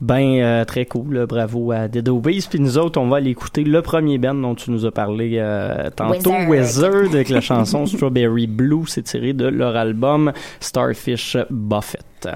Ben, 0.00 0.38
euh, 0.40 0.64
très 0.64 0.84
cool. 0.86 1.14
là. 1.14 1.26
Bravo 1.26 1.72
à 1.72 1.88
Dead 1.88 2.08
Obies. 2.08 2.46
Puis 2.48 2.60
nous 2.60 2.78
autres, 2.78 3.00
on 3.00 3.08
va 3.08 3.18
aller 3.18 3.30
écouter 3.30 3.64
le 3.64 3.80
premier 3.82 4.18
band 4.18 4.34
dont 4.34 4.54
tu 4.54 4.70
nous 4.70 4.84
as 4.86 4.90
parlé 4.92 5.36
euh, 5.38 5.90
tantôt, 5.94 6.30
Wizard. 6.30 6.48
Wizard, 6.48 7.12
avec 7.12 7.28
la 7.28 7.40
chanson 7.42 7.86
Strawberry 7.86 8.46
Blue. 8.46 8.84
C'est 8.86 9.02
tiré 9.02 9.32
de 9.32 9.46
leur 9.46 9.76
album 9.76 10.32
Starfish 10.60 11.36
Buffett. 11.50 12.28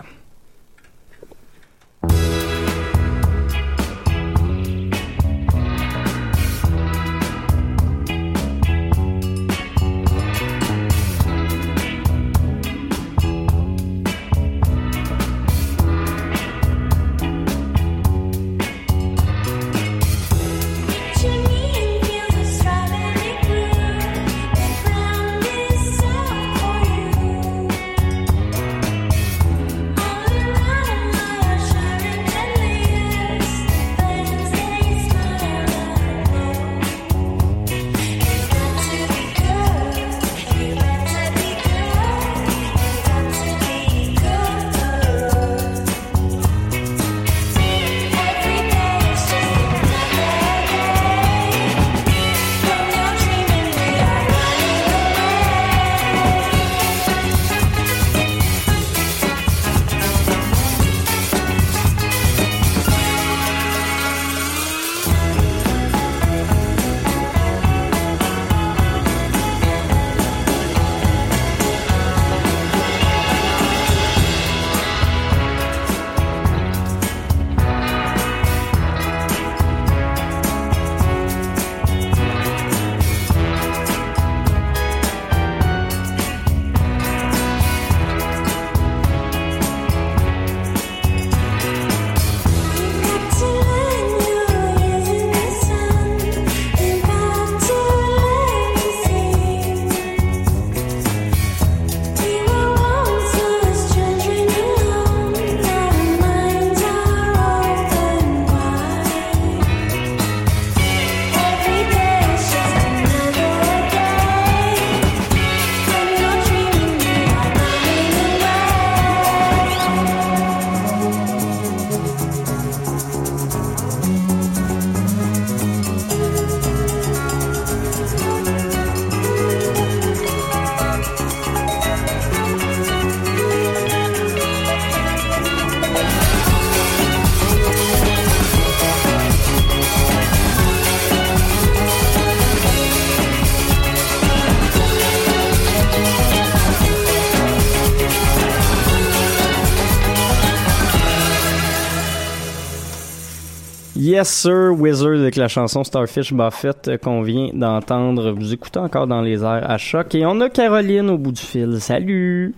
Yes 154.19 154.31
Sir 154.31 154.73
Wizard 154.77 155.21
avec 155.21 155.37
la 155.37 155.47
chanson 155.47 155.85
Starfish 155.85 156.33
Buffett 156.33 156.89
euh, 156.89 156.99
qu'on 156.99 157.23
vient 157.23 157.51
d'entendre. 157.55 158.33
Vous 158.33 158.53
écoutez 158.53 158.81
encore 158.81 159.07
dans 159.07 159.23
les 159.23 159.45
airs 159.45 159.71
à 159.71 159.79
choc. 159.79 160.13
Et 160.17 160.27
on 160.27 160.41
a 160.41 160.49
Caroline 160.51 161.09
au 161.09 161.19
bout 161.19 161.31
du 161.31 161.41
fil. 161.41 161.81
Salut! 161.81 162.53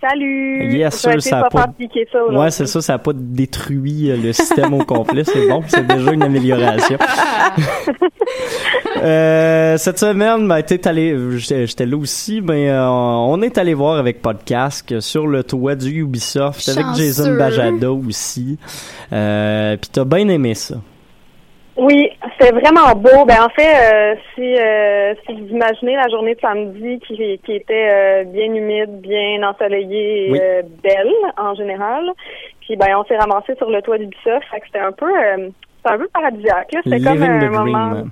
Salut! 0.00 0.74
Yes 0.74 0.94
Sir, 0.94 1.20
ça 1.20 1.40
de 1.40 1.44
a 1.44 1.50
pas. 1.50 1.66
Ouais, 2.30 2.50
c'est 2.50 2.64
ça, 2.64 2.80
ça 2.80 2.94
a 2.94 2.98
pas 2.98 3.12
détruit 3.14 4.10
euh, 4.10 4.16
le 4.16 4.32
système 4.32 4.72
au 4.72 4.82
complet. 4.86 5.24
C'est 5.24 5.46
bon, 5.46 5.62
c'est 5.68 5.86
déjà 5.86 6.10
une 6.10 6.22
amélioration. 6.22 6.96
Euh, 9.02 9.76
cette 9.76 9.98
semaine, 9.98 10.48
ben, 10.48 10.62
allé, 10.84 11.18
j'étais 11.36 11.84
là 11.84 11.96
aussi, 11.96 12.40
mais 12.40 12.70
euh, 12.70 12.88
on 12.88 13.42
est 13.42 13.58
allé 13.58 13.74
voir 13.74 13.98
avec 13.98 14.22
podcast 14.22 15.00
sur 15.00 15.26
le 15.26 15.42
toit 15.44 15.74
du 15.74 15.90
Ubisoft 16.00 16.66
avec. 16.70 16.86
Jason 16.96 17.36
Bajada 17.36 17.92
aussi. 17.92 18.56
Euh, 19.12 19.76
Puis 19.76 19.90
t'as 19.92 20.04
bien 20.04 20.28
aimé 20.28 20.54
ça. 20.54 20.76
Oui, 21.76 22.08
c'est 22.38 22.52
vraiment 22.52 22.92
beau. 22.94 23.24
Ben 23.26 23.42
en 23.42 23.48
fait, 23.48 23.74
euh, 23.74 24.14
si 24.34 24.56
euh, 24.56 25.14
si 25.26 25.32
vous 25.34 25.48
imaginez 25.48 25.96
la 25.96 26.08
journée 26.08 26.34
de 26.36 26.40
samedi 26.40 27.00
qui, 27.00 27.16
qui 27.44 27.52
était 27.52 27.88
euh, 27.90 28.24
bien 28.24 28.46
humide, 28.54 29.00
bien 29.00 29.42
ensoleillée 29.48 30.28
et 30.28 30.30
Oui. 30.30 30.38
belle 30.84 31.12
en 31.36 31.54
général, 31.54 32.10
puis 32.60 32.76
ben 32.76 32.96
on 32.96 33.04
s'est 33.04 33.16
ramassé 33.16 33.56
sur 33.56 33.70
le 33.70 33.82
toit 33.82 33.98
du 33.98 34.08
fait 34.22 34.38
que 34.60 34.66
c'était 34.66 34.78
un 34.78 34.92
peu 34.92 35.10
c'était 35.78 35.94
un 35.94 35.98
peu 35.98 36.08
paradisiaque. 36.08 36.72
là. 36.74 36.80
C'était 36.84 37.00
comme 37.00 37.22
un 37.22 37.50
moment. 37.50 37.90
dream. 37.90 38.10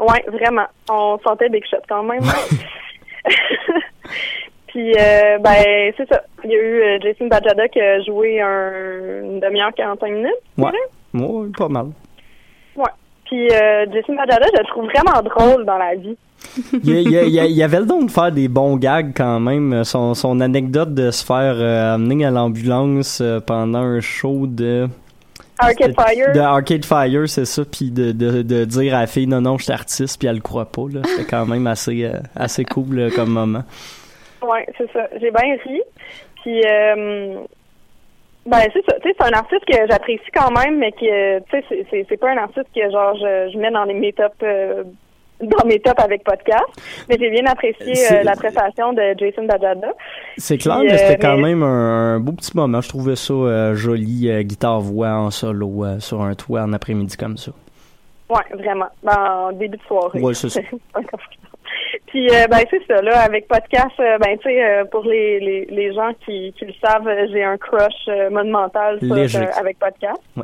Ouais, 0.00 0.24
vraiment. 0.28 0.66
On 0.90 1.18
sentait 1.26 1.48
Big 1.48 1.64
Shot 1.66 1.78
quand 1.88 2.02
même. 2.04 2.20
Puis, 4.68 4.92
euh, 4.98 5.38
ben, 5.38 5.92
c'est 5.96 6.08
ça. 6.08 6.22
Il 6.44 6.50
y 6.50 6.54
a 6.56 6.58
eu 6.58 6.82
euh, 6.82 6.98
Jason 7.00 7.26
Bajada 7.28 7.68
qui 7.68 7.80
a 7.80 8.00
joué 8.02 8.40
un, 8.40 9.22
une 9.22 9.40
demi-heure, 9.40 9.72
45 9.76 10.10
minutes. 10.10 10.32
Ouais, 10.58 10.72
ouais, 11.14 11.48
pas 11.56 11.68
mal. 11.68 11.86
Puis, 13.34 13.48
euh, 13.50 13.86
Bajada, 14.16 14.46
je 14.54 14.60
le 14.60 14.66
trouve 14.68 14.84
vraiment 14.86 15.20
drôle 15.22 15.64
dans 15.64 15.76
la 15.78 15.96
vie. 15.96 16.16
Il 16.84 16.88
y, 16.88 16.96
a- 16.96 17.00
il 17.00 17.10
y 17.10 17.18
a- 17.18 17.22
il 17.24 17.32
y 17.32 17.40
a- 17.40 17.46
il 17.46 17.52
y 17.56 17.62
avait 17.64 17.80
le 17.80 17.86
don 17.86 18.02
de 18.02 18.10
faire 18.10 18.30
des 18.30 18.46
bons 18.46 18.76
gags 18.76 19.12
quand 19.16 19.40
même. 19.40 19.82
Son, 19.82 20.14
son 20.14 20.40
anecdote 20.40 20.94
de 20.94 21.10
se 21.10 21.24
faire 21.24 21.54
euh, 21.56 21.94
amener 21.94 22.24
à 22.26 22.30
l'ambulance 22.30 23.20
euh, 23.20 23.40
pendant 23.40 23.80
un 23.80 24.00
show 24.00 24.46
de... 24.46 24.86
Arcade 25.58 25.94
Fire. 25.94 26.32
De 26.32 26.38
Arcade 26.40 26.84
Fire, 26.84 27.28
c'est 27.28 27.44
ça. 27.44 27.62
Puis 27.64 27.90
de, 27.90 28.12
de, 28.12 28.42
de 28.42 28.64
dire 28.64 28.94
à 28.94 29.00
la 29.00 29.06
fille, 29.08 29.26
non, 29.26 29.40
non, 29.40 29.58
je 29.58 29.64
suis 29.64 29.72
artiste, 29.72 30.18
puis 30.18 30.28
elle 30.28 30.36
le 30.36 30.40
croit 30.42 30.66
pas. 30.66 30.82
C'était 31.04 31.24
quand 31.28 31.46
même 31.46 31.66
assez, 31.66 32.04
euh, 32.04 32.18
assez 32.36 32.64
cool 32.64 33.10
comme 33.16 33.30
moment. 33.30 33.62
Ouais, 34.42 34.66
c'est 34.78 34.90
ça. 34.92 35.08
J'ai 35.20 35.30
bien 35.30 35.56
ri. 35.64 35.80
Puis, 36.42 36.62
euh, 36.66 37.36
ben, 38.46 38.58
c'est 38.72 38.84
ça. 38.84 38.96
Tu 39.02 39.08
sais, 39.08 39.14
c'est 39.18 39.26
un 39.26 39.38
artiste 39.38 39.64
que 39.66 39.76
j'apprécie 39.88 40.30
quand 40.34 40.50
même, 40.50 40.78
mais 40.78 40.92
qui, 40.92 41.08
euh, 41.10 41.40
tu 41.50 41.60
sais, 41.68 41.86
c'est- 42.08 42.16
pas 42.16 42.30
un 42.30 42.36
artiste 42.38 42.66
que, 42.74 42.90
genre, 42.90 43.14
je, 43.16 43.50
je 43.52 43.58
mets 43.58 43.70
dans 43.70 43.84
les 43.84 43.94
mes 43.94 44.12
tops, 44.12 44.34
euh, 44.42 44.84
dans 45.40 45.66
mes 45.66 45.80
tops 45.80 46.00
avec 46.02 46.22
podcast. 46.24 46.64
Mais 47.08 47.16
j'ai 47.18 47.30
bien 47.30 47.44
apprécié 47.46 47.92
euh, 48.12 48.22
la 48.22 48.36
prestation 48.36 48.92
de 48.92 49.02
Jason 49.18 49.44
Bajada. 49.44 49.88
C'est 50.36 50.58
clair, 50.58 50.78
Puis, 50.80 50.88
mais 50.88 50.98
c'était 50.98 51.18
quand 51.18 51.36
mais- 51.36 51.42
même 51.54 51.62
un, 51.62 52.14
un 52.16 52.20
beau 52.20 52.32
petit 52.32 52.56
moment. 52.56 52.80
Je 52.80 52.88
trouvais 52.88 53.16
ça 53.16 53.32
euh, 53.34 53.74
joli, 53.74 54.30
guitare-voix 54.44 55.08
en 55.14 55.30
solo 55.30 55.84
sur 55.98 56.22
un 56.22 56.34
toit 56.34 56.62
en 56.62 56.72
après-midi 56.72 57.16
comme 57.16 57.36
ça. 57.36 57.52
Ouais, 58.30 58.56
vraiment. 58.58 58.86
Ben, 59.02 59.12
en 59.48 59.52
début 59.52 59.76
de 59.76 59.82
soirée. 59.82 60.20
Ouais, 60.20 60.34
c'est 60.34 60.48
ça. 60.48 60.60
Puis, 62.06 62.28
euh, 62.28 62.46
ben, 62.48 62.60
c'est 62.70 62.86
ça, 62.86 63.02
là, 63.02 63.22
avec 63.22 63.48
podcast, 63.48 63.98
euh, 63.98 64.18
ben, 64.18 64.36
tu 64.38 64.44
sais, 64.44 64.64
euh, 64.64 64.84
pour 64.84 65.04
les, 65.04 65.40
les, 65.40 65.64
les 65.66 65.92
gens 65.92 66.12
qui, 66.24 66.54
qui 66.58 66.64
le 66.64 66.72
savent, 66.84 67.08
j'ai 67.32 67.42
un 67.42 67.56
crush 67.56 68.08
mode 68.30 68.46
mental 68.46 68.98
sur, 69.00 69.14
Léger. 69.14 69.38
euh, 69.38 69.50
avec 69.58 69.78
podcast. 69.78 70.20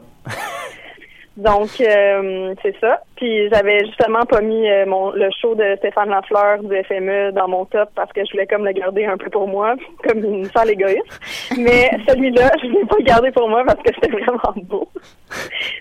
Donc, 1.36 1.68
c'est 1.70 2.74
ça. 2.80 3.00
Puis, 3.16 3.48
j'avais 3.50 3.86
justement 3.86 4.22
pas 4.28 4.40
mis 4.42 4.66
mon, 4.86 5.12
le 5.12 5.30
show 5.40 5.54
de 5.54 5.76
Stéphane 5.78 6.10
Lafleur 6.10 6.62
du 6.62 6.76
FME 6.84 7.32
dans 7.32 7.48
mon 7.48 7.64
top 7.64 7.88
parce 7.94 8.12
que 8.12 8.22
je 8.26 8.32
voulais 8.32 8.46
comme 8.46 8.64
le 8.64 8.72
garder 8.72 9.06
un 9.06 9.16
peu 9.16 9.30
pour 9.30 9.46
moi, 9.48 9.74
comme 10.06 10.22
une 10.22 10.44
sale 10.46 10.70
égoïste. 10.70 11.20
Mais 11.56 11.88
celui-là, 12.08 12.50
je 12.60 12.66
l'ai 12.66 12.84
pas 12.84 12.96
gardé 13.00 13.30
pour 13.30 13.48
moi 13.48 13.62
parce 13.64 13.80
que 13.80 13.94
c'était 13.94 14.10
vraiment 14.10 14.52
beau. 14.64 14.88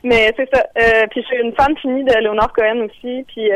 Mais 0.03 0.31
c'est 0.37 0.47
ça. 0.53 0.63
Puis, 1.09 1.21
je 1.23 1.27
suis 1.27 1.41
une 1.41 1.53
fan 1.53 1.75
finie 1.77 2.03
de 2.05 2.13
Leonard 2.23 2.53
Cohen 2.53 2.85
aussi. 2.85 3.25
Puis, 3.27 3.49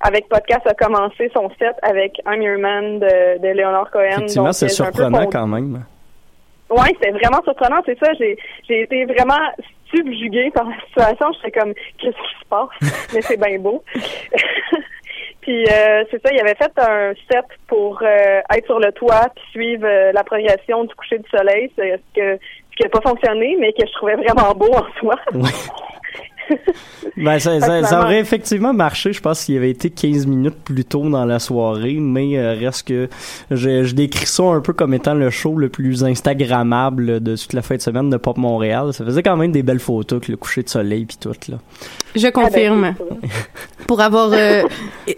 avec 0.00 0.28
podcast 0.28 0.66
a 0.66 0.74
commencé 0.74 1.30
son 1.34 1.50
set 1.58 1.74
avec 1.82 2.20
I'm 2.26 2.42
Your 2.42 2.58
Man 2.58 3.00
de, 3.00 3.38
de 3.40 3.48
Leonard 3.48 3.90
Cohen. 3.90 4.10
Effectivement, 4.10 4.52
c'est 4.52 4.68
surprenant 4.68 5.26
quand 5.26 5.46
même. 5.46 5.84
Ouais, 6.70 6.94
c'était 6.94 7.12
vraiment 7.12 7.42
surprenant, 7.44 7.80
c'est 7.86 7.98
ça. 7.98 8.12
J'ai 8.18 8.36
j'ai 8.68 8.82
été 8.82 9.04
vraiment 9.06 9.40
subjuguée 9.94 10.50
par 10.50 10.68
la 10.68 10.76
situation. 10.86 11.32
J'étais 11.32 11.58
comme, 11.58 11.72
qu'est-ce 11.98 12.16
qui 12.16 12.40
se 12.40 12.48
passe? 12.48 12.68
Mais 13.14 13.22
c'est 13.22 13.40
bien 13.40 13.58
beau. 13.58 13.82
puis 15.40 15.64
euh, 15.64 16.04
c'est 16.10 16.22
ça, 16.22 16.32
il 16.32 16.40
avait 16.40 16.54
fait 16.54 16.72
un 16.78 17.14
set 17.30 17.44
pour 17.66 18.00
euh, 18.02 18.40
être 18.54 18.66
sur 18.66 18.78
le 18.78 18.92
toit 18.92 19.28
puis 19.34 19.44
suivre 19.52 19.86
euh, 19.86 20.12
la 20.12 20.24
progression 20.24 20.84
du 20.84 20.94
coucher 20.94 21.18
du 21.18 21.28
soleil, 21.30 21.72
c'est 21.76 21.96
ce 21.96 22.20
que 22.20 22.38
ce 22.70 22.76
qui 22.76 22.82
n'a 22.82 22.90
pas 22.90 23.08
fonctionné, 23.08 23.56
mais 23.58 23.72
que 23.72 23.86
je 23.86 23.92
trouvais 23.94 24.16
vraiment 24.16 24.52
beau 24.54 24.70
en 24.72 24.86
soi. 25.00 25.14
Ben, 27.16 27.38
ça, 27.40 28.00
aurait 28.00 28.20
effectivement 28.20 28.72
marché, 28.72 29.12
je 29.12 29.20
pense, 29.20 29.40
s'il 29.40 29.56
avait 29.56 29.70
été 29.70 29.90
15 29.90 30.26
minutes 30.26 30.54
plus 30.62 30.84
tôt 30.84 31.08
dans 31.08 31.24
la 31.24 31.40
soirée, 31.40 31.98
mais 32.00 32.38
euh, 32.38 32.54
reste 32.54 32.86
que 32.86 33.08
je, 33.50 33.82
je 33.82 33.94
décris 33.94 34.26
ça 34.26 34.44
un 34.44 34.60
peu 34.60 34.72
comme 34.72 34.94
étant 34.94 35.14
le 35.14 35.28
show 35.30 35.56
le 35.56 35.68
plus 35.68 36.04
Instagrammable 36.04 37.20
de 37.20 37.34
toute 37.34 37.54
la 37.54 37.62
fin 37.62 37.74
de 37.74 37.80
semaine 37.80 38.08
de 38.08 38.16
Pop 38.18 38.36
Montréal. 38.36 38.92
Ça 38.92 39.04
faisait 39.04 39.24
quand 39.24 39.36
même 39.36 39.50
des 39.50 39.64
belles 39.64 39.80
photos 39.80 40.18
avec 40.18 40.28
le 40.28 40.36
coucher 40.36 40.62
de 40.62 40.68
soleil 40.68 41.06
puis 41.06 41.16
tout, 41.18 41.32
là. 41.48 41.58
Je 42.14 42.28
confirme. 42.28 42.94
Pour 43.86 44.00
avoir 44.00 44.30
euh, 44.32 44.62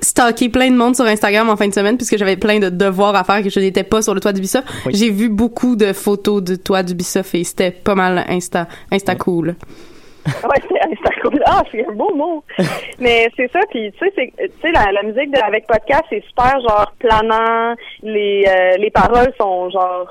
stalké 0.00 0.48
plein 0.48 0.70
de 0.70 0.76
monde 0.76 0.96
sur 0.96 1.04
Instagram 1.04 1.48
en 1.50 1.56
fin 1.56 1.68
de 1.68 1.74
semaine, 1.74 1.96
puisque 1.96 2.16
j'avais 2.16 2.36
plein 2.36 2.58
de 2.60 2.68
devoirs 2.68 3.14
à 3.14 3.24
faire 3.24 3.42
que 3.42 3.50
je 3.50 3.60
n'étais 3.60 3.84
pas 3.84 4.00
sur 4.00 4.14
le 4.14 4.20
toit 4.20 4.32
d'Ubisoft, 4.32 4.66
Oui. 4.86 4.92
j'ai 4.94 5.10
vu 5.10 5.28
beaucoup 5.28 5.76
de 5.76 5.92
photos 5.92 6.42
du 6.42 6.58
toit 6.58 6.82
d'Ubisoft 6.82 7.34
et 7.34 7.44
c'était 7.44 7.70
pas 7.70 7.94
mal 7.94 8.24
Insta, 8.28 8.68
Insta 8.90 9.14
cool. 9.16 9.56
Ouais, 10.44 10.78
c'est 11.04 11.20
cool. 11.22 11.42
Ah, 11.46 11.62
c'est 11.70 11.87
un 11.87 11.92
beau 11.92 12.14
mot. 12.14 12.44
Mais 12.98 13.28
c'est 13.37 13.50
ça, 13.52 13.61
puis 13.70 13.92
tu 13.92 13.98
sais, 13.98 14.12
c'est- 14.16 14.33
tu 14.37 14.61
sais, 14.62 14.72
la, 14.72 14.90
la 14.92 15.02
musique 15.02 15.30
de 15.30 15.40
avec 15.40 15.66
podcast, 15.66 16.04
c'est 16.11 16.22
super 16.28 16.61
genre 16.61 16.92
planant. 16.98 17.74
Les 18.02 18.44
euh, 18.48 18.76
les 18.78 18.90
paroles 18.90 19.33
sont 19.40 19.70
genre 19.70 20.06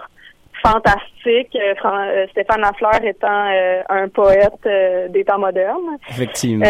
fantastiques. 0.64 1.56
Euh, 1.56 1.74
euh, 1.86 2.28
Stéphane 2.32 2.62
Lafleur 2.62 3.04
étant 3.04 3.48
euh, 3.52 3.82
un 3.90 4.08
poète 4.10 4.68
des 5.12 5.24
temps 5.24 5.40
modernes. 5.40 5.98
Effectivement. 6.10 6.66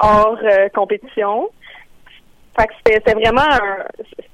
Hors 0.00 0.38
compétition. 0.74 1.48
Fait 2.58 2.66
que 2.66 2.72
c'était 2.94 3.14
vraiment 3.14 3.40
un, 3.50 3.84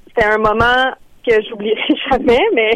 c'était 0.08 0.24
un 0.26 0.38
moment 0.38 0.92
que 1.26 1.34
j'oublierai 1.48 1.80
jamais, 2.10 2.40
mais 2.54 2.72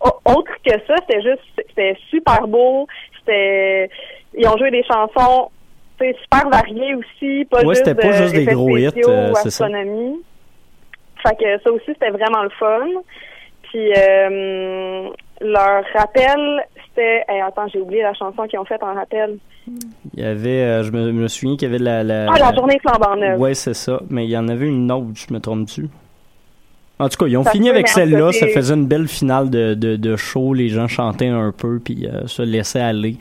au- 0.00 0.30
autre 0.32 0.52
que 0.64 0.70
ça, 0.86 0.94
c'était 1.00 1.22
juste 1.22 1.42
c'était 1.68 1.96
super 2.08 2.46
beau. 2.46 2.86
C'était 3.20 3.90
ils 4.34 4.46
ont 4.46 4.56
joué 4.56 4.70
des 4.70 4.84
chansons 4.84 5.50
super 5.98 6.48
variées 6.48 6.94
aussi, 6.94 7.44
pas 7.44 7.58
Ouais, 7.62 7.74
juste, 7.74 7.84
c'était 7.84 7.94
pas 8.00 8.08
euh, 8.08 8.22
juste 8.22 8.34
des 8.34 8.46
gros 8.46 8.76
hits, 8.76 8.88
euh, 9.06 9.30
ou 9.30 9.34
c'est 9.34 9.50
ça. 9.50 9.66
astronomie. 9.66 10.18
Fait 11.22 11.36
que 11.36 11.62
ça 11.62 11.70
aussi, 11.70 11.84
c'était 11.88 12.10
vraiment 12.10 12.42
le 12.42 12.50
fun. 12.50 12.86
Puis 13.64 13.92
euh, 13.96 15.08
leur 15.40 15.84
rappel, 15.94 16.64
c'était 16.88 17.24
hey, 17.28 17.40
attends, 17.42 17.68
j'ai 17.68 17.80
oublié 17.80 18.02
la 18.02 18.14
chanson 18.14 18.46
qu'ils 18.46 18.58
ont 18.58 18.64
faite 18.64 18.82
en 18.82 18.94
rappel. 18.94 19.38
Il 20.14 20.20
y 20.20 20.24
avait, 20.24 20.62
euh, 20.62 20.82
je 20.82 20.90
me, 20.90 21.12
me 21.12 21.28
souviens 21.28 21.56
qu'il 21.56 21.70
y 21.70 21.74
avait 21.74 21.82
la... 21.82 22.02
la 22.02 22.26
Ah, 22.32 22.38
la 22.38 22.54
journée 22.54 22.78
flambant 22.80 23.14
neuve. 23.16 23.38
Ouais, 23.38 23.54
c'est 23.54 23.74
ça. 23.74 24.00
Mais 24.08 24.24
il 24.24 24.30
y 24.30 24.36
en 24.38 24.48
avait 24.48 24.66
une 24.66 24.90
autre, 24.90 25.08
je 25.14 25.32
me 25.32 25.38
trompe-tu? 25.38 25.86
En 27.00 27.08
tout 27.08 27.16
cas, 27.16 27.26
ils 27.26 27.36
ont 27.36 27.44
Ça 27.44 27.50
fini 27.52 27.70
avec 27.70 27.88
celle-là. 27.88 28.30
Ça 28.32 28.46
faisait 28.48 28.74
une 28.74 28.86
belle 28.86 29.08
finale 29.08 29.48
de, 29.50 29.74
de, 29.74 29.96
de 29.96 30.16
show. 30.16 30.52
Les 30.54 30.68
gens 30.68 30.86
chantaient 30.86 31.26
un 31.28 31.50
peu 31.50 31.80
puis 31.82 32.06
euh, 32.06 32.26
se 32.26 32.42
laissaient 32.42 32.80
aller 32.80 33.16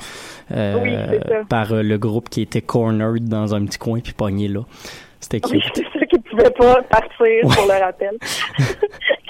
euh, 0.52 0.76
Oui, 0.84 1.18
par 1.48 1.72
euh, 1.72 1.82
le 1.82 1.98
groupe 1.98 2.30
qui 2.30 2.42
était 2.42 2.62
cornered 2.62 3.24
dans 3.30 3.56
un 3.56 3.64
petit 3.66 3.78
coin 3.78 4.00
puis 4.02 4.14
pogné 4.14 4.48
là. 4.50 4.62
C'était 5.22 5.40
Oui, 5.50 5.62
cute. 5.62 5.72
c'est 5.94 6.00
ça 6.00 6.06
qui 6.06 6.19
ne 6.36 6.38
pouvait 6.42 6.52
pas 6.52 6.82
partir 6.84 7.42
pour 7.42 7.66
le 7.66 7.84
rappel. 7.84 8.18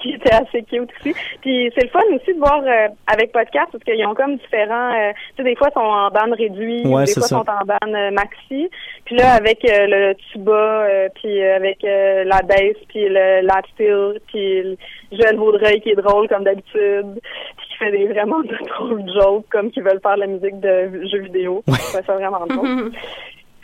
qui 0.01 0.13
était 0.13 0.31
assez 0.33 0.63
cute 0.63 0.89
aussi. 1.01 1.13
Puis 1.41 1.71
c'est 1.75 1.83
le 1.83 1.89
fun 1.89 1.99
aussi 2.15 2.33
de 2.33 2.39
voir 2.39 2.61
euh, 2.65 2.87
avec 3.07 3.31
podcast 3.33 3.67
parce 3.71 3.83
qu'ils 3.83 4.05
ont 4.05 4.13
comme 4.15 4.37
différents 4.37 4.93
euh, 4.93 5.11
tu 5.35 5.37
sais 5.37 5.43
des 5.43 5.55
fois 5.57 5.67
ils 5.71 5.73
sont 5.73 5.79
en 5.79 6.09
bande 6.09 6.33
réduite, 6.37 6.85
Ouais, 6.85 7.01
des 7.03 7.07
c'est 7.11 7.19
fois 7.19 7.27
ça. 7.27 7.35
sont 7.35 7.49
en 7.49 7.65
bande 7.65 7.95
euh, 7.95 8.11
maxi. 8.11 8.69
Puis 9.05 9.15
là 9.17 9.33
avec 9.33 9.59
euh, 9.65 9.87
le 9.87 10.15
tuba 10.31 10.53
euh, 10.53 11.09
puis 11.15 11.41
avec 11.43 11.83
euh, 11.83 12.23
la 12.23 12.41
bass 12.43 12.77
puis 12.87 13.09
le 13.09 13.41
lap 13.45 13.65
steel 13.73 14.19
puis 14.27 14.63
le 14.63 14.77
Joël 15.11 15.35
Vaudreuil 15.35 15.81
qui 15.81 15.89
est 15.89 15.95
drôle 15.95 16.27
comme 16.29 16.43
d'habitude 16.45 17.19
puis 17.57 17.67
qui 17.69 17.75
fait 17.77 17.91
des 17.91 18.07
vraiment 18.07 18.39
de 18.43 18.55
drôles 18.67 19.03
jokes 19.21 19.45
comme 19.51 19.69
qui 19.71 19.81
veulent 19.81 19.99
faire 20.01 20.15
de 20.15 20.21
la 20.21 20.27
musique 20.27 20.59
de 20.61 21.05
jeux 21.11 21.23
vidéo. 21.23 21.61
Je 21.67 21.73
trouve 21.73 22.05
ça 22.05 22.13
vraiment 22.13 22.45
drôle. 22.47 22.91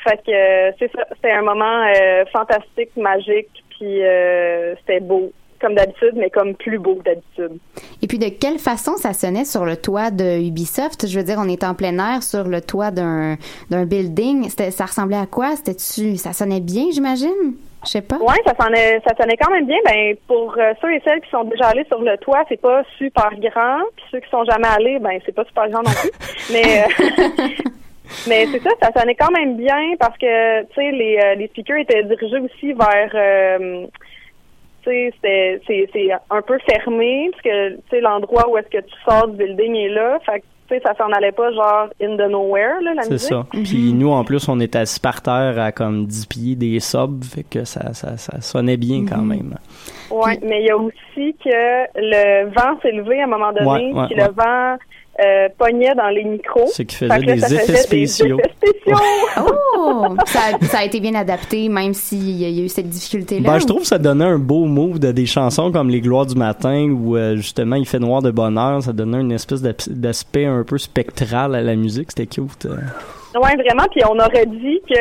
Fait 0.08 0.18
que 0.26 0.32
euh, 0.32 0.72
c'est 0.80 0.92
ça, 0.92 1.06
c'était 1.16 1.32
un 1.32 1.42
moment 1.42 1.84
euh, 1.96 2.24
fantastique, 2.32 2.96
magique, 2.96 3.50
puis 3.72 4.04
euh, 4.06 4.76
c'était 4.80 5.00
beau. 5.02 5.32
comme 5.60 5.74
d'habitude, 5.74 6.14
mais 6.16 6.30
comme 6.30 6.54
plus 6.54 6.78
beau 6.78 6.96
que 6.96 7.04
d'habitude. 7.04 7.58
Et 8.04 8.08
puis, 8.08 8.20
de 8.20 8.30
quelle 8.30 8.60
façon 8.60 8.98
ça 8.98 9.14
sonnait 9.14 9.46
sur 9.46 9.66
le 9.66 9.78
toit 9.78 10.12
de 10.12 10.40
Ubisoft? 10.48 11.08
Je 11.08 11.18
veux 11.18 11.26
dire, 11.26 11.38
on 11.40 11.50
était 11.50 11.66
en 11.66 11.74
plein 11.74 11.98
air 11.98 12.22
sur 12.22 12.44
le 12.44 12.62
toit 12.62 12.92
d'un 12.92 13.38
d'un 13.72 13.86
building. 13.86 14.48
C'était- 14.50 14.70
Ça 14.72 14.86
ressemblait 14.86 15.18
à 15.18 15.26
quoi? 15.26 15.56
C'était-tu, 15.56 16.18
ça 16.18 16.34
sonnait 16.34 16.60
bien, 16.60 16.86
j'imagine? 16.92 17.56
Je 17.84 17.90
sais 17.92 18.02
pas. 18.02 18.18
Ouais, 18.18 18.36
ça 18.46 18.54
sonnait, 18.60 19.00
ça 19.08 19.14
sonnait 19.20 19.38
quand 19.38 19.52
même 19.52 19.66
bien. 19.68 19.78
Ben 19.86 20.16
pour 20.28 20.56
euh, 20.58 20.74
ceux 20.82 20.92
et 20.94 21.02
celles 21.06 21.22
qui 21.22 21.30
sont 21.30 21.44
déjà 21.46 21.68
allés 21.68 21.86
sur 21.86 22.02
le 22.02 22.18
toit, 22.18 22.44
c'est 22.50 22.60
pas 22.62 22.82
super 22.98 23.30
grand. 23.40 23.80
Puis 23.96 24.06
ceux 24.12 24.20
qui 24.20 24.30
sont 24.30 24.44
jamais 24.44 24.68
allés, 24.68 25.00
ben 25.00 25.20
c'est 25.26 25.34
pas 25.36 25.46
super 25.46 25.70
grand 25.70 25.84
non 25.84 25.92
plus. 25.92 26.12
mais 26.54 26.84
euh, 26.84 27.48
mais 28.28 28.46
c'est 28.48 28.62
ça, 28.62 28.70
ça 28.82 29.00
sonnait 29.00 29.16
quand 29.16 29.32
même 29.32 29.58
bien 29.58 29.96
parce 30.00 30.18
que 30.18 30.62
tu 30.64 30.74
sais 30.76 30.92
les 30.92 31.18
euh, 31.24 31.36
les 31.36 31.48
speakers 31.48 31.78
étaient 31.80 32.04
dirigés 32.04 32.40
aussi 32.40 32.74
vers 32.74 33.12
euh, 33.14 33.86
tu 34.84 34.90
sais 34.90 35.12
c'était 35.16 35.62
c'est 35.68 35.90
c'est 35.94 36.10
un 36.30 36.42
peu 36.42 36.58
fermé 36.70 37.30
parce 37.32 37.44
que 37.44 37.70
tu 37.76 37.82
sais 37.92 38.02
l'endroit 38.02 38.50
où 38.50 38.58
est-ce 38.58 38.70
que 38.70 38.84
tu 38.84 38.94
sors 39.08 39.28
du 39.28 39.38
building 39.38 39.76
est 39.76 39.90
là. 39.90 40.20
Fait 40.26 40.40
que 40.40 40.46
tu 40.68 40.76
sais 40.76 40.82
ça 40.84 40.96
s'en 40.98 41.12
allait 41.12 41.32
pas 41.32 41.52
genre 41.52 41.88
in 42.02 42.16
the 42.18 42.28
nowhere 42.30 42.82
là 42.82 42.94
la 42.96 43.04
C'est 43.04 43.12
musique. 43.12 43.30
ça. 43.30 43.46
Puis 43.52 43.94
nous, 43.94 44.10
en 44.10 44.24
plus, 44.24 44.50
on 44.50 44.60
était 44.60 44.80
assis 44.80 45.00
par 45.00 45.22
terre 45.22 45.60
à 45.60 45.72
comme 45.72 46.08
10 46.08 46.26
pieds 46.26 46.56
des 46.56 46.80
subs, 46.80 47.24
fait 47.24 47.44
que 47.44 47.66
ça, 47.66 47.94
ça, 47.94 48.18
ça 48.18 48.42
sonnait 48.42 48.76
bien 48.78 49.06
quand 49.08 49.22
même. 49.22 49.56
Ouais, 50.10 50.40
mais 50.42 50.62
il 50.62 50.66
y 50.66 50.72
a 50.72 50.78
aussi 50.78 51.36
que 51.44 51.86
le 51.96 52.46
vent 52.50 52.80
s'est 52.82 52.92
levé 52.94 53.22
à 53.22 53.26
un 53.26 53.28
moment 53.28 53.52
donné, 53.54 53.94
Ouais, 53.94 53.94
ouais, 53.94 54.06
puis 54.08 54.16
ouais. 54.20 54.28
le 54.28 54.34
vent 54.34 54.78
euh, 55.20 55.48
pognait 55.58 55.94
dans 55.96 56.10
les 56.10 56.24
micros. 56.24 56.68
Ce 56.68 56.82
qui 56.84 56.96
faisait 56.96 57.08
là, 57.20 57.20
des 57.36 57.40
ça 57.40 57.48
effets 57.48 57.66
faisait 57.66 57.78
spéciaux. 57.78 58.38
Des 58.38 58.44
effets 58.44 58.80
spéciaux. 58.80 58.98
Oh! 59.78 60.16
ça, 60.26 60.40
a- 60.54 60.66
ça 60.66 60.78
a 60.80 60.84
été 60.86 61.00
bien 61.00 61.16
adapté, 61.16 61.68
même 61.70 61.94
s'il 61.94 62.32
y 62.32 62.46
a 62.46 62.64
eu 62.64 62.70
cette 62.70 62.88
difficulté-là. 62.90 63.50
Ben, 63.52 63.60
je 63.60 63.66
trouve 63.66 63.82
que 63.82 63.88
ça 63.88 63.98
donnait 63.98 64.26
un 64.26 64.38
beau 64.40 64.66
move 64.66 65.00
de 65.00 65.12
des 65.12 65.26
chansons 65.26 65.72
comme 65.72 65.90
Les 65.90 66.02
Gloires 66.02 66.26
du 66.26 66.36
matin 66.36 66.90
où 66.90 67.16
euh, 67.18 67.36
justement 67.36 67.76
il 67.76 67.86
fait 67.86 68.00
noir 68.00 68.22
de 68.22 68.32
bonheur. 68.32 68.82
Ça 68.84 68.94
donnait 68.94 69.20
une 69.22 69.32
espèce 69.32 69.62
d'aspect 69.62 70.46
un 70.46 70.64
peu 70.64 70.78
spectral 70.78 71.56
à 71.56 71.62
la 71.62 71.76
musique. 71.76 72.10
C'était 72.12 72.26
cute. 72.28 72.66
euh. 72.66 72.78
ouais, 73.40 73.56
vraiment, 73.56 73.86
puis 73.92 74.02
on 74.10 74.18
aurait 74.18 74.46
dit 74.46 74.80
que 74.90 74.96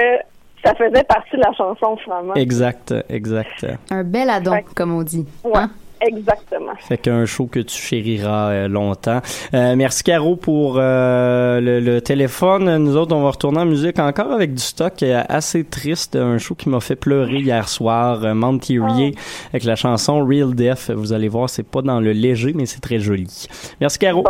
ça 0.65 0.75
faisait 0.75 1.05
partie 1.05 1.37
de 1.37 1.43
la 1.43 1.53
chanson, 1.53 1.97
finalement. 2.03 2.35
Exact, 2.35 2.95
exact. 3.09 3.67
Un 3.91 4.03
bel 4.03 4.29
addon, 4.31 4.57
comme 4.75 4.95
on 4.95 5.03
dit. 5.03 5.27
Ouais, 5.45 5.65
exactement. 6.01 6.75
Fait 6.81 6.99
qu'un 6.99 7.27
show 7.27 7.47
que 7.47 7.61
tu 7.61 7.77
chériras 7.77 8.51
euh, 8.51 8.69
longtemps. 8.69 9.21
Euh, 9.53 9.75
merci 9.77 10.03
Caro 10.03 10.37
pour 10.37 10.77
euh, 10.79 11.61
le, 11.61 11.81
le 11.81 12.01
téléphone. 12.01 12.79
Nous 12.79 12.97
autres, 12.97 13.15
on 13.15 13.23
va 13.23 13.31
retourner 13.31 13.61
en 13.61 13.67
musique 13.67 13.99
encore 13.99 14.33
avec 14.33 14.55
du 14.55 14.63
stock 14.63 15.03
assez 15.29 15.65
triste. 15.65 16.17
Un 16.17 16.39
show 16.39 16.55
qui 16.55 16.69
m'a 16.69 16.81
fait 16.81 16.97
pleurer 16.97 17.39
hier 17.39 17.69
soir. 17.69 18.25
Euh, 18.25 18.35
Mount 18.35 18.59
Thierry 18.59 19.15
avec 19.51 19.65
la 19.65 19.77
chanson 19.77 20.25
Real 20.25 20.55
Death. 20.55 20.91
Vous 20.95 21.13
allez 21.13 21.29
voir, 21.29 21.49
c'est 21.51 21.63
pas 21.63 21.83
dans 21.83 22.01
le 22.01 22.13
léger, 22.13 22.53
mais 22.55 22.67
c'est 22.67 22.81
très 22.81 22.99
joli. 22.99 23.47
Merci 23.81 23.99
Caro. 23.99 24.25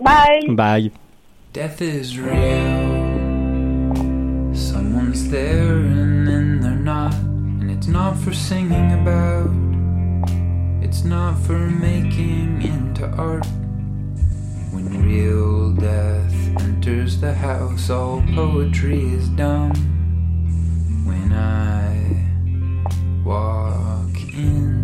Bye! 0.00 0.48
Bye. 0.48 0.90
Death 1.52 1.80
is 1.80 2.18
real. 2.18 3.02
Someone's 4.54 5.30
there 5.30 5.76
and 5.76 6.26
then 6.26 6.60
they're 6.60 6.74
not. 6.74 7.14
And 7.14 7.70
it's 7.70 7.86
not 7.86 8.16
for 8.16 8.32
singing 8.32 8.92
about, 8.92 9.50
it's 10.92 11.04
not 11.04 11.38
for 11.38 11.56
making 11.56 12.60
into 12.60 13.06
art. 13.16 13.46
When 14.72 15.02
real 15.02 15.72
death 15.72 16.34
enters 16.60 17.18
the 17.18 17.32
house, 17.32 17.88
all 17.88 18.22
poetry 18.34 19.00
is 19.14 19.30
dumb. 19.30 19.72
When 21.06 21.32
I 21.32 21.96
walk 23.24 24.14
in 24.34 24.82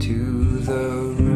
to 0.00 0.58
the 0.60 0.78
room 1.18 1.27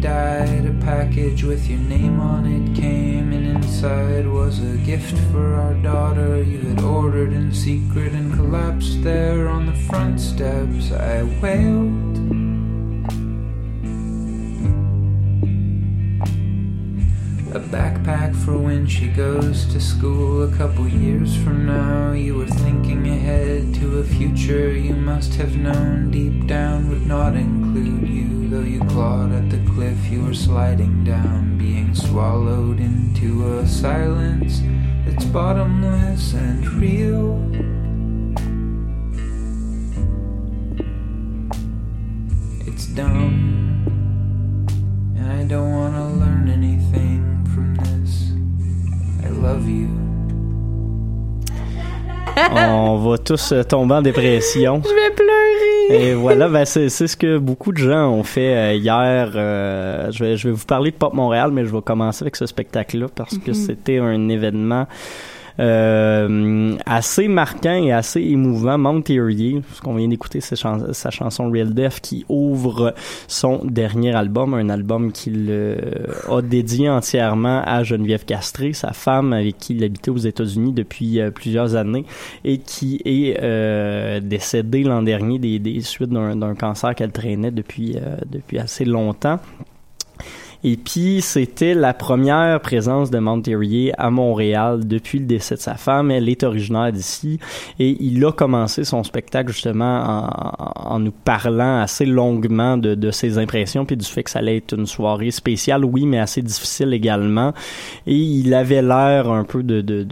died, 0.00 0.64
a 0.64 0.72
package 0.84 1.42
with 1.42 1.68
your 1.68 1.78
name 1.78 2.20
on 2.20 2.46
it 2.46 2.74
came, 2.74 3.32
and 3.32 3.46
inside 3.46 4.26
was 4.26 4.58
a 4.60 4.76
gift 4.78 5.16
for 5.30 5.54
our 5.54 5.74
daughter 5.74 6.42
you 6.42 6.58
had 6.60 6.80
ordered 6.80 7.32
in 7.32 7.52
secret 7.52 8.12
and 8.12 8.32
collapsed 8.32 9.02
there 9.02 9.48
on 9.48 9.66
the 9.66 9.74
front 9.74 10.18
steps. 10.20 10.90
I 10.92 11.24
wailed. 11.42 12.10
A 17.52 17.58
backpack 17.58 18.36
for 18.44 18.56
when 18.56 18.86
she 18.86 19.08
goes 19.08 19.66
to 19.72 19.80
school 19.80 20.44
a 20.44 20.56
couple 20.56 20.86
years 20.86 21.36
from 21.42 21.66
now. 21.66 22.12
You 22.12 22.36
were 22.36 22.46
thinking 22.46 23.08
ahead 23.08 23.74
to 23.74 23.98
a 23.98 24.04
future 24.04 24.70
you 24.70 24.94
must 24.94 25.34
have 25.34 25.56
known 25.56 26.12
deep 26.12 26.46
down 26.46 26.88
would 26.88 27.06
not 27.06 27.34
include 27.34 28.08
you. 28.08 28.48
Though 28.48 28.60
you 28.62 28.78
clawed 28.84 29.32
at 29.32 29.50
the 29.50 29.58
cliff 29.72 29.89
you 30.10 30.22
were 30.22 30.34
sliding 30.34 31.04
down, 31.04 31.56
being 31.56 31.94
swallowed 31.94 32.80
into 32.80 33.58
a 33.58 33.66
silence 33.66 34.60
that's 35.06 35.24
bottomless 35.26 36.34
and 36.34 36.66
real. 36.74 37.38
It's 42.66 42.86
dumb, 42.86 44.66
and 45.16 45.30
I 45.30 45.44
don't 45.44 45.70
want 45.72 45.94
to 45.94 46.04
learn 46.04 46.48
anything 46.48 47.46
from 47.54 47.76
this. 47.76 48.32
I 49.24 49.28
love 49.28 49.68
you. 49.68 49.88
On 52.52 52.98
va 52.98 53.18
tous 53.18 53.52
euh, 53.52 53.62
tomber 53.62 53.94
en 53.94 54.02
dépression. 54.02 54.82
Je 54.84 54.88
vais 54.88 55.14
pleurer. 55.14 55.49
Et 56.10 56.14
voilà, 56.14 56.48
ben 56.48 56.64
c'est 56.64 56.88
c'est 56.88 57.06
ce 57.08 57.16
que 57.16 57.38
beaucoup 57.38 57.72
de 57.72 57.78
gens 57.78 58.10
ont 58.10 58.22
fait 58.22 58.54
euh, 58.56 58.74
hier. 58.74 59.32
euh, 59.34 60.10
je, 60.12 60.24
vais, 60.24 60.36
je 60.36 60.48
vais 60.48 60.54
vous 60.54 60.64
parler 60.66 60.90
de 60.90 60.96
Pop 60.96 61.12
Montréal, 61.14 61.50
mais 61.52 61.64
je 61.64 61.72
vais 61.74 61.82
commencer 61.82 62.22
avec 62.24 62.36
ce 62.36 62.46
spectacle-là 62.46 63.06
parce 63.14 63.36
que 63.38 63.50
Mhm. 63.50 63.54
c'était 63.54 63.98
un 63.98 64.28
événement 64.28 64.86
assez 66.86 67.28
marquant 67.28 67.82
et 67.82 67.92
assez 67.92 68.20
émouvant. 68.20 68.78
Mount 68.78 69.02
Thierry, 69.02 69.62
ce 69.74 69.80
qu'on 69.80 69.94
vient 69.94 70.08
d'écouter, 70.08 70.40
sa 70.40 71.10
chanson 71.10 71.50
Real 71.50 71.74
Death 71.74 72.00
qui 72.00 72.24
ouvre 72.28 72.94
son 73.28 73.60
dernier 73.64 74.14
album, 74.14 74.54
un 74.54 74.68
album 74.68 75.12
qu'il 75.12 75.46
euh, 75.48 75.76
a 76.28 76.42
dédié 76.42 76.88
entièrement 76.88 77.62
à 77.64 77.82
Geneviève 77.82 78.24
Castré, 78.24 78.72
sa 78.72 78.92
femme 78.92 79.32
avec 79.32 79.58
qui 79.58 79.74
il 79.74 79.84
habitait 79.84 80.10
aux 80.10 80.16
États-Unis 80.16 80.72
depuis 80.72 81.20
euh, 81.20 81.30
plusieurs 81.30 81.74
années 81.76 82.04
et 82.44 82.58
qui 82.58 83.00
est 83.04 83.38
euh, 83.42 84.20
décédée 84.20 84.82
l'an 84.82 85.02
dernier 85.02 85.38
des, 85.38 85.80
suites 85.80 86.10
d'un 86.10 86.54
cancer 86.54 86.94
qu'elle 86.94 87.12
traînait 87.12 87.50
depuis, 87.50 87.96
euh, 87.96 88.16
depuis 88.30 88.58
assez 88.58 88.84
longtemps. 88.84 89.38
Et 90.62 90.76
puis, 90.76 91.22
c'était 91.22 91.74
la 91.74 91.94
première 91.94 92.60
présence 92.60 93.10
de 93.10 93.18
Mount 93.18 93.40
Thierry 93.42 93.92
à 93.96 94.10
Montréal 94.10 94.86
depuis 94.86 95.18
le 95.18 95.24
décès 95.24 95.54
de 95.54 95.60
sa 95.60 95.74
femme. 95.74 96.10
Elle 96.10 96.28
est 96.28 96.42
originaire 96.42 96.92
d'ici 96.92 97.38
et 97.78 97.96
il 98.00 98.24
a 98.26 98.32
commencé 98.32 98.84
son 98.84 99.02
spectacle 99.02 99.52
justement 99.52 100.28
en, 100.58 100.98
nous 100.98 101.12
parlant 101.12 101.80
assez 101.80 102.04
longuement 102.04 102.76
de, 102.76 103.10
ses 103.10 103.38
impressions 103.38 103.84
puis 103.84 103.96
du 103.96 104.04
fait 104.04 104.22
que 104.22 104.30
ça 104.30 104.40
allait 104.40 104.58
être 104.58 104.76
une 104.76 104.86
soirée 104.86 105.30
spéciale, 105.30 105.84
oui, 105.84 106.04
mais 106.04 106.18
assez 106.18 106.42
difficile 106.42 106.92
également. 106.92 107.54
Et 108.06 108.16
il 108.16 108.52
avait 108.52 108.82
l'air 108.82 109.30
un 109.30 109.44
peu 109.44 109.62
de, 109.62 109.80
de, 109.80 110.06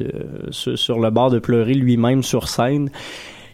sur 0.50 0.98
le 0.98 1.10
bord 1.10 1.30
de 1.30 1.38
pleurer 1.38 1.74
lui-même 1.74 2.22
sur 2.22 2.48
scène. 2.48 2.90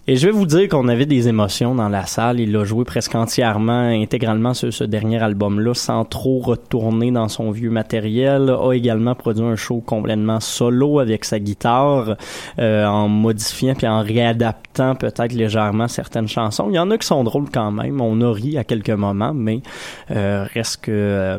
Et 0.07 0.17
je 0.17 0.27
vais 0.27 0.33
vous 0.33 0.45
dire 0.45 0.69
qu'on 0.69 0.87
avait 0.89 1.07
des 1.07 1.29
émotions 1.29 1.75
dans 1.75 1.89
la 1.89 2.05
salle. 2.05 2.39
Il 2.39 2.55
a 2.57 2.65
joué 2.65 2.85
presque 2.85 3.15
entièrement, 3.15 3.89
intégralement 3.89 4.53
sur 4.53 4.71
ce 4.71 4.85
dernier 4.85 5.23
album-là, 5.23 5.73
sans 5.73 6.05
trop 6.05 6.41
retourner 6.41 7.11
dans 7.11 7.29
son 7.29 7.51
vieux 7.51 7.71
matériel. 7.71 8.51
A 8.51 8.73
également 8.73 9.15
produit 9.15 9.47
un 9.47 9.57
show 9.57 9.81
complètement 9.81 10.41
solo 10.41 10.99
avec 10.99 11.25
sa 11.25 11.39
guitare, 11.39 12.19
euh, 12.59 12.85
en 12.85 13.09
modifiant 13.09 13.75
puis 13.75 13.87
en 13.87 14.03
réadaptant 14.03 14.95
peut-être 14.95 15.33
légèrement 15.33 15.89
certaines 15.89 16.29
chansons. 16.29 16.67
Il 16.69 16.75
y 16.75 16.79
en 16.79 16.91
a 16.91 16.99
qui 16.99 17.07
sont 17.07 17.25
drôles 17.25 17.49
quand 17.51 17.73
même. 17.73 18.03
On 18.03 18.21
a 18.21 18.31
ri 18.31 18.59
à 18.59 18.65
quelques 18.65 18.91
moments, 18.91 19.33
mais 19.33 19.63
euh, 20.11 20.45
reste 20.53 20.83
que 20.83 20.93
euh, 20.93 21.39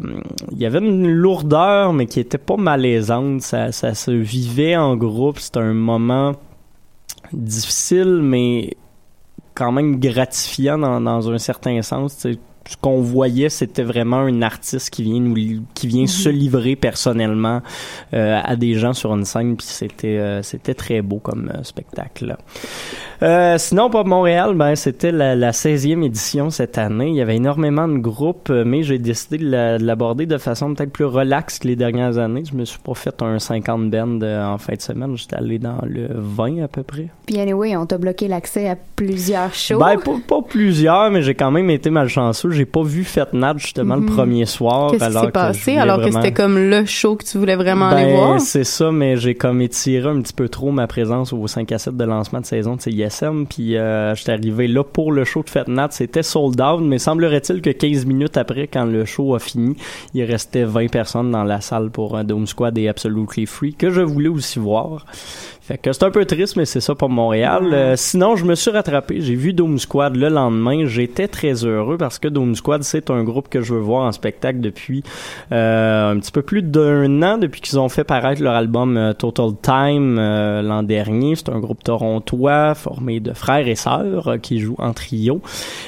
il 0.51 0.57
y 0.57 0.66
avait 0.66 0.80
une 0.80 1.07
lourdeur, 1.07 1.93
mais 1.93 2.07
qui 2.07 2.20
était 2.20 2.39
pas 2.39 2.57
malaisante. 2.57 3.43
Ça, 3.43 3.72
ça 3.72 3.93
se 3.93 4.09
vivait 4.09 4.76
en 4.76 4.95
groupe. 4.95 5.38
C'était 5.38 5.59
un 5.59 5.74
moment 5.74 6.34
difficile, 7.36 8.19
mais 8.21 8.75
quand 9.55 9.71
même 9.71 9.99
gratifiant 9.99 10.77
dans, 10.77 11.01
dans 11.01 11.31
un 11.31 11.38
certain 11.38 11.81
sens. 11.81 12.27
Ce 12.67 12.77
qu'on 12.77 12.99
voyait, 12.99 13.49
c'était 13.49 13.83
vraiment 13.83 14.21
un 14.21 14.41
artiste 14.41 14.89
qui 14.89 15.03
vient 15.03 15.19
nous 15.19 15.36
qui 15.75 15.86
vient 15.86 16.07
se 16.07 16.29
livrer 16.29 16.75
personnellement 16.75 17.61
euh, 18.13 18.41
à 18.43 18.55
des 18.55 18.73
gens 18.73 18.93
sur 18.93 19.13
une 19.13 19.23
scène, 19.23 19.55
puis 19.55 19.67
c'était 19.67 20.17
euh, 20.17 20.41
c'était 20.41 20.73
très 20.73 21.03
beau 21.03 21.19
comme 21.19 21.51
euh, 21.53 21.61
spectacle. 21.61 22.36
Euh, 23.24 23.55
sinon, 23.57 23.89
Pop 23.89 24.05
Montréal, 24.07 24.53
ben 24.55 24.76
c'était 24.76 25.11
la, 25.11 25.36
la 25.36 25.51
16e 25.51 26.03
édition 26.03 26.49
cette 26.49 26.78
année. 26.78 27.09
Il 27.09 27.16
y 27.16 27.22
avait 27.22 27.36
énormément 27.38 27.88
de 27.88 27.97
groupes, 27.97 28.49
euh, 28.49 28.63
mais 28.66 28.84
j'ai 28.84 28.97
décidé 28.99 29.38
de 29.38 29.49
la- 29.49 29.78
de 29.78 29.86
l'aborder 29.86 30.26
de 30.26 30.38
façon 30.38 30.74
peut-être 30.74 30.91
plus 30.91 31.05
relaxe 31.05 31.59
que 31.59 31.68
les 31.68 31.76
dernières 31.76 32.18
années. 32.18 32.43
Je 32.49 32.55
me 32.55 32.66
suis 32.66 32.80
pas 32.80 32.93
fait 32.93 33.22
un 33.22 33.39
50 33.39 33.89
band 33.89 34.20
euh, 34.22 34.45
en 34.45 34.57
fin 34.57 34.74
de 34.74 34.82
semaine. 34.82 35.16
J'étais 35.16 35.36
allé 35.38 35.59
dans 35.59 35.78
le 35.84 36.07
20 36.13 36.63
à 36.63 36.68
peu 36.68 36.84
près. 36.84 37.07
Puis 37.26 37.39
anyway, 37.39 37.76
on 37.78 37.86
t'a 37.86 37.97
bloqué 37.97 38.28
l'accès 38.28 38.68
à 38.68 38.76
plusieurs 38.95 39.53
shows. 39.53 39.80
Ben, 39.80 39.97
pas, 39.97 40.11
pas 40.28 40.41
plusieurs, 40.41 41.09
mais 41.11 41.22
j'ai 41.22 41.36
quand 41.36 41.51
même 41.51 41.70
été 41.70 41.89
malchanceux. 41.89 42.51
J'ai 42.51 42.66
pas 42.66 42.84
vu 42.84 43.03
Fête 43.03 43.34
Nat 43.34 43.55
justement 43.57 43.95
le 43.95 44.01
Mhm. 44.01 44.16
premier 44.16 44.45
soir. 44.45 44.91
Qu'est-ce 44.91 44.99
qui 45.03 45.09
alors 45.09 45.26
s'est 45.26 45.32
passé 45.32 45.78
alors 45.78 46.01
que 46.01 46.11
c'était 46.11 46.34
comme 46.34 46.57
le 46.57 46.86
show 46.86 47.16
que 47.16 47.24
tu 47.24 47.38
voulais 47.38 47.55
vraiment 47.55 47.89
ben, 47.89 47.97
aller 47.97 48.13
voir? 48.13 48.39
c'est 48.41 48.63
ça, 48.63 48.91
mais 48.91 49.16
j'ai 49.18 49.36
comme 49.36 49.61
étiré 49.61 50.07
un 50.09 50.20
petit 50.22 50.34
peu 50.34 50.49
trop 50.49 50.72
ma 50.72 50.88
présence 50.88 51.32
au 51.34 51.47
5 51.47 51.72
à 51.72 51.78
7 51.78 51.95
de 51.95 52.03
lancement 52.03 52.41
de 52.41 52.45
saison 52.45 52.76
Puis 53.49 53.78
euh, 53.78 54.16
j'étais 54.16 54.32
arrivé 54.32 54.68
là 54.68 54.84
pour 54.84 55.12
le 55.12 55.24
show 55.24 55.43
de 55.43 55.49
Fête 55.49 55.68
Nat. 55.68 55.89
C'était 55.91 56.24
sold 56.24 56.60
out, 56.62 56.82
mais 56.82 56.99
semblerait-il 56.99 57.62
que 57.62 57.70
15 57.70 58.06
minutes 58.06 58.38
après, 58.38 58.68
quand 58.68 58.86
le 58.86 59.06
show 59.06 59.36
a 59.36 59.39
fini, 59.39 59.76
il 60.14 60.24
restait 60.24 60.64
20 60.64 60.89
personnes 60.89 61.32
dans 61.32 61.43
la 61.43 61.62
salle 61.62 61.89
pour 61.89 62.18
un 62.18 62.24
Dome 62.24 62.47
Squad 62.47 62.78
et 62.78 62.88
Absolutely 62.88 63.45
Free, 63.45 63.74
que 63.74 63.89
je 63.89 64.01
voulais 64.01 64.30
aussi 64.30 64.60
voir. 64.60 65.06
Fait 65.68 65.80
que 65.80 65.91
c'est 65.91 66.03
un 66.03 66.11
peu 66.11 66.26
triste, 66.26 66.57
mais 66.57 66.66
c'est 66.66 66.80
ça 66.80 66.93
pour 66.93 67.09
Montréal. 67.09 67.74
Euh, 67.74 67.95
sinon, 67.95 68.36
je 68.36 68.45
me 68.45 68.53
suis 68.53 68.70
rattrapé. 68.70 69.20
J'ai 69.20 69.34
vu 69.34 69.51
Doom 69.51 69.80
Squad 69.80 70.16
le 70.16 70.30
lendemain. 70.30 70.86
J'étais 70.86 71.28
très 71.28 71.66
heureux 71.66 71.97
parce 71.97 72.20
que 72.20 72.28
Doom 72.28 72.53
Squad, 72.53 72.84
c'est 72.84 73.09
un 73.09 73.24
groupe 73.24 73.49
que 73.49 73.63
je 73.63 73.74
veux 73.74 73.80
voir 73.80 74.03
en 74.03 74.11
spectacle 74.11 74.59
depuis 74.59 75.01
euh, 75.51 76.11
un 76.11 76.20
petit 76.20 76.32
peu 76.32 76.43
plus 76.43 76.61
d'un 76.61 77.24
an, 77.24 77.39
depuis 77.39 77.61
qu'ils 77.61 77.80
ont 77.80 77.89
fait 77.89 78.03
paraître 78.03 78.43
leur 78.43 78.53
album 78.53 78.95
euh, 78.95 79.13
Total 79.13 79.53
Time 79.59 80.18
euh, 80.20 80.61
l'an 80.61 80.84
dernier. 80.84 81.36
C'est 81.36 81.49
un 81.49 81.59
groupe 81.59 81.84
torontois 81.84 82.76
formé 82.76 83.20
de 83.20 83.34
frères 83.34 83.68
et 83.68 83.74
sœurs 83.74 84.36
qui 84.43 84.59
jouent 84.59 84.78
en 84.78 84.93
trio. 84.93 85.41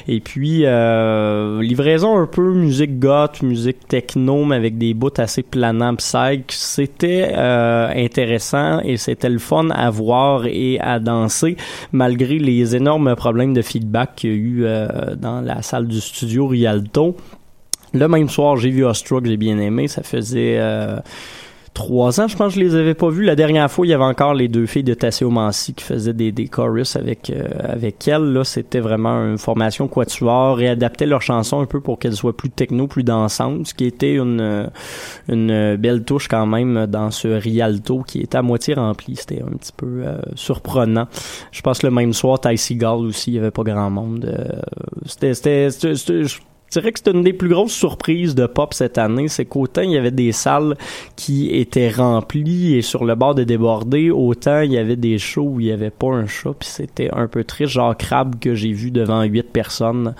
Et 0.08 0.22
puis, 0.22 0.64
euh, 0.66 1.62
livraison 1.62 2.18
un 2.18 2.26
peu 2.26 2.52
musique 2.52 2.98
goth, 2.98 3.44
musique 3.44 3.88
techno, 3.88 4.44
mais 4.44 4.56
avec 4.56 4.80
des 4.80 4.96
bouts 4.96 5.12
assez 5.18 5.44
planants, 5.44 5.96
psych. 5.98 6.46
C'était 6.50 7.32
euh, 7.36 7.90
intéressant 7.96 8.80
et 8.80 8.98
c'était 8.98 9.30
le 9.30 9.38
fun 9.38 9.67
à 9.72 9.90
voir 9.90 10.46
et 10.46 10.80
à 10.80 11.00
danser, 11.00 11.58
malgré 11.92 12.40
les 12.40 12.76
énormes 12.76 13.16
problèmes 13.16 13.54
de 13.54 13.62
feedback 13.62 14.16
qu'il 14.16 14.30
y 14.30 14.34
a 14.34 14.36
eu 14.36 14.66
euh, 14.66 15.16
dans 15.16 15.42
la 15.42 15.62
salle 15.62 15.88
du 15.88 16.02
studio 16.02 16.48
Rialto. 16.48 17.16
Le 17.94 18.08
même 18.08 18.30
soir, 18.30 18.58
j'ai 18.58 18.70
vu 18.70 18.86
Ostra 18.86 19.22
que 19.22 19.28
j'ai 19.28 19.38
bien 19.38 19.58
aimé. 19.60 19.88
Ça 19.88 20.04
faisait 20.04 20.58
euh, 20.60 20.98
trois 21.78 22.20
ans, 22.20 22.28
je 22.28 22.36
pense 22.36 22.56
que 22.56 22.60
je 22.60 22.66
les 22.66 22.74
avais 22.76 22.96
pas 22.96 23.10
vus. 23.10 23.24
La 23.24 23.36
dernière 23.36 23.70
fois, 23.70 23.86
il 23.86 23.90
y 23.90 23.94
avait 23.94 24.04
encore 24.04 24.34
les 24.34 24.48
deux 24.48 24.66
filles 24.66 24.84
de 24.84 24.96
Tassio 24.96 25.30
Mansi 25.30 25.76
qui 25.76 25.84
faisaient 25.84 26.12
des, 26.14 26.32
des 26.32 26.48
chorus 26.48 26.96
avec 26.96 27.30
euh, 27.30 27.48
avec 27.60 28.08
elles. 28.08 28.34
Là, 28.34 28.44
c'était 28.44 28.80
vraiment 28.80 29.24
une 29.30 29.38
formation 29.38 29.88
quatuor, 29.88 30.58
réadaptaient 30.58 31.06
leurs 31.06 31.22
chansons 31.22 31.62
un 31.62 31.66
peu 31.68 31.80
pour 31.80 32.00
qu'elles 32.00 32.16
soient 32.16 32.36
plus 32.36 32.50
techno, 32.50 32.88
plus 32.88 33.04
dansantes, 33.04 33.68
ce 33.68 33.74
qui 33.76 33.86
était 33.86 34.16
une 34.16 34.42
euh, 34.42 34.66
une 35.30 35.76
belle 35.76 36.04
touche 36.04 36.28
quand 36.28 36.48
même 36.48 36.88
dans 36.88 37.12
ce 37.12 37.28
Rialto 37.28 38.02
qui 38.02 38.22
était 38.22 38.38
à 38.40 38.42
moitié 38.42 38.74
rempli. 38.74 39.16
C'était 39.16 39.44
un 39.44 39.56
petit 39.56 39.74
peu 39.78 40.02
euh, 40.04 40.18
surprenant. 40.34 41.08
Je 41.52 41.62
pense 41.62 41.78
que 41.78 41.86
le 41.88 41.94
même 41.94 42.14
soir, 42.14 42.40
Ty 42.42 42.58
Seagal 42.58 42.98
aussi, 43.06 43.32
il 43.32 43.36
y 43.36 43.40
avait 43.40 43.52
pas 43.52 43.64
grand 43.64 43.92
monde. 43.92 44.26
Euh, 44.26 44.60
c'était- 45.06 45.36
c'était- 45.36 45.70
je 46.70 46.80
dirais 46.80 46.92
que 46.92 47.00
c'était 47.00 47.12
une 47.12 47.24
des 47.24 47.34
plus 47.34 47.50
grosses 47.50 47.74
surprises 47.74 48.36
de 48.36 48.46
pop 48.46 48.74
cette 48.74 48.98
année, 48.98 49.28
c'est 49.28 49.46
qu'autant 49.46 49.82
il 49.82 49.92
y 49.92 49.98
avait 49.98 50.12
des 50.12 50.32
salles 50.32 50.76
qui 51.16 51.50
étaient 51.56 51.90
remplies 51.90 52.76
et 52.76 52.82
sur 52.82 53.06
le 53.06 53.16
bord 53.16 53.36
de 53.36 53.44
déborder, 53.44 54.12
autant 54.12 54.62
il 54.62 54.74
y 54.74 54.78
avait 54.78 54.96
des 54.96 55.18
shows 55.18 55.50
où 55.54 55.60
il 55.60 55.68
y 55.68 55.72
avait 55.72 55.90
pas 55.90 56.08
un 56.08 56.28
chat, 56.28 56.54
puis 56.60 56.70
c'était 56.70 57.10
un 57.14 57.28
peu 57.28 57.44
triste, 57.44 57.74
genre 57.74 57.96
Crab 57.96 58.40
que 58.40 58.56
j'ai 58.56 58.72
vu 58.72 58.92
devant 58.92 59.24
huit 59.24 59.52
personnes. 59.52 60.14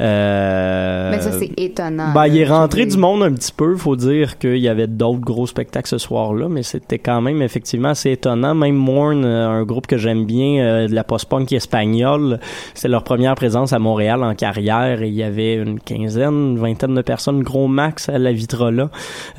Euh, 0.00 1.10
Mais 1.10 1.20
ça, 1.20 1.32
c'est 1.32 1.50
étonnant. 1.58 2.12
ben, 2.12 2.26
il 2.26 2.38
est 2.38 2.46
rentré 2.46 2.86
du 2.86 2.96
monde 2.96 3.22
un 3.22 3.32
petit 3.32 3.52
peu. 3.52 3.76
Faut 3.76 3.96
dire 3.96 4.38
qu'il 4.38 4.58
y 4.58 4.68
avait 4.68 4.86
d'autres 4.86 5.20
gros 5.20 5.46
spectacles 5.46 5.88
ce 5.88 5.98
soir-là, 5.98 6.48
mais 6.48 6.62
c'était 6.62 6.98
quand 6.98 7.20
même 7.20 7.42
effectivement 7.42 7.90
assez 7.90 8.12
étonnant. 8.12 8.54
Même 8.54 8.74
Morn, 8.76 9.24
euh, 9.24 9.48
un 9.48 9.64
groupe 9.64 9.86
que 9.86 9.96
j'aime 9.98 10.24
bien, 10.24 10.62
euh, 10.62 10.88
de 10.88 10.94
la 10.94 11.04
post-punk 11.04 11.52
espagnole, 11.52 12.40
c'est 12.74 12.88
leur 12.88 13.04
première 13.04 13.34
présence 13.34 13.72
à 13.72 13.78
Montréal 13.78 14.22
en 14.24 14.34
carrière 14.34 15.02
et 15.02 15.08
il 15.08 15.14
y 15.14 15.22
avait 15.22 15.54
une 15.54 15.78
quinzaine, 15.80 16.52
une 16.52 16.58
vingtaine 16.58 16.94
de 16.94 17.02
personnes, 17.02 17.42
gros 17.42 17.68
max 17.68 18.08
à 18.08 18.18
la 18.18 18.32
Vitrola. 18.32 18.90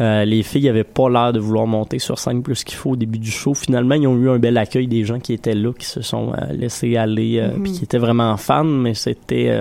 Euh, 0.01 0.25
les 0.25 0.43
filles 0.43 0.69
avaient 0.69 0.83
pas 0.83 1.09
l'air 1.09 1.33
de 1.33 1.39
vouloir 1.39 1.67
monter 1.67 1.99
sur 1.99 2.19
scène 2.19 2.43
plus 2.43 2.63
qu'il 2.63 2.77
faut 2.77 2.91
au 2.91 2.95
début 2.95 3.19
du 3.19 3.31
show. 3.31 3.53
Finalement, 3.53 3.95
ils 3.95 4.07
ont 4.07 4.17
eu 4.17 4.29
un 4.29 4.39
bel 4.39 4.57
accueil 4.57 4.87
des 4.87 5.03
gens 5.03 5.19
qui 5.19 5.33
étaient 5.33 5.55
là, 5.55 5.71
qui 5.77 5.85
se 5.85 6.01
sont 6.01 6.31
euh, 6.33 6.53
laissés 6.53 6.95
aller, 6.97 7.39
euh, 7.39 7.53
Mhm. 7.55 7.63
puis 7.63 7.71
qui 7.73 7.83
étaient 7.83 7.97
vraiment 7.97 8.35
fans, 8.37 8.63
mais 8.63 8.93
c'était... 8.93 9.51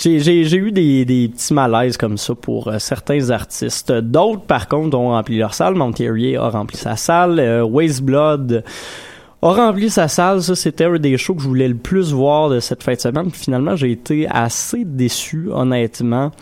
j'ai, 0.00 0.56
eu 0.56 0.72
des, 0.72 1.04
des 1.04 1.28
petits 1.28 1.54
malaises 1.54 1.96
comme 1.96 2.16
ça 2.16 2.34
pour 2.34 2.68
euh, 2.68 2.78
certains 2.78 3.30
artistes. 3.30 3.92
D'autres, 3.92 4.42
par 4.42 4.68
contre, 4.68 4.96
ont 4.96 5.10
rempli 5.10 5.38
leur 5.38 5.54
salle. 5.54 5.74
Monterrier 5.74 6.36
a 6.36 6.48
rempli 6.48 6.76
sa 6.76 6.96
salle. 6.96 7.38
Euh, 7.38 7.62
Waste 7.62 8.02
Blood 8.02 8.64
a 9.40 9.52
rempli 9.52 9.88
sa 9.88 10.08
salle. 10.08 10.42
Ça, 10.42 10.54
c'était 10.56 10.84
un 10.84 10.98
des 10.98 11.16
shows 11.16 11.34
que 11.34 11.42
je 11.42 11.48
voulais 11.48 11.68
le 11.68 11.76
plus 11.76 12.12
voir 12.12 12.48
de 12.48 12.60
cette 12.60 12.82
fin 12.82 12.94
de 12.94 13.00
semaine. 13.00 13.30
Puis 13.30 13.42
finalement, 13.42 13.76
j'ai 13.76 13.92
été 13.92 14.26
assez 14.28 14.84
déçu, 14.84 15.48
honnêtement. 15.52 16.32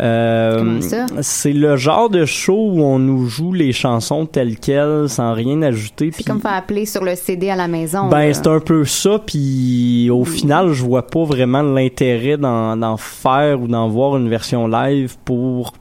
Euh? 0.00 0.80
C'est 1.22 1.52
le 1.52 1.76
genre 1.76 2.10
de 2.10 2.24
show 2.24 2.72
où 2.72 2.82
on 2.82 2.98
nous 2.98 3.28
joue 3.28 3.52
les 3.52 3.72
chansons 3.72 4.26
telles 4.26 4.58
quelles, 4.58 5.08
sans 5.08 5.32
rien 5.32 5.62
ajouter. 5.62 6.10
C'est 6.12 6.24
comme 6.24 6.40
faire 6.40 6.54
appeler 6.54 6.86
sur 6.86 7.04
le 7.04 7.14
CD 7.14 7.50
à 7.50 7.56
la 7.56 7.68
maison. 7.68 8.08
Ben, 8.08 8.32
c'est 8.34 8.46
un 8.46 8.60
peu 8.60 8.84
ça, 8.84 9.20
puis 9.24 10.10
au 10.10 10.24
final, 10.24 10.72
je 10.72 10.82
vois 10.82 11.06
pas 11.06 11.24
vraiment 11.24 11.62
l'intérêt 11.62 12.36
d'en 12.36 12.96
faire 12.96 13.60
ou 13.62 13.68
d'en 13.68 13.88
voir 13.88 14.16
une 14.16 14.28
version 14.28 14.66
live 14.66 15.16
pour 15.24 15.74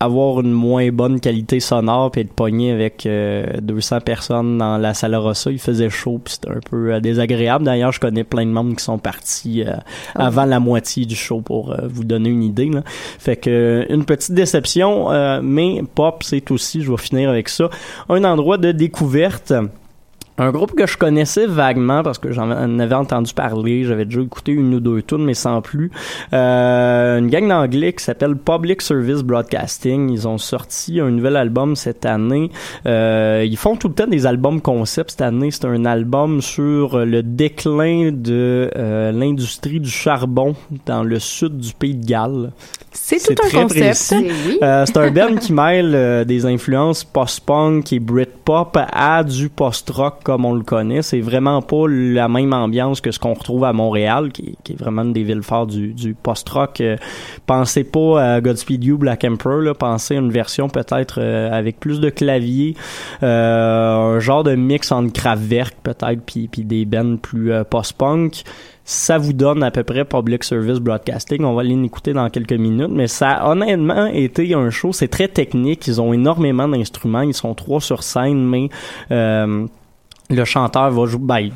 avoir 0.00 0.40
une 0.40 0.52
moins 0.52 0.88
bonne 0.90 1.20
qualité 1.20 1.60
sonore 1.60 2.10
puis 2.10 2.22
être 2.22 2.32
pogné 2.32 2.72
avec 2.72 3.04
euh, 3.06 3.46
200 3.60 4.00
personnes 4.00 4.58
dans 4.58 4.78
la 4.78 4.94
salle 4.94 5.14
Rossa. 5.14 5.50
Il 5.50 5.58
faisait 5.58 5.90
chaud 5.90 6.20
puis 6.24 6.34
c'était 6.34 6.50
un 6.50 6.60
peu 6.68 6.94
euh, 6.94 7.00
désagréable. 7.00 7.64
D'ailleurs, 7.64 7.92
je 7.92 8.00
connais 8.00 8.24
plein 8.24 8.46
de 8.46 8.50
membres 8.50 8.74
qui 8.74 8.82
sont 8.82 8.98
partis 8.98 9.62
euh, 9.62 9.74
Ah. 10.14 10.26
avant 10.26 10.44
la 10.44 10.60
moitié 10.60 11.04
du 11.04 11.14
show 11.14 11.40
pour 11.40 11.72
euh, 11.72 11.86
vous 11.88 12.04
donner 12.04 12.30
une 12.30 12.42
idée. 12.42 12.70
Là. 12.70 12.82
Fait 12.86 13.36
que 13.36 13.86
une 13.90 14.04
petite 14.04 14.32
déception, 14.32 15.10
euh, 15.12 15.40
mais 15.42 15.82
pop, 15.94 16.22
c'est 16.22 16.50
aussi, 16.50 16.82
je 16.82 16.90
vais 16.90 16.96
finir 16.96 17.30
avec 17.30 17.48
ça, 17.48 17.68
un 18.08 18.24
endroit 18.24 18.56
de 18.58 18.72
découverte. 18.72 19.52
Un 20.40 20.52
groupe 20.52 20.74
que 20.74 20.86
je 20.86 20.96
connaissais 20.96 21.44
vaguement 21.44 22.02
parce 22.02 22.16
que 22.16 22.32
j'en 22.32 22.50
avais 22.50 22.94
entendu 22.94 23.34
parler, 23.34 23.84
j'avais 23.84 24.06
déjà 24.06 24.22
écouté 24.22 24.52
une 24.52 24.74
ou 24.74 24.80
deux 24.80 25.02
tunes, 25.02 25.22
mais 25.22 25.34
sans 25.34 25.60
plus. 25.60 25.90
Euh, 26.32 27.18
une 27.18 27.28
gang 27.28 27.46
d'anglais 27.46 27.92
qui 27.92 28.02
s'appelle 28.02 28.36
Public 28.36 28.80
Service 28.80 29.20
Broadcasting. 29.20 30.08
Ils 30.08 30.26
ont 30.26 30.38
sorti 30.38 30.98
un 30.98 31.10
nouvel 31.10 31.36
album 31.36 31.76
cette 31.76 32.06
année. 32.06 32.50
Euh, 32.86 33.44
ils 33.46 33.58
font 33.58 33.76
tout 33.76 33.88
le 33.88 33.94
temps 33.94 34.06
des 34.06 34.24
albums 34.24 34.62
concept. 34.62 35.10
Cette 35.10 35.20
année, 35.20 35.50
c'est 35.50 35.66
un 35.66 35.84
album 35.84 36.40
sur 36.40 37.04
le 37.04 37.22
déclin 37.22 38.10
de 38.10 38.70
euh, 38.76 39.12
l'industrie 39.12 39.78
du 39.78 39.90
charbon 39.90 40.54
dans 40.86 41.02
le 41.02 41.18
sud 41.18 41.58
du 41.58 41.74
pays 41.74 41.96
de 41.96 42.06
Galles. 42.06 42.52
C'est 42.92 43.18
tout 43.18 43.42
un 43.44 43.48
très 43.48 43.62
concept. 43.62 44.14
Oui. 44.46 44.58
Euh, 44.62 44.84
c'est 44.84 44.96
un 44.96 45.10
band 45.10 45.36
qui 45.40 45.52
mêle 45.52 45.92
euh, 45.94 46.24
des 46.24 46.44
influences 46.44 47.04
post-punk 47.04 47.92
et 47.92 48.00
Britpop 48.00 48.78
à 48.92 49.22
du 49.22 49.48
post-rock 49.48 50.22
comme 50.30 50.44
on 50.44 50.54
le 50.54 50.62
connaît. 50.62 51.02
C'est 51.02 51.20
vraiment 51.20 51.60
pas 51.60 51.88
la 51.88 52.28
même 52.28 52.52
ambiance 52.52 53.00
que 53.00 53.10
ce 53.10 53.18
qu'on 53.18 53.34
retrouve 53.34 53.64
à 53.64 53.72
Montréal, 53.72 54.30
qui, 54.30 54.56
est 54.70 54.78
vraiment 54.78 55.02
une 55.02 55.12
des 55.12 55.24
villes 55.24 55.42
fortes 55.42 55.70
du, 55.70 56.14
post-rock. 56.14 56.80
Euh, 56.80 56.96
pensez 57.46 57.82
pas 57.82 58.34
à 58.34 58.40
Godspeed 58.40 58.84
You, 58.84 58.96
Black 58.96 59.24
Emperor, 59.24 59.60
là, 59.60 59.74
pensez 59.74 60.14
à 60.14 60.20
une 60.20 60.30
version 60.30 60.68
peut-être 60.68 61.18
euh, 61.20 61.50
avec 61.50 61.80
plus 61.80 61.98
de 61.98 62.10
clavier, 62.10 62.76
euh, 63.24 64.16
un 64.16 64.20
genre 64.20 64.44
de 64.44 64.54
mix 64.54 64.92
entre 64.92 65.12
Kraftwerk 65.12 65.74
peut-être, 65.82 66.20
puis, 66.24 66.46
puis 66.46 66.62
des 66.62 66.84
bands 66.84 67.16
plus 67.16 67.50
post-punk 67.68 68.44
ça 68.82 69.18
vous 69.18 69.32
donne 69.32 69.62
à 69.62 69.70
peu 69.70 69.84
près 69.84 70.04
Public 70.04 70.42
Service 70.42 70.80
Broadcasting. 70.80 71.44
On 71.44 71.54
va 71.54 71.60
aller 71.60 71.76
l'écouter 71.76 72.12
dans 72.12 72.28
quelques 72.28 72.54
minutes, 72.54 72.90
mais 72.90 73.06
ça 73.06 73.30
a 73.30 73.50
honnêtement 73.50 74.06
été 74.06 74.52
un 74.52 74.68
show. 74.70 74.92
C'est 74.92 75.06
très 75.06 75.28
technique. 75.28 75.86
Ils 75.86 76.00
ont 76.00 76.12
énormément 76.12 76.66
d'instruments. 76.66 77.20
Ils 77.20 77.34
sont 77.34 77.54
trois 77.54 77.80
sur 77.80 78.02
scène, 78.02 78.44
mais 78.44 78.68
le 80.30 80.44
chanteur 80.44 80.90
va 80.90 81.06
jouer. 81.06 81.20
Ben, 81.20 81.50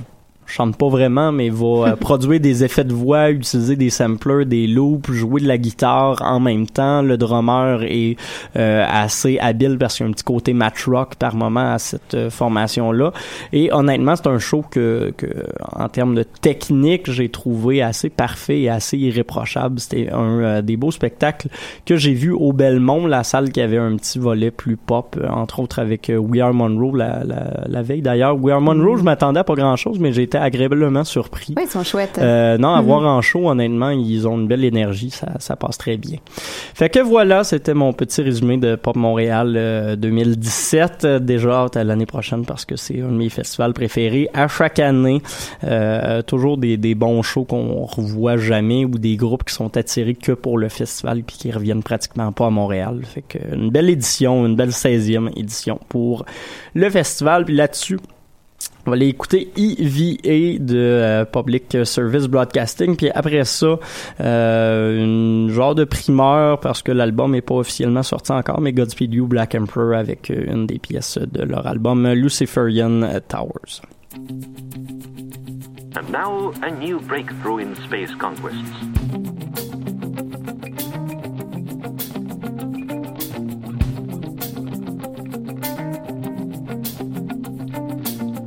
chante 0.47 0.77
pas 0.77 0.89
vraiment, 0.89 1.33
mais 1.33 1.49
va 1.49 1.67
euh, 1.67 1.97
produire 2.01 2.41
des 2.41 2.65
effets 2.65 2.85
de 2.85 2.93
voix, 2.93 3.31
utiliser 3.31 3.77
des 3.77 3.91
samplers, 3.91 4.45
des 4.45 4.67
loops, 4.67 5.11
jouer 5.11 5.41
de 5.41 5.49
la 5.49 5.59
guitare 5.59 6.21
en 6.23 6.41
même 6.41 6.67
temps. 6.67 7.03
Le 7.03 7.17
drummer 7.17 7.83
est 7.85 8.17
euh, 8.57 8.85
assez 8.89 9.39
habile 9.39 9.79
parce 9.79 9.97
qu'il 9.97 10.05
y 10.05 10.07
a 10.07 10.11
un 10.11 10.13
petit 10.13 10.25
côté 10.25 10.53
match 10.53 10.87
rock 10.87 11.17
par 11.17 11.35
moment 11.35 11.73
à 11.73 11.79
cette 11.79 12.15
euh, 12.15 12.31
formation-là. 12.31 13.13
Et 13.53 13.73
honnêtement, 13.73 14.17
c'est 14.17 14.27
un 14.27 14.39
show 14.39 14.65
que, 14.71 15.13
que 15.17 15.27
en 15.73 15.89
termes 15.89 16.15
de 16.15 16.23
technique, 16.23 17.11
j'ai 17.11 17.29
trouvé 17.29 17.83
assez 17.83 18.11
parfait 18.11 18.61
et 18.61 18.69
assez 18.69 18.99
irréprochable. 18.99 19.81
C'était 19.81 20.11
un 20.11 20.63
des 20.63 20.77
beaux 20.77 20.91
spectacles 20.91 21.49
que 21.87 21.97
j'ai 21.97 22.13
vu 22.13 22.33
au 22.33 22.53
Belmont, 22.53 23.07
la 23.07 23.25
salle 23.25 23.51
qui 23.51 23.61
avait 23.61 23.79
un 23.79 23.97
petit 23.97 24.19
volet 24.19 24.51
plus 24.51 24.77
pop, 24.77 25.17
entre 25.29 25.61
autres 25.61 25.79
avec 25.79 26.11
We 26.15 26.41
Are 26.41 26.53
Monroe 26.53 26.97
la, 26.97 27.25
la, 27.25 27.65
la 27.67 27.83
veille. 27.83 28.03
D'ailleurs, 28.03 28.37
We 28.41 28.53
Are 28.53 28.61
Monroe, 28.61 28.97
je 28.99 29.03
m'attendais 29.03 29.41
à 29.41 29.45
pas 29.45 29.55
grand-chose, 29.55 29.99
mais 29.99 30.13
j'ai 30.13 30.27
agréablement 30.39 31.05
surpris. 31.05 31.55
Oui, 31.57 31.65
ils 31.67 31.71
sont 31.71 31.83
chouettes. 31.85 32.19
Euh, 32.19 32.59
non, 32.59 32.75
à 32.75 32.81
Mhm. 32.81 32.87
voir 32.87 33.03
en 33.07 33.21
show, 33.23 33.49
honnêtement, 33.49 33.91
ils 33.91 34.27
ont 34.29 34.39
une 34.39 34.47
belle 34.49 34.65
énergie, 34.65 35.11
ça, 35.11 35.33
ça 35.39 35.57
passe 35.57 35.79
très 35.79 35.97
bien. 35.97 36.19
Fait 36.75 36.89
que 36.89 37.01
voilà, 37.01 37.45
c'était 37.45 37.75
mon 37.75 37.93
petit 37.93 38.23
résumé 38.23 38.57
de 38.57 38.77
Pop 38.77 38.97
Montréal 38.97 39.55
euh, 39.57 39.97
2017. 39.97 41.05
Euh, 41.05 41.19
Déjà 41.19 41.51
hâte 41.65 41.77
à 41.77 41.85
l'année 41.85 42.07
prochaine 42.07 42.45
parce 42.45 42.65
que 42.65 42.77
c'est 42.77 43.01
un 43.01 43.09
de 43.09 43.17
mes 43.17 43.29
festivals 43.29 43.73
préférés. 43.73 44.29
À 44.35 44.49
chaque 44.49 44.79
année, 44.79 45.23
euh, 45.65 46.23
toujours 46.23 46.59
des, 46.59 46.77
des 46.77 46.95
bons 46.95 47.23
shows 47.23 47.45
qu'on 47.45 47.85
revoit 47.85 48.37
jamais 48.37 48.85
ou 48.85 48.91
des 48.99 49.17
groupes 49.17 49.45
qui 49.45 49.55
sont 49.55 49.77
attirés 49.77 50.15
que 50.15 50.33
pour 50.33 50.59
le 50.59 50.69
festival 50.69 51.23
puis 51.23 51.37
qui 51.37 51.51
reviennent 51.53 51.83
pratiquement 51.83 52.33
pas 52.33 52.47
à 52.47 52.51
Montréal. 52.51 53.01
Fait 53.05 53.23
que 53.23 53.39
une 53.55 53.71
belle 53.71 53.89
édition, 53.91 54.47
une 54.47 54.57
belle 54.57 54.73
16e 54.73 55.31
édition 55.37 55.79
pour 55.89 56.25
le 56.75 56.91
festival. 56.91 57.45
Puis 57.45 57.55
là-dessus, 57.55 57.99
on 58.87 58.91
va 58.91 58.97
aller 58.97 59.09
écouter 59.09 59.51
EVA 59.57 60.59
de 60.59 60.77
euh, 60.77 61.25
Public 61.25 61.79
Service 61.85 62.27
Broadcasting, 62.27 62.97
puis 62.97 63.11
après 63.11 63.45
ça, 63.45 63.79
euh, 64.21 65.03
une 65.03 65.51
genre 65.51 65.75
de 65.75 65.85
primeur 65.85 66.61
parce 66.61 66.83
que 66.83 66.93
l'album 66.93 67.35
est 67.35 67.41
pas 67.43 67.55
officiellement 67.55 68.03
sorti 68.03 68.33
encore, 68.33 68.61
mais 68.61 68.73
Godspeed 68.73 69.15
You 69.15 69.27
Black 69.27 69.55
Emperor 69.55 69.95
avec 69.95 70.31
euh, 70.31 70.53
une 70.53 70.67
des 70.67 70.79
pièces 70.79 71.19
de 71.19 71.43
leur 71.43 71.67
album 71.67 72.07
Luciferian 72.13 73.21
Towers. 73.29 73.81
And 75.97 76.11
now, 76.11 76.53
a 76.63 76.71
new 76.71 76.99
breakthrough 77.01 77.61
in 77.61 77.77
space 77.77 78.13
conquests. 78.17 79.64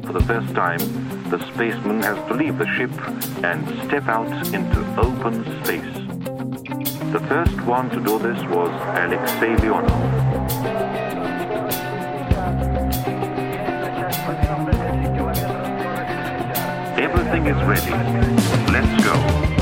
For 0.08 0.14
the 0.14 0.24
first 0.24 0.56
time, 0.56 0.80
the 1.30 1.38
spaceman 1.52 2.02
has 2.02 2.18
to 2.30 2.34
leave 2.34 2.58
the 2.58 2.66
ship 2.78 2.92
and 3.44 3.68
step 3.88 4.08
out 4.08 4.32
into 4.54 4.80
open 4.98 5.44
space. 5.66 5.84
The 7.12 7.20
first 7.28 7.60
one 7.66 7.90
to 7.90 8.00
do 8.00 8.18
this 8.18 8.42
was 8.46 8.72
Alexei 8.96 9.54
Leonov. 9.58 9.92
Everything 16.98 17.48
is 17.48 17.62
ready. 17.66 17.92
Let's 18.72 19.04
go. 19.04 19.57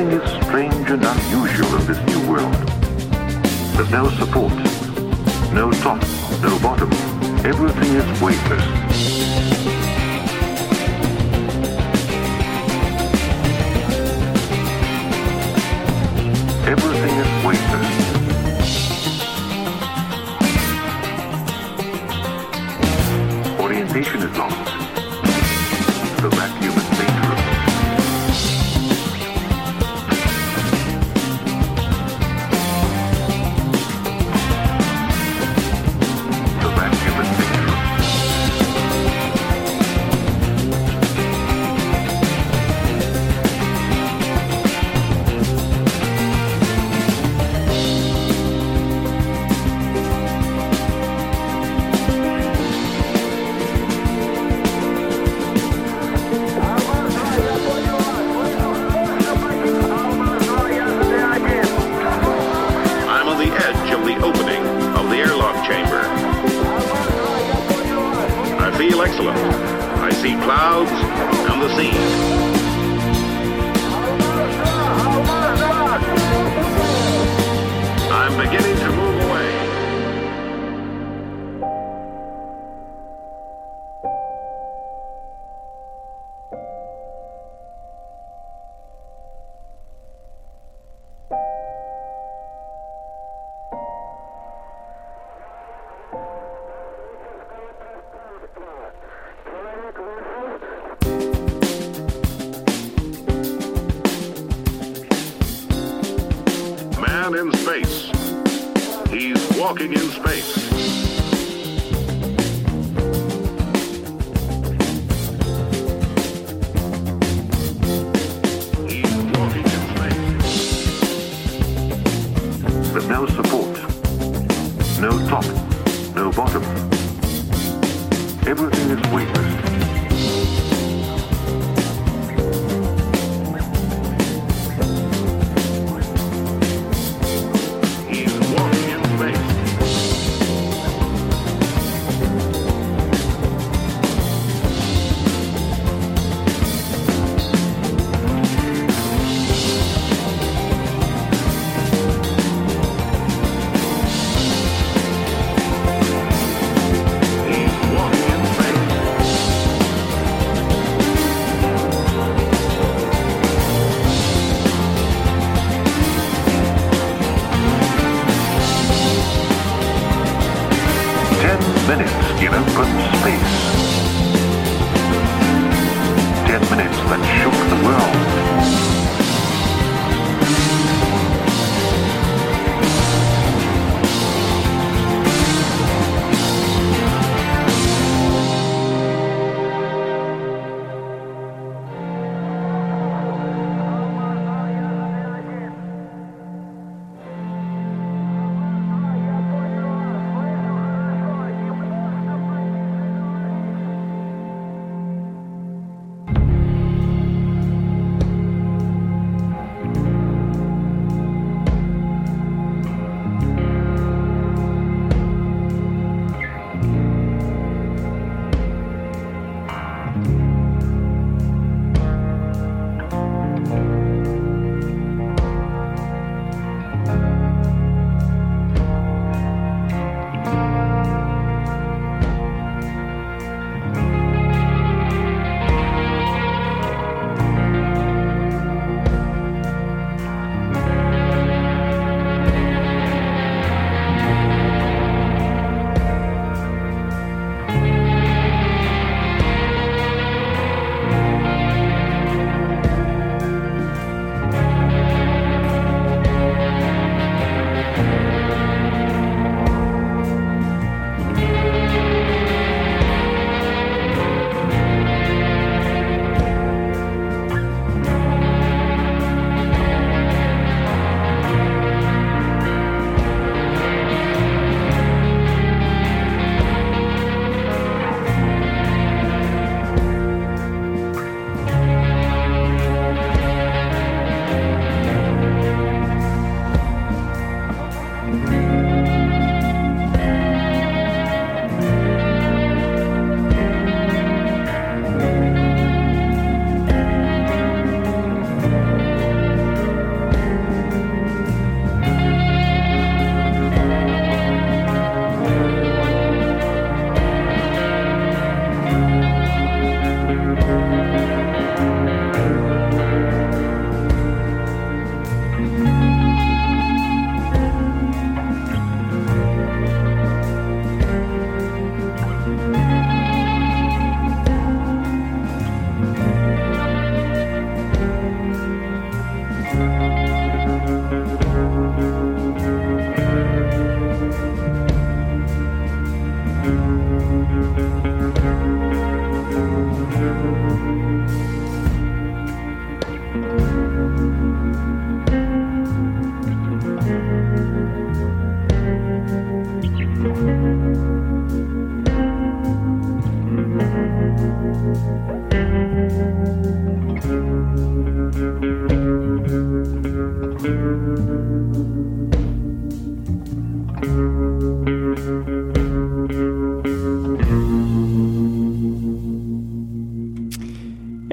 Everything 0.00 0.26
is 0.26 0.44
strange 0.46 0.90
and 0.90 1.04
unusual 1.04 1.76
in 1.78 1.86
this 1.86 2.00
new 2.06 2.30
world. 2.30 2.54
There's 3.74 3.90
no 3.90 4.08
support, 4.08 4.54
no 5.52 5.70
top, 5.72 6.00
no 6.40 6.58
bottom. 6.60 6.90
Everything 7.44 7.96
is 7.96 8.20
weightless. 8.22 8.64
Everything 16.66 17.19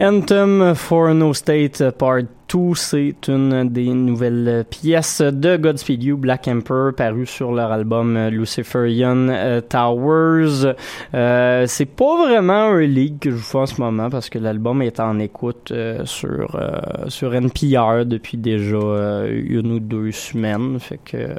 Anthem 0.07 0.73
for 0.73 1.13
No 1.13 1.33
State 1.33 1.91
Part 1.97 2.21
2, 2.47 2.75
c'est 2.75 3.27
une 3.27 3.67
des 3.67 3.89
nouvelles 3.89 4.63
pièces 4.69 5.21
de 5.21 5.57
Godspeed 5.57 6.01
You, 6.01 6.15
Black 6.15 6.47
Emperor, 6.47 6.93
paru 6.93 7.25
sur 7.25 7.51
leur 7.51 7.73
album 7.73 8.17
Luciferian 8.29 9.27
euh, 9.27 9.59
Towers. 9.59 10.73
Euh, 11.13 11.65
c'est 11.67 11.85
pas 11.85 12.25
vraiment 12.25 12.53
un 12.53 12.79
league 12.79 13.19
que 13.19 13.31
je 13.31 13.35
vous 13.35 13.41
fais 13.41 13.57
en 13.57 13.65
ce 13.65 13.81
moment 13.81 14.09
parce 14.09 14.29
que 14.29 14.39
l'album 14.39 14.81
est 14.81 15.01
en 15.01 15.19
écoute 15.19 15.71
euh, 15.71 16.05
sur 16.05 16.55
euh, 16.55 17.09
sur 17.09 17.33
NPR 17.33 18.05
depuis 18.05 18.37
déjà 18.37 18.77
euh, 18.77 19.43
une 19.45 19.73
ou 19.73 19.79
deux 19.81 20.13
semaines, 20.13 20.79
fait 20.79 21.01
que 21.03 21.35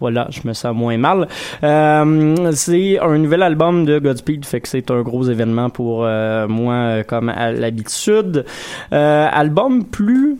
voilà, 0.00 0.28
je 0.30 0.40
me 0.46 0.52
sens 0.52 0.74
moins 0.74 0.98
mal. 0.98 1.28
Euh, 1.62 2.52
c'est 2.52 2.98
un 2.98 3.18
nouvel 3.18 3.42
album 3.42 3.84
de 3.84 3.98
Godspeed, 3.98 4.44
fait 4.44 4.60
que 4.60 4.68
c'est 4.68 4.90
un 4.90 5.02
gros 5.02 5.24
événement 5.24 5.70
pour 5.70 6.04
euh, 6.04 6.46
moi, 6.48 6.74
euh, 6.74 7.02
comme 7.02 7.28
à 7.28 7.52
l'habitude. 7.52 8.44
Album 8.90 9.84
plus 9.84 10.36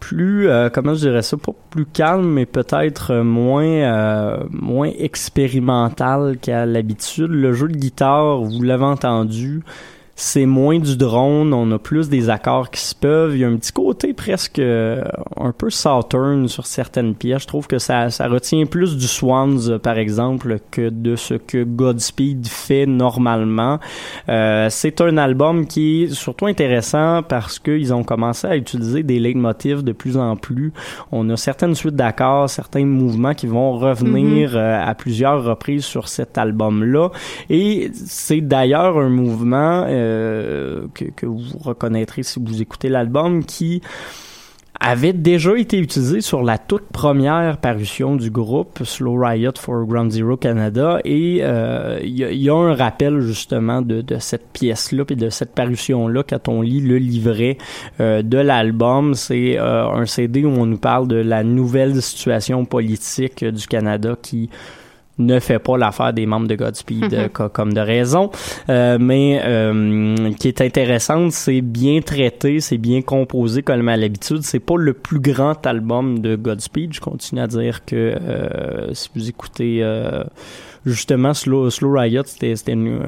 plus 0.00 0.48
comment 0.74 0.94
je 0.94 1.00
dirais 1.00 1.22
ça? 1.22 1.36
Pas 1.38 1.52
plus 1.70 1.86
calme 1.86 2.26
mais 2.26 2.44
peut-être 2.44 3.14
moins 3.22 4.38
moins 4.50 4.90
expérimental 4.98 6.36
qu'à 6.40 6.66
l'habitude 6.66 7.30
le 7.30 7.54
jeu 7.54 7.68
de 7.68 7.76
guitare 7.76 8.42
vous 8.42 8.62
l'avez 8.62 8.84
entendu 8.84 9.62
c'est 10.16 10.46
moins 10.46 10.78
du 10.78 10.96
drone, 10.96 11.52
on 11.52 11.70
a 11.72 11.78
plus 11.78 12.08
des 12.08 12.30
accords 12.30 12.70
qui 12.70 12.80
se 12.80 12.94
peuvent. 12.94 13.34
Il 13.34 13.40
y 13.40 13.44
a 13.44 13.48
un 13.48 13.56
petit 13.56 13.72
côté 13.72 14.12
presque 14.12 14.58
euh, 14.58 15.02
un 15.36 15.52
peu 15.52 15.70
Saturn 15.70 16.46
sur 16.48 16.66
certaines 16.66 17.14
pièces. 17.14 17.42
Je 17.42 17.46
trouve 17.48 17.66
que 17.66 17.78
ça, 17.78 18.10
ça 18.10 18.28
retient 18.28 18.64
plus 18.66 18.96
du 18.96 19.06
Swans, 19.06 19.58
euh, 19.68 19.78
par 19.78 19.98
exemple, 19.98 20.58
que 20.70 20.88
de 20.88 21.16
ce 21.16 21.34
que 21.34 21.64
Godspeed 21.64 22.46
fait 22.46 22.86
normalement. 22.86 23.78
Euh, 24.28 24.68
c'est 24.70 25.00
un 25.00 25.16
album 25.16 25.66
qui 25.66 26.04
est 26.04 26.14
surtout 26.14 26.46
intéressant 26.46 27.22
parce 27.22 27.58
qu'ils 27.58 27.92
ont 27.92 28.04
commencé 28.04 28.46
à 28.46 28.56
utiliser 28.56 29.02
des 29.02 29.18
leitmotifs 29.18 29.82
de 29.82 29.92
plus 29.92 30.16
en 30.16 30.36
plus. 30.36 30.72
On 31.12 31.28
a 31.30 31.36
certaines 31.36 31.74
suites 31.74 31.96
d'accords, 31.96 32.48
certains 32.48 32.84
mouvements 32.84 33.34
qui 33.34 33.46
vont 33.46 33.72
revenir 33.78 34.50
Mhm. 34.50 34.56
euh, 34.56 34.84
à 34.84 34.94
plusieurs 34.94 35.44
reprises 35.44 35.84
sur 35.84 36.08
cet 36.08 36.38
album-là. 36.38 37.10
Et 37.50 37.90
c'est 37.94 38.40
d'ailleurs 38.40 38.98
un 38.98 39.08
mouvement 39.08 39.84
euh, 40.04 40.86
que, 40.94 41.26
vous 41.26 41.58
reconnaîtrez 41.58 42.22
si 42.22 42.40
vous 42.44 42.60
écoutez 42.62 42.88
l'album 42.88 43.44
qui 43.44 43.80
avait 44.80 45.12
déjà 45.12 45.56
été 45.56 45.78
utilisé 45.78 46.20
sur 46.20 46.42
la 46.42 46.58
toute 46.58 46.88
première 46.92 47.58
parution 47.58 48.16
du 48.16 48.28
groupe 48.28 48.80
Slow 48.84 49.14
Riot 49.16 49.52
for 49.56 49.86
Ground 49.86 50.10
Zero 50.10 50.36
Canada 50.36 50.98
et 51.04 51.38
euh, 51.42 52.00
il 52.02 52.18
y, 52.18 52.24
a- 52.24 52.32
il 52.32 52.42
y 52.42 52.50
a 52.50 52.54
un 52.56 52.74
rappel 52.74 53.20
justement 53.20 53.82
de, 53.82 54.04
cette 54.18 54.48
pièce-là 54.52 55.04
et 55.10 55.14
de 55.14 55.30
cette 55.30 55.54
parution-là 55.54 56.24
quand 56.28 56.48
on 56.48 56.60
lit 56.60 56.80
le 56.80 56.98
livret 56.98 57.56
euh, 58.00 58.22
de 58.22 58.36
l'album. 58.38 59.14
C'est 59.14 59.58
euh, 59.58 59.86
un 59.88 60.06
CD 60.06 60.44
où 60.44 60.50
on 60.50 60.66
nous 60.66 60.76
parle 60.78 61.06
de 61.06 61.16
la 61.16 61.44
nouvelle 61.44 62.02
situation 62.02 62.64
politique 62.64 63.44
euh, 63.44 63.52
du 63.52 63.66
Canada 63.68 64.16
qui 64.20 64.50
ne 65.18 65.38
fait 65.40 65.58
pas 65.58 65.76
l'affaire 65.78 66.12
des 66.12 66.26
membres 66.26 66.48
de 66.48 66.56
Godspeed 66.56 67.04
Mhm. 67.04 67.14
euh, 67.14 67.28
co- 67.28 67.48
comme 67.48 67.72
de 67.72 67.80
raison, 67.80 68.30
Euh, 68.68 68.98
mais 69.00 69.40
euh, 69.44 70.32
qui 70.38 70.48
est 70.48 70.60
intéressante, 70.60 71.32
c'est 71.32 71.60
bien 71.60 72.00
traité, 72.00 72.60
c'est 72.60 72.78
bien 72.78 73.02
composé 73.02 73.62
comme 73.62 73.88
à 73.88 73.96
l'habitude. 73.96 74.42
C'est 74.42 74.58
pas 74.60 74.76
le 74.76 74.92
plus 74.92 75.20
grand 75.20 75.64
album 75.66 76.18
de 76.18 76.34
Godspeed. 76.36 76.92
Je 76.94 77.00
continue 77.00 77.40
à 77.40 77.46
dire 77.46 77.84
que 77.84 77.94
euh, 77.96 78.92
si 78.94 79.08
vous 79.14 79.28
écoutez 79.28 79.80
euh, 79.82 80.24
justement 80.84 81.34
Slow, 81.34 81.70
Slow 81.70 81.92
Riot, 81.92 82.22
c'était 82.26 82.54
une, 82.72 83.00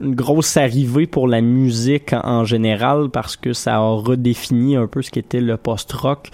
une 0.00 0.14
grosse 0.14 0.56
arrivée 0.56 1.06
pour 1.06 1.28
la 1.28 1.40
musique 1.40 2.12
en, 2.12 2.40
en 2.40 2.44
général 2.44 3.08
parce 3.10 3.36
que 3.36 3.52
ça 3.52 3.76
a 3.76 3.78
redéfini 3.80 4.76
un 4.76 4.86
peu 4.86 5.02
ce 5.02 5.10
qu'était 5.10 5.40
le 5.40 5.56
post-rock. 5.56 6.28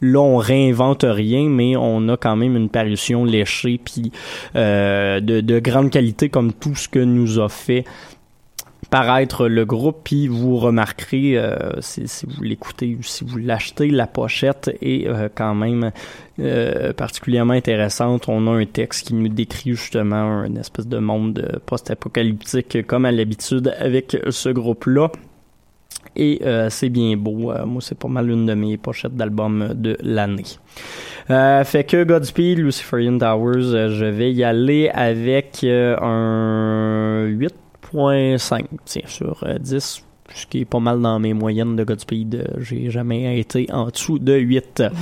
Là, 0.00 0.20
on 0.20 0.36
réinvente 0.36 1.04
rien, 1.08 1.48
mais 1.48 1.76
on 1.76 2.08
a 2.08 2.16
quand 2.16 2.36
même 2.36 2.56
une 2.56 2.68
parution 2.68 3.24
léchée 3.24 3.80
puis 3.82 4.12
euh, 4.56 5.20
de, 5.20 5.40
de 5.40 5.58
grande 5.58 5.90
qualité 5.90 6.28
comme 6.28 6.52
tout 6.52 6.74
ce 6.74 6.88
que 6.88 6.98
nous 6.98 7.40
a 7.40 7.48
fait 7.48 7.84
paraître 8.94 9.48
le 9.48 9.64
groupe, 9.64 10.02
puis 10.04 10.28
vous 10.28 10.56
remarquerez, 10.56 11.36
euh, 11.36 11.80
si, 11.80 12.06
si 12.06 12.26
vous 12.26 12.42
l'écoutez 12.42 12.96
ou 12.96 13.02
si 13.02 13.24
vous 13.24 13.38
l'achetez, 13.38 13.90
la 13.90 14.06
pochette 14.06 14.70
est 14.80 15.08
euh, 15.08 15.28
quand 15.34 15.54
même 15.54 15.90
euh, 16.38 16.92
particulièrement 16.92 17.54
intéressante. 17.54 18.28
On 18.28 18.46
a 18.46 18.52
un 18.52 18.66
texte 18.66 19.08
qui 19.08 19.14
nous 19.14 19.28
décrit 19.28 19.70
justement 19.70 20.44
une 20.44 20.58
espèce 20.58 20.86
de 20.86 20.98
monde 20.98 21.38
euh, 21.38 21.58
post-apocalyptique 21.66 22.86
comme 22.86 23.04
à 23.04 23.10
l'habitude 23.10 23.74
avec 23.78 24.16
ce 24.30 24.48
groupe-là. 24.48 25.10
Et 26.16 26.40
euh, 26.44 26.70
c'est 26.70 26.88
bien 26.88 27.16
beau. 27.16 27.50
Euh, 27.50 27.66
moi, 27.66 27.80
c'est 27.82 27.98
pas 27.98 28.08
mal 28.08 28.30
une 28.30 28.46
de 28.46 28.54
mes 28.54 28.76
pochettes 28.76 29.16
d'album 29.16 29.72
de 29.74 29.96
l'année. 30.00 30.44
Euh, 31.30 31.64
fait 31.64 31.84
que 31.84 32.04
Godspeed, 32.04 32.58
Luciferian 32.58 33.18
Towers, 33.18 33.90
je 33.90 34.04
vais 34.04 34.32
y 34.32 34.44
aller 34.44 34.90
avec 34.90 35.64
un 35.64 37.26
8.5 37.26 38.64
tiens, 38.84 39.02
sur 39.06 39.42
euh, 39.44 39.58
10, 39.58 40.04
ce 40.32 40.46
qui 40.46 40.60
est 40.60 40.64
pas 40.64 40.80
mal 40.80 41.00
dans 41.00 41.18
mes 41.18 41.34
moyennes 41.34 41.76
de 41.76 41.84
Godspeed. 41.84 42.48
J'ai 42.58 42.90
jamais 42.90 43.38
été 43.38 43.68
en 43.72 43.88
dessous 43.88 44.18
de 44.18 44.34
8. 44.34 44.82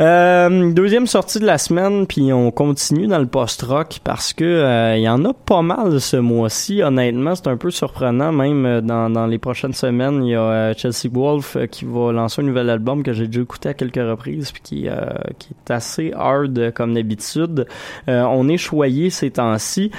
Euh, 0.00 0.72
deuxième 0.72 1.06
sortie 1.06 1.38
de 1.38 1.44
la 1.44 1.58
semaine, 1.58 2.06
puis 2.06 2.32
on 2.32 2.50
continue 2.50 3.06
dans 3.06 3.18
le 3.18 3.26
post-rock 3.26 4.00
parce 4.02 4.32
que 4.32 4.44
euh, 4.44 4.96
il 4.96 5.02
y 5.02 5.08
en 5.08 5.24
a 5.24 5.32
pas 5.32 5.62
mal 5.62 6.00
ce 6.00 6.16
mois-ci. 6.16 6.82
Honnêtement, 6.82 7.34
c'est 7.34 7.46
un 7.46 7.56
peu 7.56 7.70
surprenant. 7.70 8.32
Même 8.32 8.66
euh, 8.66 8.80
dans, 8.80 9.10
dans 9.10 9.26
les 9.26 9.38
prochaines 9.38 9.74
semaines, 9.74 10.24
il 10.24 10.30
y 10.30 10.34
a 10.34 10.72
Chelsea 10.74 11.08
Wolf 11.12 11.56
qui 11.70 11.84
va 11.84 12.12
lancer 12.12 12.42
un 12.42 12.44
nouvel 12.44 12.70
album 12.70 13.02
que 13.02 13.12
j'ai 13.12 13.26
déjà 13.26 13.42
écouté 13.42 13.68
à 13.68 13.74
quelques 13.74 13.96
reprises, 13.96 14.50
puis 14.50 14.62
qui, 14.62 14.88
euh, 14.88 14.94
qui 15.38 15.50
est 15.50 15.70
assez 15.70 16.12
hard 16.16 16.72
comme 16.72 16.94
d'habitude. 16.94 17.66
On 18.08 18.48
est 18.48 18.58
choyé 18.58 19.10
ces 19.10 19.30
temps-ci. 19.30 19.90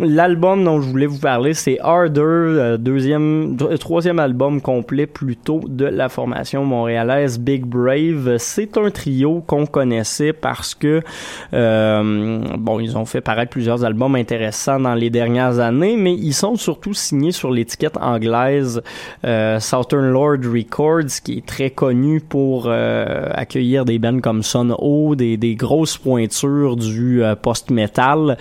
L'album 0.00 0.62
dont 0.62 0.80
je 0.80 0.88
voulais 0.88 1.06
vous 1.06 1.18
parler, 1.18 1.54
c'est 1.54 1.80
Harder, 1.80 2.20
euh, 2.22 2.76
deuxième, 2.76 3.56
troisième 3.80 4.20
album 4.20 4.60
complet 4.60 5.06
plutôt 5.06 5.60
de 5.66 5.86
la 5.86 6.08
formation 6.08 6.64
montréalaise 6.64 7.40
Big 7.40 7.64
Brave. 7.64 8.36
C'est 8.38 8.78
un 8.78 8.90
trio 8.90 9.40
qu'on 9.44 9.66
connaissait 9.66 10.32
parce 10.32 10.76
que 10.76 11.02
euh, 11.52 12.40
bon, 12.58 12.78
ils 12.78 12.96
ont 12.96 13.06
fait 13.06 13.20
paraître 13.20 13.50
plusieurs 13.50 13.84
albums 13.84 14.14
intéressants 14.14 14.78
dans 14.78 14.94
les 14.94 15.10
dernières 15.10 15.58
années, 15.58 15.96
mais 15.96 16.14
ils 16.14 16.34
sont 16.34 16.54
surtout 16.54 16.94
signés 16.94 17.32
sur 17.32 17.50
l'étiquette 17.50 17.96
anglaise 17.96 18.80
euh, 19.24 19.58
Southern 19.58 20.10
Lord 20.10 20.44
Records, 20.44 21.22
qui 21.24 21.38
est 21.38 21.46
très 21.46 21.70
connu 21.70 22.20
pour 22.20 22.66
euh, 22.66 23.30
accueillir 23.32 23.84
des 23.84 23.98
bands 23.98 24.20
comme 24.20 24.44
Son 24.44 24.76
O, 24.78 25.16
des, 25.16 25.36
des 25.36 25.56
grosses 25.56 25.96
pointures 25.96 26.76
du 26.76 27.24
euh, 27.24 27.34
post-metal. 27.34 28.36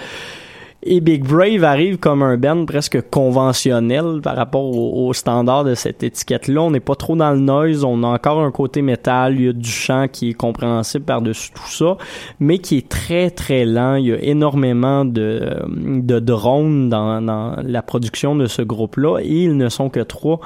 Et 0.84 1.02
Big 1.02 1.24
Brave 1.24 1.64
arrive 1.64 1.98
comme 1.98 2.22
un 2.22 2.38
band 2.38 2.66
presque 2.66 3.10
conventionnel 3.10 4.22
par 4.22 4.36
rapport 4.36 4.64
au, 4.64 5.08
au 5.08 5.14
standard 5.14 5.64
de 5.64 5.74
cette 5.74 6.04
étiquette-là. 6.04 6.62
On 6.62 6.72
n'est 6.72 6.80
pas 6.80 6.96
trop 6.96 7.16
dans 7.16 7.32
le 7.32 7.40
noise, 7.40 7.84
on 7.84 8.04
a 8.04 8.08
encore 8.08 8.42
un 8.42 8.52
côté 8.52 8.82
métal, 8.84 9.36
il 9.36 9.46
y 9.46 9.50
a 9.50 9.54
du 9.54 9.70
chant 9.70 10.08
qui 10.08 10.30
est 10.30 10.34
compréhensible 10.34 11.04
par-dessus 11.04 11.52
tout 11.52 11.70
ça, 11.70 11.98
mais 12.40 12.60
qui 12.60 12.78
est 12.78 12.88
très 12.88 13.32
très 13.32 13.66
lent. 13.66 13.96
Il 13.96 14.06
y 14.06 14.14
a 14.14 14.22
énormément 14.22 15.04
de, 15.04 15.58
de 15.68 16.20
drones 16.20 16.90
dans, 16.90 17.22
dans 17.22 17.56
la 17.64 17.82
production 17.82 18.36
de 18.36 18.46
ce 18.46 18.62
groupe-là 18.62 19.20
et 19.20 19.44
ils 19.46 19.58
ne 19.58 19.70
sont 19.70 19.90
que 19.90 20.02
trois. 20.02 20.40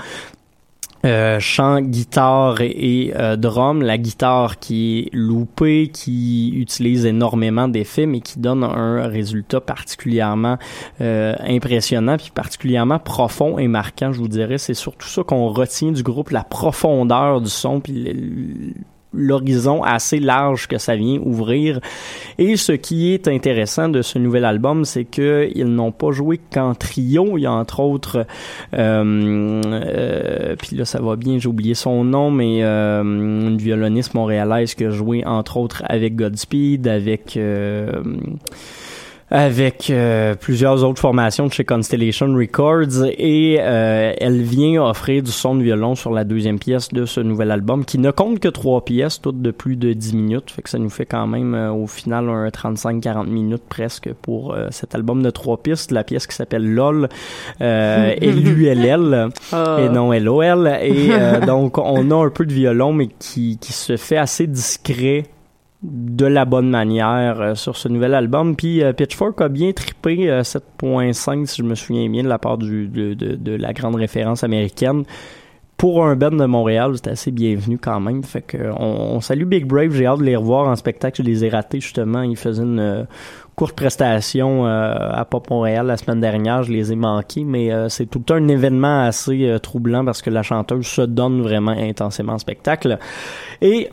Euh, 1.04 1.40
chant, 1.40 1.82
guitare 1.82 2.62
et, 2.62 3.14
euh, 3.16 3.36
drum. 3.36 3.82
La 3.82 3.98
guitare 3.98 4.60
qui 4.60 5.00
est 5.00 5.16
loupée, 5.16 5.90
qui 5.92 6.52
utilise 6.56 7.06
énormément 7.06 7.68
d'effets, 7.68 8.06
mais 8.06 8.22
qui 8.22 8.40
donne 8.40 8.64
un 8.64 9.08
résultat 9.08 9.62
particulièrement 9.62 10.58
euh, 11.02 11.34
impressionnant, 11.40 12.18
puis 12.18 12.32
particulièrement 12.34 13.00
profond 13.00 13.58
et 13.58 13.68
marquant, 13.68 14.12
je 14.12 14.20
vous 14.20 14.28
dirais. 14.28 14.60
C'est 14.60 14.76
surtout 14.76 15.08
ça 15.08 15.24
qu'on 15.24 15.48
retient 15.48 15.92
du 15.92 16.04
groupe, 16.04 16.30
la 16.30 16.44
profondeur 16.44 17.42
du 17.42 17.50
son, 17.50 17.80
puis 17.80 18.76
l'horizon 19.14 19.84
assez 19.84 20.20
large 20.20 20.68
que 20.68 20.78
ça 20.78 20.96
vient 20.96 21.20
ouvrir. 21.24 21.80
Et 22.38 22.56
ce 22.56 22.72
qui 22.72 23.14
est 23.14 23.28
intéressant 23.28 23.90
de 23.90 24.02
ce 24.02 24.20
nouvel 24.20 24.46
album, 24.46 24.86
c'est 24.86 25.06
que 25.06 25.50
ils 25.54 25.66
n'ont 25.66 25.92
pas 25.92 26.12
joué 26.12 26.40
qu'en 26.54 26.76
trio. 26.76 27.38
Il 27.38 27.42
y 27.42 27.46
a 27.46 27.52
entre 27.52 27.82
autres, 27.82 28.26
euh, 28.74 29.62
euh, 29.66 30.56
puis 30.58 30.76
là 30.76 30.86
ça 30.86 31.02
va 31.02 31.16
bien, 31.16 31.38
j'ai 31.38 31.50
oublié 31.50 31.74
son 31.74 32.04
nom, 32.04 32.32
mais 32.32 32.64
euh, 32.64 33.02
une 33.02 33.58
violoniste 33.58 34.14
montréalaise 34.14 34.76
qui 34.76 34.86
a 34.86 34.90
joué 34.90 35.26
entre 35.26 35.58
autres 35.58 35.84
avec 35.88 36.16
Godspeed, 36.16 36.88
avec 36.88 37.38
euh, 37.38 38.02
avec 39.32 39.90
euh, 39.90 40.36
plusieurs 40.36 40.84
autres 40.84 41.00
formations 41.00 41.48
de 41.48 41.54
chez 41.54 41.64
Constellation 41.64 42.28
Records 42.36 43.06
et 43.18 43.58
euh, 43.62 44.14
elle 44.18 44.42
vient 44.42 44.84
offrir 44.84 45.24
du 45.24 45.32
son 45.32 45.56
de 45.56 45.64
violon 45.64 45.96
sur 45.96 46.12
la 46.12 46.26
deuxième 46.26 46.60
pièce 46.60 46.90
de 46.90 47.06
ce 47.06 47.22
nouvel 47.22 47.50
album 47.50 47.86
qui 47.86 47.98
ne 47.98 48.12
compte 48.12 48.40
que 48.40 48.50
trois 48.50 48.84
pièces, 48.84 49.22
toutes 49.22 49.42
de 49.42 49.52
plus 49.52 49.78
de 49.78 49.94
10 49.94 50.16
minutes, 50.16 50.52
fait 50.52 50.62
que 50.62 50.70
ça 50.70 50.78
nous 50.80 50.90
fait 50.90 51.06
quand 51.06 51.28
même 51.28 51.56
euh, 51.56 51.72
au 51.72 51.88
final 51.88 52.30
un 52.30 52.48
35-40 52.50 53.28
minutes 53.28 53.64
presque 53.70 54.12
pour 54.22 54.54
euh, 54.54 54.68
cet 54.70 54.96
album 54.96 55.24
de 55.24 55.30
trois 55.30 55.58
pistes, 55.58 55.92
la 55.92 56.04
pièce 56.04 56.28
qui 56.28 56.36
s'appelle 56.36 56.70
LOL, 56.70 57.08
euh, 57.62 58.14
L-U-L-L 58.22 59.30
Ah. 59.54 59.78
et 59.80 59.90
non 59.90 60.12
L-O-L 60.12 60.80
et 60.82 61.10
euh, 61.12 61.40
donc 61.46 61.78
on 61.78 62.12
a 62.12 62.16
un 62.16 62.30
peu 62.30 62.46
de 62.46 62.54
violon 62.54 62.92
mais 62.92 63.08
qui, 63.20 63.58
qui 63.60 63.72
se 63.72 63.96
fait 63.96 64.18
assez 64.18 64.46
discret 64.48 65.24
de 65.84 66.28
la 66.28 66.46
bonne 66.46 66.70
manière 66.70 67.42
euh, 67.42 67.56
sur 67.56 67.76
ce 67.76 67.88
nouvel 67.88 68.14
album. 68.14 68.56
Puis 68.56 68.84
euh, 68.84 68.94
Pitchfork 68.94 69.42
a 69.42 69.50
bien 69.50 69.72
trippé 69.72 70.30
euh, 70.30 70.44
7.5 70.44 71.46
si 71.48 71.62
je 71.62 71.68
me 71.68 71.76
souviens 71.76 72.08
bien 72.10 72.24
de 72.24 72.28
la 72.30 72.38
part 72.38 72.58
du, 72.58 72.88
de, 72.88 73.14
de, 73.14 73.56
la 73.56 73.74
grande 73.74 73.96
référence 73.96 74.44
américaine. 74.44 75.04
Pour 75.78 76.06
un 76.06 76.16
band 76.16 76.30
de 76.30 76.46
Montréal, 76.46 76.94
c'est 76.98 77.10
assez 77.10 77.32
bienvenu 77.32 77.80
quand 77.80 78.00
même. 78.00 78.24
Fait 78.24 78.44
que 78.44 78.58
on, 78.78 79.16
on 79.16 79.22
salue 79.22 79.46
Big 79.46 79.66
Brave. 79.66 79.94
J'ai 79.94 80.06
hâte 80.06 80.20
de 80.20 80.26
les 80.26 80.36
revoir 80.36 80.68
en 80.68 80.76
spectacle. 80.76 81.24
Je 81.24 81.28
les 81.28 81.44
ai 81.44 81.50
ratés 81.50 81.80
justement. 81.80 82.22
Ils 82.22 82.38
faisaient 82.38 82.62
une 82.62 82.80
euh, 82.80 83.04
courte 83.56 83.76
prestation 83.76 84.68
euh, 84.68 84.94
à 84.94 85.26
Pop 85.26 85.50
Montréal 85.50 85.88
la 85.88 85.98
semaine 85.98 86.22
dernière. 86.22 86.62
Je 86.62 86.72
les 86.72 86.94
ai 86.94 86.96
manqués, 86.96 87.44
mais 87.44 87.72
c'est 87.90 88.06
tout 88.06 88.24
un 88.30 88.48
événement 88.48 89.06
assez 89.06 89.58
troublant 89.64 90.06
parce 90.06 90.22
que 90.22 90.30
la 90.30 90.44
chanteuse 90.44 90.86
se 90.86 91.02
donne 91.02 91.42
vraiment 91.42 91.72
intensément 91.72 92.34
en 92.34 92.38
spectacle. 92.38 93.00
Et 93.64 93.90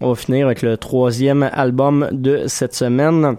on 0.00 0.10
va 0.10 0.14
finir 0.14 0.46
avec 0.46 0.62
le 0.62 0.76
troisième 0.76 1.48
album 1.52 2.08
de 2.10 2.44
cette 2.46 2.74
semaine. 2.74 3.36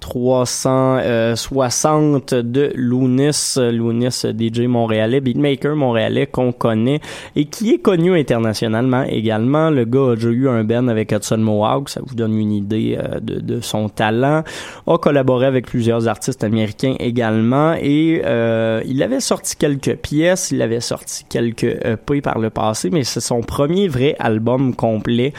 360 0.00 2.34
de 2.34 2.70
Lunis, 2.74 3.54
Lunis 3.56 4.22
DJ 4.38 4.60
montréalais, 4.60 5.20
beatmaker 5.20 5.74
montréalais 5.74 6.26
qu'on 6.26 6.52
connaît 6.52 7.00
et 7.34 7.46
qui 7.46 7.72
est 7.72 7.78
connu 7.78 8.16
internationalement 8.18 9.04
également. 9.04 9.70
Le 9.70 9.84
gars 9.84 10.12
a 10.12 10.14
déjà 10.14 10.28
eu 10.28 10.46
un 10.48 10.62
band 10.62 10.88
avec 10.88 11.12
Hudson 11.12 11.38
Mohawk, 11.38 11.88
ça 11.88 12.02
vous 12.04 12.14
donne 12.14 12.38
une 12.38 12.52
idée 12.52 12.98
euh, 12.98 13.18
de, 13.20 13.40
de 13.40 13.60
son 13.60 13.88
talent. 13.88 14.44
A 14.86 14.98
collaboré 14.98 15.46
avec 15.46 15.66
plusieurs 15.66 16.06
artistes 16.06 16.44
américains 16.44 16.94
également 17.00 17.72
et 17.74 18.20
euh, 18.24 18.82
il 18.86 19.02
avait 19.02 19.20
sorti 19.20 19.56
quelques 19.56 19.96
pièces, 19.96 20.52
il 20.52 20.62
avait 20.62 20.80
sorti 20.80 21.24
quelques 21.28 21.64
EP 21.64 22.20
par 22.20 22.38
le 22.38 22.50
passé, 22.50 22.90
mais 22.90 23.02
c'est 23.04 23.20
son 23.20 23.40
premier 23.40 23.88
vrai 23.88 24.14
album 24.18 24.74
complet. 24.74 25.32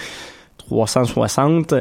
360 0.70 1.74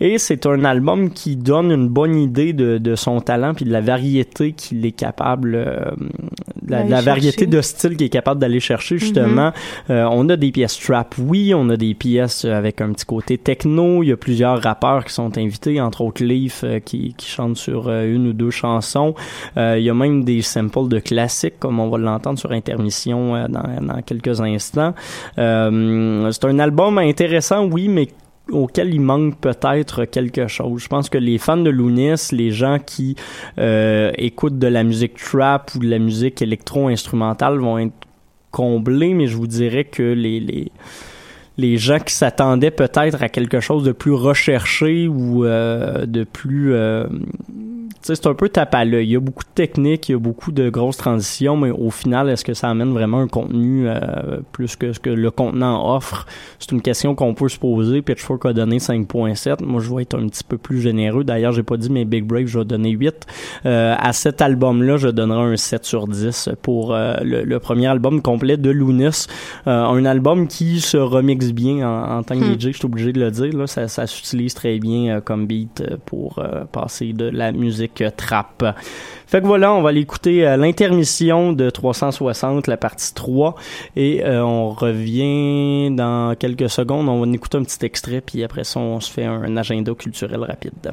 et 0.00 0.18
c'est 0.18 0.46
un 0.46 0.64
album 0.64 1.10
qui 1.10 1.36
donne 1.36 1.70
une 1.70 1.88
bonne 1.88 2.16
idée 2.16 2.52
de, 2.52 2.78
de 2.78 2.94
son 2.94 3.20
talent 3.20 3.54
puis 3.54 3.64
de 3.64 3.72
la 3.72 3.80
variété 3.80 4.52
qu'il 4.52 4.84
est 4.86 4.92
capable 4.92 5.54
euh, 5.54 5.90
de 6.62 6.70
la, 6.70 6.84
la 6.84 7.00
variété 7.00 7.46
de 7.46 7.60
style 7.60 7.96
qu'il 7.96 8.06
est 8.06 8.10
capable 8.10 8.40
d'aller 8.40 8.60
chercher 8.60 8.98
justement. 8.98 9.52
Euh, 9.90 10.06
on 10.10 10.28
a 10.28 10.36
des 10.36 10.52
pièces 10.52 10.78
trap 10.78 11.14
oui 11.18 11.52
on 11.54 11.68
a 11.70 11.76
des 11.76 11.94
pièces 11.94 12.44
avec 12.44 12.80
un 12.80 12.92
petit 12.92 13.06
côté 13.06 13.38
techno. 13.38 14.02
Il 14.02 14.08
y 14.08 14.12
a 14.12 14.16
plusieurs 14.16 14.60
rappeurs 14.62 15.04
qui 15.04 15.12
sont 15.12 15.36
invités 15.38 15.80
entre 15.80 16.02
autres 16.02 16.24
Leaf 16.24 16.64
euh, 16.64 16.80
qui, 16.80 17.14
qui 17.16 17.28
chante 17.28 17.56
sur 17.56 17.88
euh, 17.88 18.12
une 18.12 18.28
ou 18.28 18.32
deux 18.32 18.50
chansons. 18.50 19.14
Euh, 19.56 19.76
il 19.78 19.84
y 19.84 19.90
a 19.90 19.94
même 19.94 20.24
des 20.24 20.42
samples 20.42 20.88
de 20.88 20.98
classiques 20.98 21.58
comme 21.58 21.80
on 21.80 21.88
va 21.88 21.98
l'entendre 21.98 22.38
sur 22.38 22.52
intermission 22.52 23.46
dans, 23.48 23.86
dans 23.86 24.02
quelques 24.02 24.40
instants. 24.40 24.94
Euh, 25.38 26.30
c'est 26.32 26.44
un 26.44 26.58
album 26.58 26.98
intéressant 26.98 27.64
oui 27.66 27.88
mais 27.88 28.08
auquel 28.50 28.92
il 28.92 29.00
manque 29.00 29.38
peut-être 29.40 30.04
quelque 30.04 30.48
chose. 30.48 30.82
Je 30.82 30.88
pense 30.88 31.08
que 31.08 31.18
les 31.18 31.38
fans 31.38 31.56
de 31.56 31.70
Lunis, 31.70 32.28
les 32.32 32.50
gens 32.50 32.78
qui 32.84 33.16
euh, 33.58 34.10
écoutent 34.16 34.58
de 34.58 34.66
la 34.66 34.82
musique 34.82 35.14
trap 35.14 35.74
ou 35.74 35.78
de 35.78 35.88
la 35.88 35.98
musique 35.98 36.42
électro-instrumentale 36.42 37.58
vont 37.58 37.78
être 37.78 37.92
comblés, 38.50 39.14
mais 39.14 39.26
je 39.28 39.36
vous 39.36 39.46
dirais 39.46 39.84
que 39.84 40.02
les, 40.02 40.40
les 40.40 40.72
les 41.60 41.76
gens 41.76 41.98
qui 41.98 42.14
s'attendaient 42.14 42.70
peut-être 42.70 43.22
à 43.22 43.28
quelque 43.28 43.60
chose 43.60 43.84
de 43.84 43.92
plus 43.92 44.12
recherché 44.12 45.06
ou 45.08 45.44
euh, 45.44 46.06
de 46.06 46.24
plus 46.24 46.72
euh, 46.72 47.06
c'est 48.02 48.26
un 48.26 48.34
peu 48.34 48.48
tape 48.48 48.74
à 48.74 48.84
l'œil. 48.84 49.06
Il 49.06 49.12
y 49.12 49.16
a 49.16 49.20
beaucoup 49.20 49.44
de 49.44 49.50
techniques, 49.54 50.08
il 50.08 50.12
y 50.12 50.14
a 50.14 50.18
beaucoup 50.18 50.52
de 50.52 50.68
grosses 50.68 50.96
transitions, 50.96 51.56
mais 51.56 51.70
au 51.70 51.90
final, 51.90 52.28
est-ce 52.28 52.44
que 52.44 52.54
ça 52.54 52.68
amène 52.68 52.92
vraiment 52.92 53.20
un 53.20 53.28
contenu 53.28 53.88
euh, 53.88 54.40
plus 54.52 54.76
que 54.76 54.92
ce 54.92 55.00
que 55.00 55.10
le 55.10 55.30
contenant 55.30 55.94
offre? 55.94 56.26
C'est 56.58 56.72
une 56.72 56.82
question 56.82 57.14
qu'on 57.14 57.34
peut 57.34 57.48
se 57.48 57.58
poser. 57.58 58.02
Pitchfork 58.02 58.46
a 58.46 58.52
donné 58.52 58.78
5.7. 58.78 59.64
Moi, 59.64 59.80
je 59.80 59.94
vais 59.94 60.02
être 60.02 60.18
un 60.18 60.26
petit 60.28 60.44
peu 60.44 60.58
plus 60.58 60.80
généreux. 60.80 61.24
D'ailleurs, 61.24 61.52
j'ai 61.52 61.62
pas 61.62 61.76
dit 61.76 61.90
mes 61.90 62.04
Big 62.04 62.24
Break, 62.24 62.46
je 62.46 62.58
vais 62.58 62.64
donner 62.64 62.90
8. 62.90 63.26
Euh, 63.66 63.94
à 63.98 64.12
cet 64.12 64.42
album-là, 64.42 64.96
je 64.96 65.08
donnerai 65.08 65.52
un 65.52 65.56
7 65.56 65.84
sur 65.84 66.06
10 66.06 66.50
pour 66.62 66.94
euh, 66.94 67.14
le, 67.22 67.58
premier 67.58 67.86
album 67.86 68.22
complet 68.22 68.56
de 68.56 68.70
Lunis. 68.70 69.26
Euh, 69.66 69.84
un 69.84 70.04
album 70.04 70.48
qui 70.48 70.80
se 70.80 70.96
remixe 70.96 71.52
bien 71.52 71.88
en, 71.88 72.18
en 72.18 72.22
tant 72.22 72.38
que 72.38 72.40
Hmm. 72.40 72.54
DJ, 72.54 72.72
je 72.72 72.78
suis 72.78 72.86
obligé 72.86 73.12
de 73.12 73.20
le 73.20 73.30
dire. 73.30 73.56
Là, 73.56 73.66
ça, 73.66 73.86
ça 73.86 74.06
s'utilise 74.06 74.54
très 74.54 74.78
bien 74.78 75.16
euh, 75.16 75.20
comme 75.20 75.46
beat 75.46 75.84
pour 76.06 76.42
passer 76.72 77.12
de 77.12 77.26
la 77.26 77.52
musique 77.52 77.79
trap. 77.88 78.64
Fait 79.26 79.40
que 79.40 79.46
voilà, 79.46 79.72
on 79.72 79.82
va 79.82 79.90
aller 79.90 80.00
écouter 80.00 80.44
euh, 80.44 80.56
l'intermission 80.56 81.52
de 81.52 81.70
360, 81.70 82.66
la 82.66 82.76
partie 82.76 83.14
3, 83.14 83.54
et 83.94 84.24
euh, 84.24 84.44
on 84.44 84.70
revient 84.70 85.90
dans 85.92 86.34
quelques 86.34 86.68
secondes. 86.68 87.08
On 87.08 87.24
va 87.24 87.32
écouter 87.32 87.58
un 87.58 87.62
petit 87.62 87.84
extrait, 87.86 88.20
puis 88.20 88.42
après 88.42 88.64
ça, 88.64 88.80
on 88.80 88.98
se 88.98 89.10
fait 89.10 89.24
un 89.24 89.56
agenda 89.56 89.94
culturel 89.94 90.42
rapide. 90.42 90.92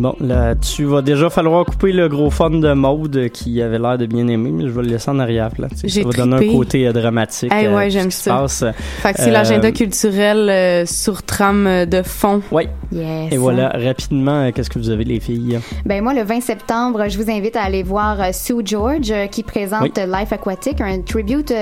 Bon, 0.00 0.16
là-dessus, 0.18 0.84
va 0.84 1.02
déjà 1.02 1.28
falloir 1.28 1.66
couper 1.66 1.92
le 1.92 2.08
gros 2.08 2.30
fun 2.30 2.48
de 2.48 2.72
mode 2.72 3.28
qui 3.34 3.60
avait 3.60 3.78
l'air 3.78 3.98
de 3.98 4.06
bien 4.06 4.26
aimer, 4.28 4.50
mais 4.50 4.64
je 4.64 4.70
vais 4.70 4.80
le 4.80 4.88
laisser 4.88 5.10
en 5.10 5.18
arrière-plan. 5.18 5.68
tu 5.78 5.90
Ça 5.90 6.02
va 6.02 6.10
donner 6.10 6.36
un 6.36 6.52
côté 6.52 6.86
euh, 6.88 6.92
dramatique. 6.94 7.52
Euh, 7.52 7.76
ouais, 7.76 7.90
ce 7.90 7.98
j'aime 7.98 8.10
ça. 8.10 8.36
passe. 8.38 8.64
Fait 9.02 9.12
que 9.12 9.18
c'est 9.20 9.28
Euh, 9.28 9.32
l'agenda 9.32 9.70
culturel 9.72 10.48
euh, 10.48 10.86
sur 10.86 11.22
trame 11.30 11.86
de 11.86 12.02
fond. 12.02 12.42
Oui. 12.50 12.64
Yes. 12.92 13.32
Et 13.32 13.36
voilà, 13.36 13.68
rapidement, 13.68 14.42
euh, 14.42 14.50
qu'est-ce 14.52 14.68
que 14.68 14.80
vous 14.80 14.90
avez, 14.90 15.04
les 15.04 15.20
filles? 15.20 15.60
Ben 15.86 16.02
moi, 16.02 16.12
le 16.12 16.24
20 16.24 16.40
septembre, 16.40 17.04
je 17.08 17.16
vous 17.16 17.30
invite 17.30 17.54
à 17.54 17.62
aller 17.62 17.84
voir 17.84 18.20
euh, 18.20 18.32
Sue 18.32 18.62
George 18.64 19.12
euh, 19.12 19.26
qui 19.28 19.44
présente 19.44 19.96
Oui. 19.96 20.06
Life 20.12 20.32
Aquatic, 20.32 20.80
un 20.80 21.00
tribute. 21.02 21.52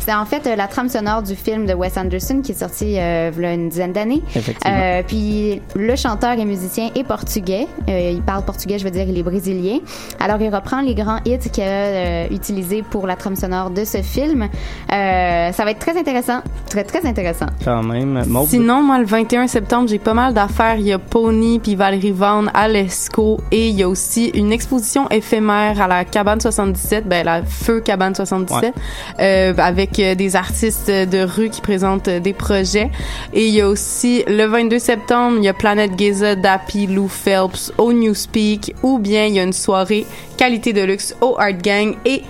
c'est 0.00 0.14
en 0.14 0.26
fait 0.26 0.44
la 0.54 0.66
trame 0.66 0.90
sonore 0.90 1.22
du 1.22 1.34
film 1.34 1.64
de 1.64 1.72
Wes 1.72 1.96
Anderson 1.96 2.42
qui 2.42 2.52
est 2.52 2.60
sorti 2.60 2.96
euh, 2.98 3.30
il 3.34 3.42
y 3.42 3.46
a 3.46 3.54
une 3.54 3.70
dizaine 3.70 3.92
d'années. 3.92 4.22
Effectivement. 4.34 4.76
Euh, 4.76 5.02
puis 5.06 5.62
le 5.74 5.96
chanteur 5.96 6.32
et 6.32 6.44
musicien 6.44 6.90
est 6.94 7.04
portugais. 7.04 7.66
Euh, 7.88 8.10
il 8.12 8.20
parle 8.20 8.44
portugais, 8.44 8.78
je 8.78 8.84
veux 8.84 8.90
dire, 8.90 9.06
il 9.08 9.16
est 9.18 9.22
brésilien. 9.22 9.78
Alors 10.20 10.40
il 10.42 10.54
reprend 10.54 10.82
les 10.82 10.94
grands 10.94 11.20
hits 11.24 11.38
qu'il 11.50 11.62
a 11.64 12.26
utilisés 12.30 12.82
pour 12.82 13.06
la 13.06 13.16
trame 13.16 13.36
sonore 13.36 13.70
de 13.70 13.84
ce 13.84 14.02
film. 14.02 14.48
Ça 14.90 15.64
va 15.64 15.70
être 15.70 15.78
très 15.78 15.98
intéressant, 15.98 16.40
très 16.68 16.84
très 16.84 17.06
intéressant. 17.06 17.46
Quand 17.64 17.82
même. 17.82 18.22
Sinon, 18.46 18.82
moi, 18.82 18.98
le 18.98 19.05
21 19.06 19.46
septembre, 19.46 19.88
j'ai 19.88 20.00
pas 20.00 20.14
mal 20.14 20.34
d'affaires. 20.34 20.76
Il 20.78 20.86
y 20.86 20.92
a 20.92 20.98
Pony 20.98 21.60
puis 21.60 21.76
Valérie 21.76 22.10
Vaughan 22.10 22.46
à 22.52 22.66
l'ESCO 22.66 23.40
et 23.52 23.68
il 23.68 23.76
y 23.76 23.84
a 23.84 23.88
aussi 23.88 24.26
une 24.34 24.52
exposition 24.52 25.08
éphémère 25.10 25.80
à 25.80 25.86
la 25.86 26.04
Cabane 26.04 26.40
77, 26.40 27.06
ben 27.06 27.24
la 27.24 27.42
Feu 27.44 27.80
Cabane 27.80 28.14
77, 28.14 28.74
euh, 29.20 29.54
avec 29.56 29.98
euh, 30.00 30.14
des 30.16 30.34
artistes 30.34 30.90
de 30.90 31.22
rue 31.22 31.50
qui 31.50 31.60
présentent 31.60 32.08
euh, 32.08 32.20
des 32.20 32.32
projets. 32.32 32.90
Et 33.32 33.46
il 33.46 33.54
y 33.54 33.60
a 33.60 33.68
aussi 33.68 34.24
le 34.26 34.44
22 34.46 34.78
septembre, 34.80 35.36
il 35.38 35.44
y 35.44 35.48
a 35.48 35.54
Planète 35.54 35.92
Giza, 35.96 36.34
Dappy, 36.34 36.88
Lou 36.88 37.06
Phelps 37.08 37.72
au 37.78 37.92
Newspeak 37.92 38.74
ou 38.82 38.98
bien 38.98 39.26
il 39.26 39.34
y 39.34 39.40
a 39.40 39.44
une 39.44 39.52
soirée 39.52 40.04
qualité 40.36 40.72
de 40.72 40.82
luxe 40.82 41.14
au 41.20 41.36
Art 41.38 41.52
Gang 41.52 41.94
et 42.04 42.22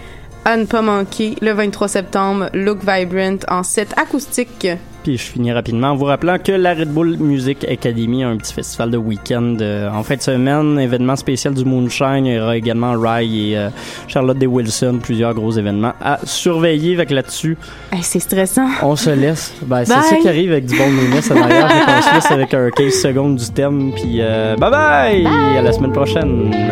à 0.45 0.57
ne 0.57 0.65
pas 0.65 0.83
manquer 0.83 1.37
le 1.41 1.53
23 1.53 1.89
septembre, 1.89 2.51
Look 2.53 2.81
Vibrant 2.81 3.39
en 3.49 3.63
set 3.63 3.93
acoustique. 3.97 4.69
Puis 5.07 5.19
je 5.19 5.23
finis 5.23 5.53
rapidement 5.53 5.91
en 5.91 5.95
vous 5.95 6.07
rappelant 6.07 6.37
que 6.37 6.51
la 6.51 6.75
Red 6.75 6.89
Bull 6.93 7.17
Music 7.21 7.65
Academy 7.71 8.25
a 8.25 8.29
un 8.29 8.37
petit 8.39 8.53
festival 8.53 8.91
de 8.91 8.97
week-end 8.97 9.57
euh, 9.61 9.89
en 9.89 10.03
fin 10.03 10.17
de 10.17 10.21
semaine, 10.21 10.81
événement 10.81 11.15
spécial 11.15 11.55
du 11.55 11.65
Moonshine. 11.65 12.27
Il 12.27 12.33
y 12.35 12.41
aura 12.41 12.57
également 12.57 12.93
Rye 12.99 13.53
et 13.53 13.57
euh, 13.57 13.69
Charlotte 14.09 14.37
de 14.37 14.49
Wilson, 14.49 14.99
plusieurs 15.01 15.33
gros 15.33 15.53
événements 15.53 15.93
à 16.03 16.19
surveiller. 16.25 16.95
Avec 16.95 17.13
là-dessus, 17.13 17.57
Hey, 17.93 18.03
c'est 18.03 18.19
stressant. 18.19 18.67
on 18.83 18.97
se 18.97 19.11
laisse. 19.11 19.55
Ben, 19.63 19.85
c'est 19.85 19.95
Bye. 19.95 20.03
ça 20.11 20.17
qui 20.17 20.29
arrive 20.29 20.51
avec 20.51 20.67
du 20.67 20.77
bon 20.77 20.91
Nounis 20.91 21.21
en 21.31 21.37
arrière. 21.41 21.69
qu'on 21.87 22.03
se 22.03 22.15
laisse 22.15 22.31
avec 22.33 22.53
un 22.55 22.69
15 22.71 22.93
secondes 22.93 23.37
du 23.37 23.49
thème. 23.51 23.93
Puis 23.95 24.17
euh, 24.19 24.57
bye 24.57 24.73
bye! 24.73 25.25
À 25.57 25.63
la 25.63 25.71
semaine 25.71 25.93
prochaine. 25.93 26.51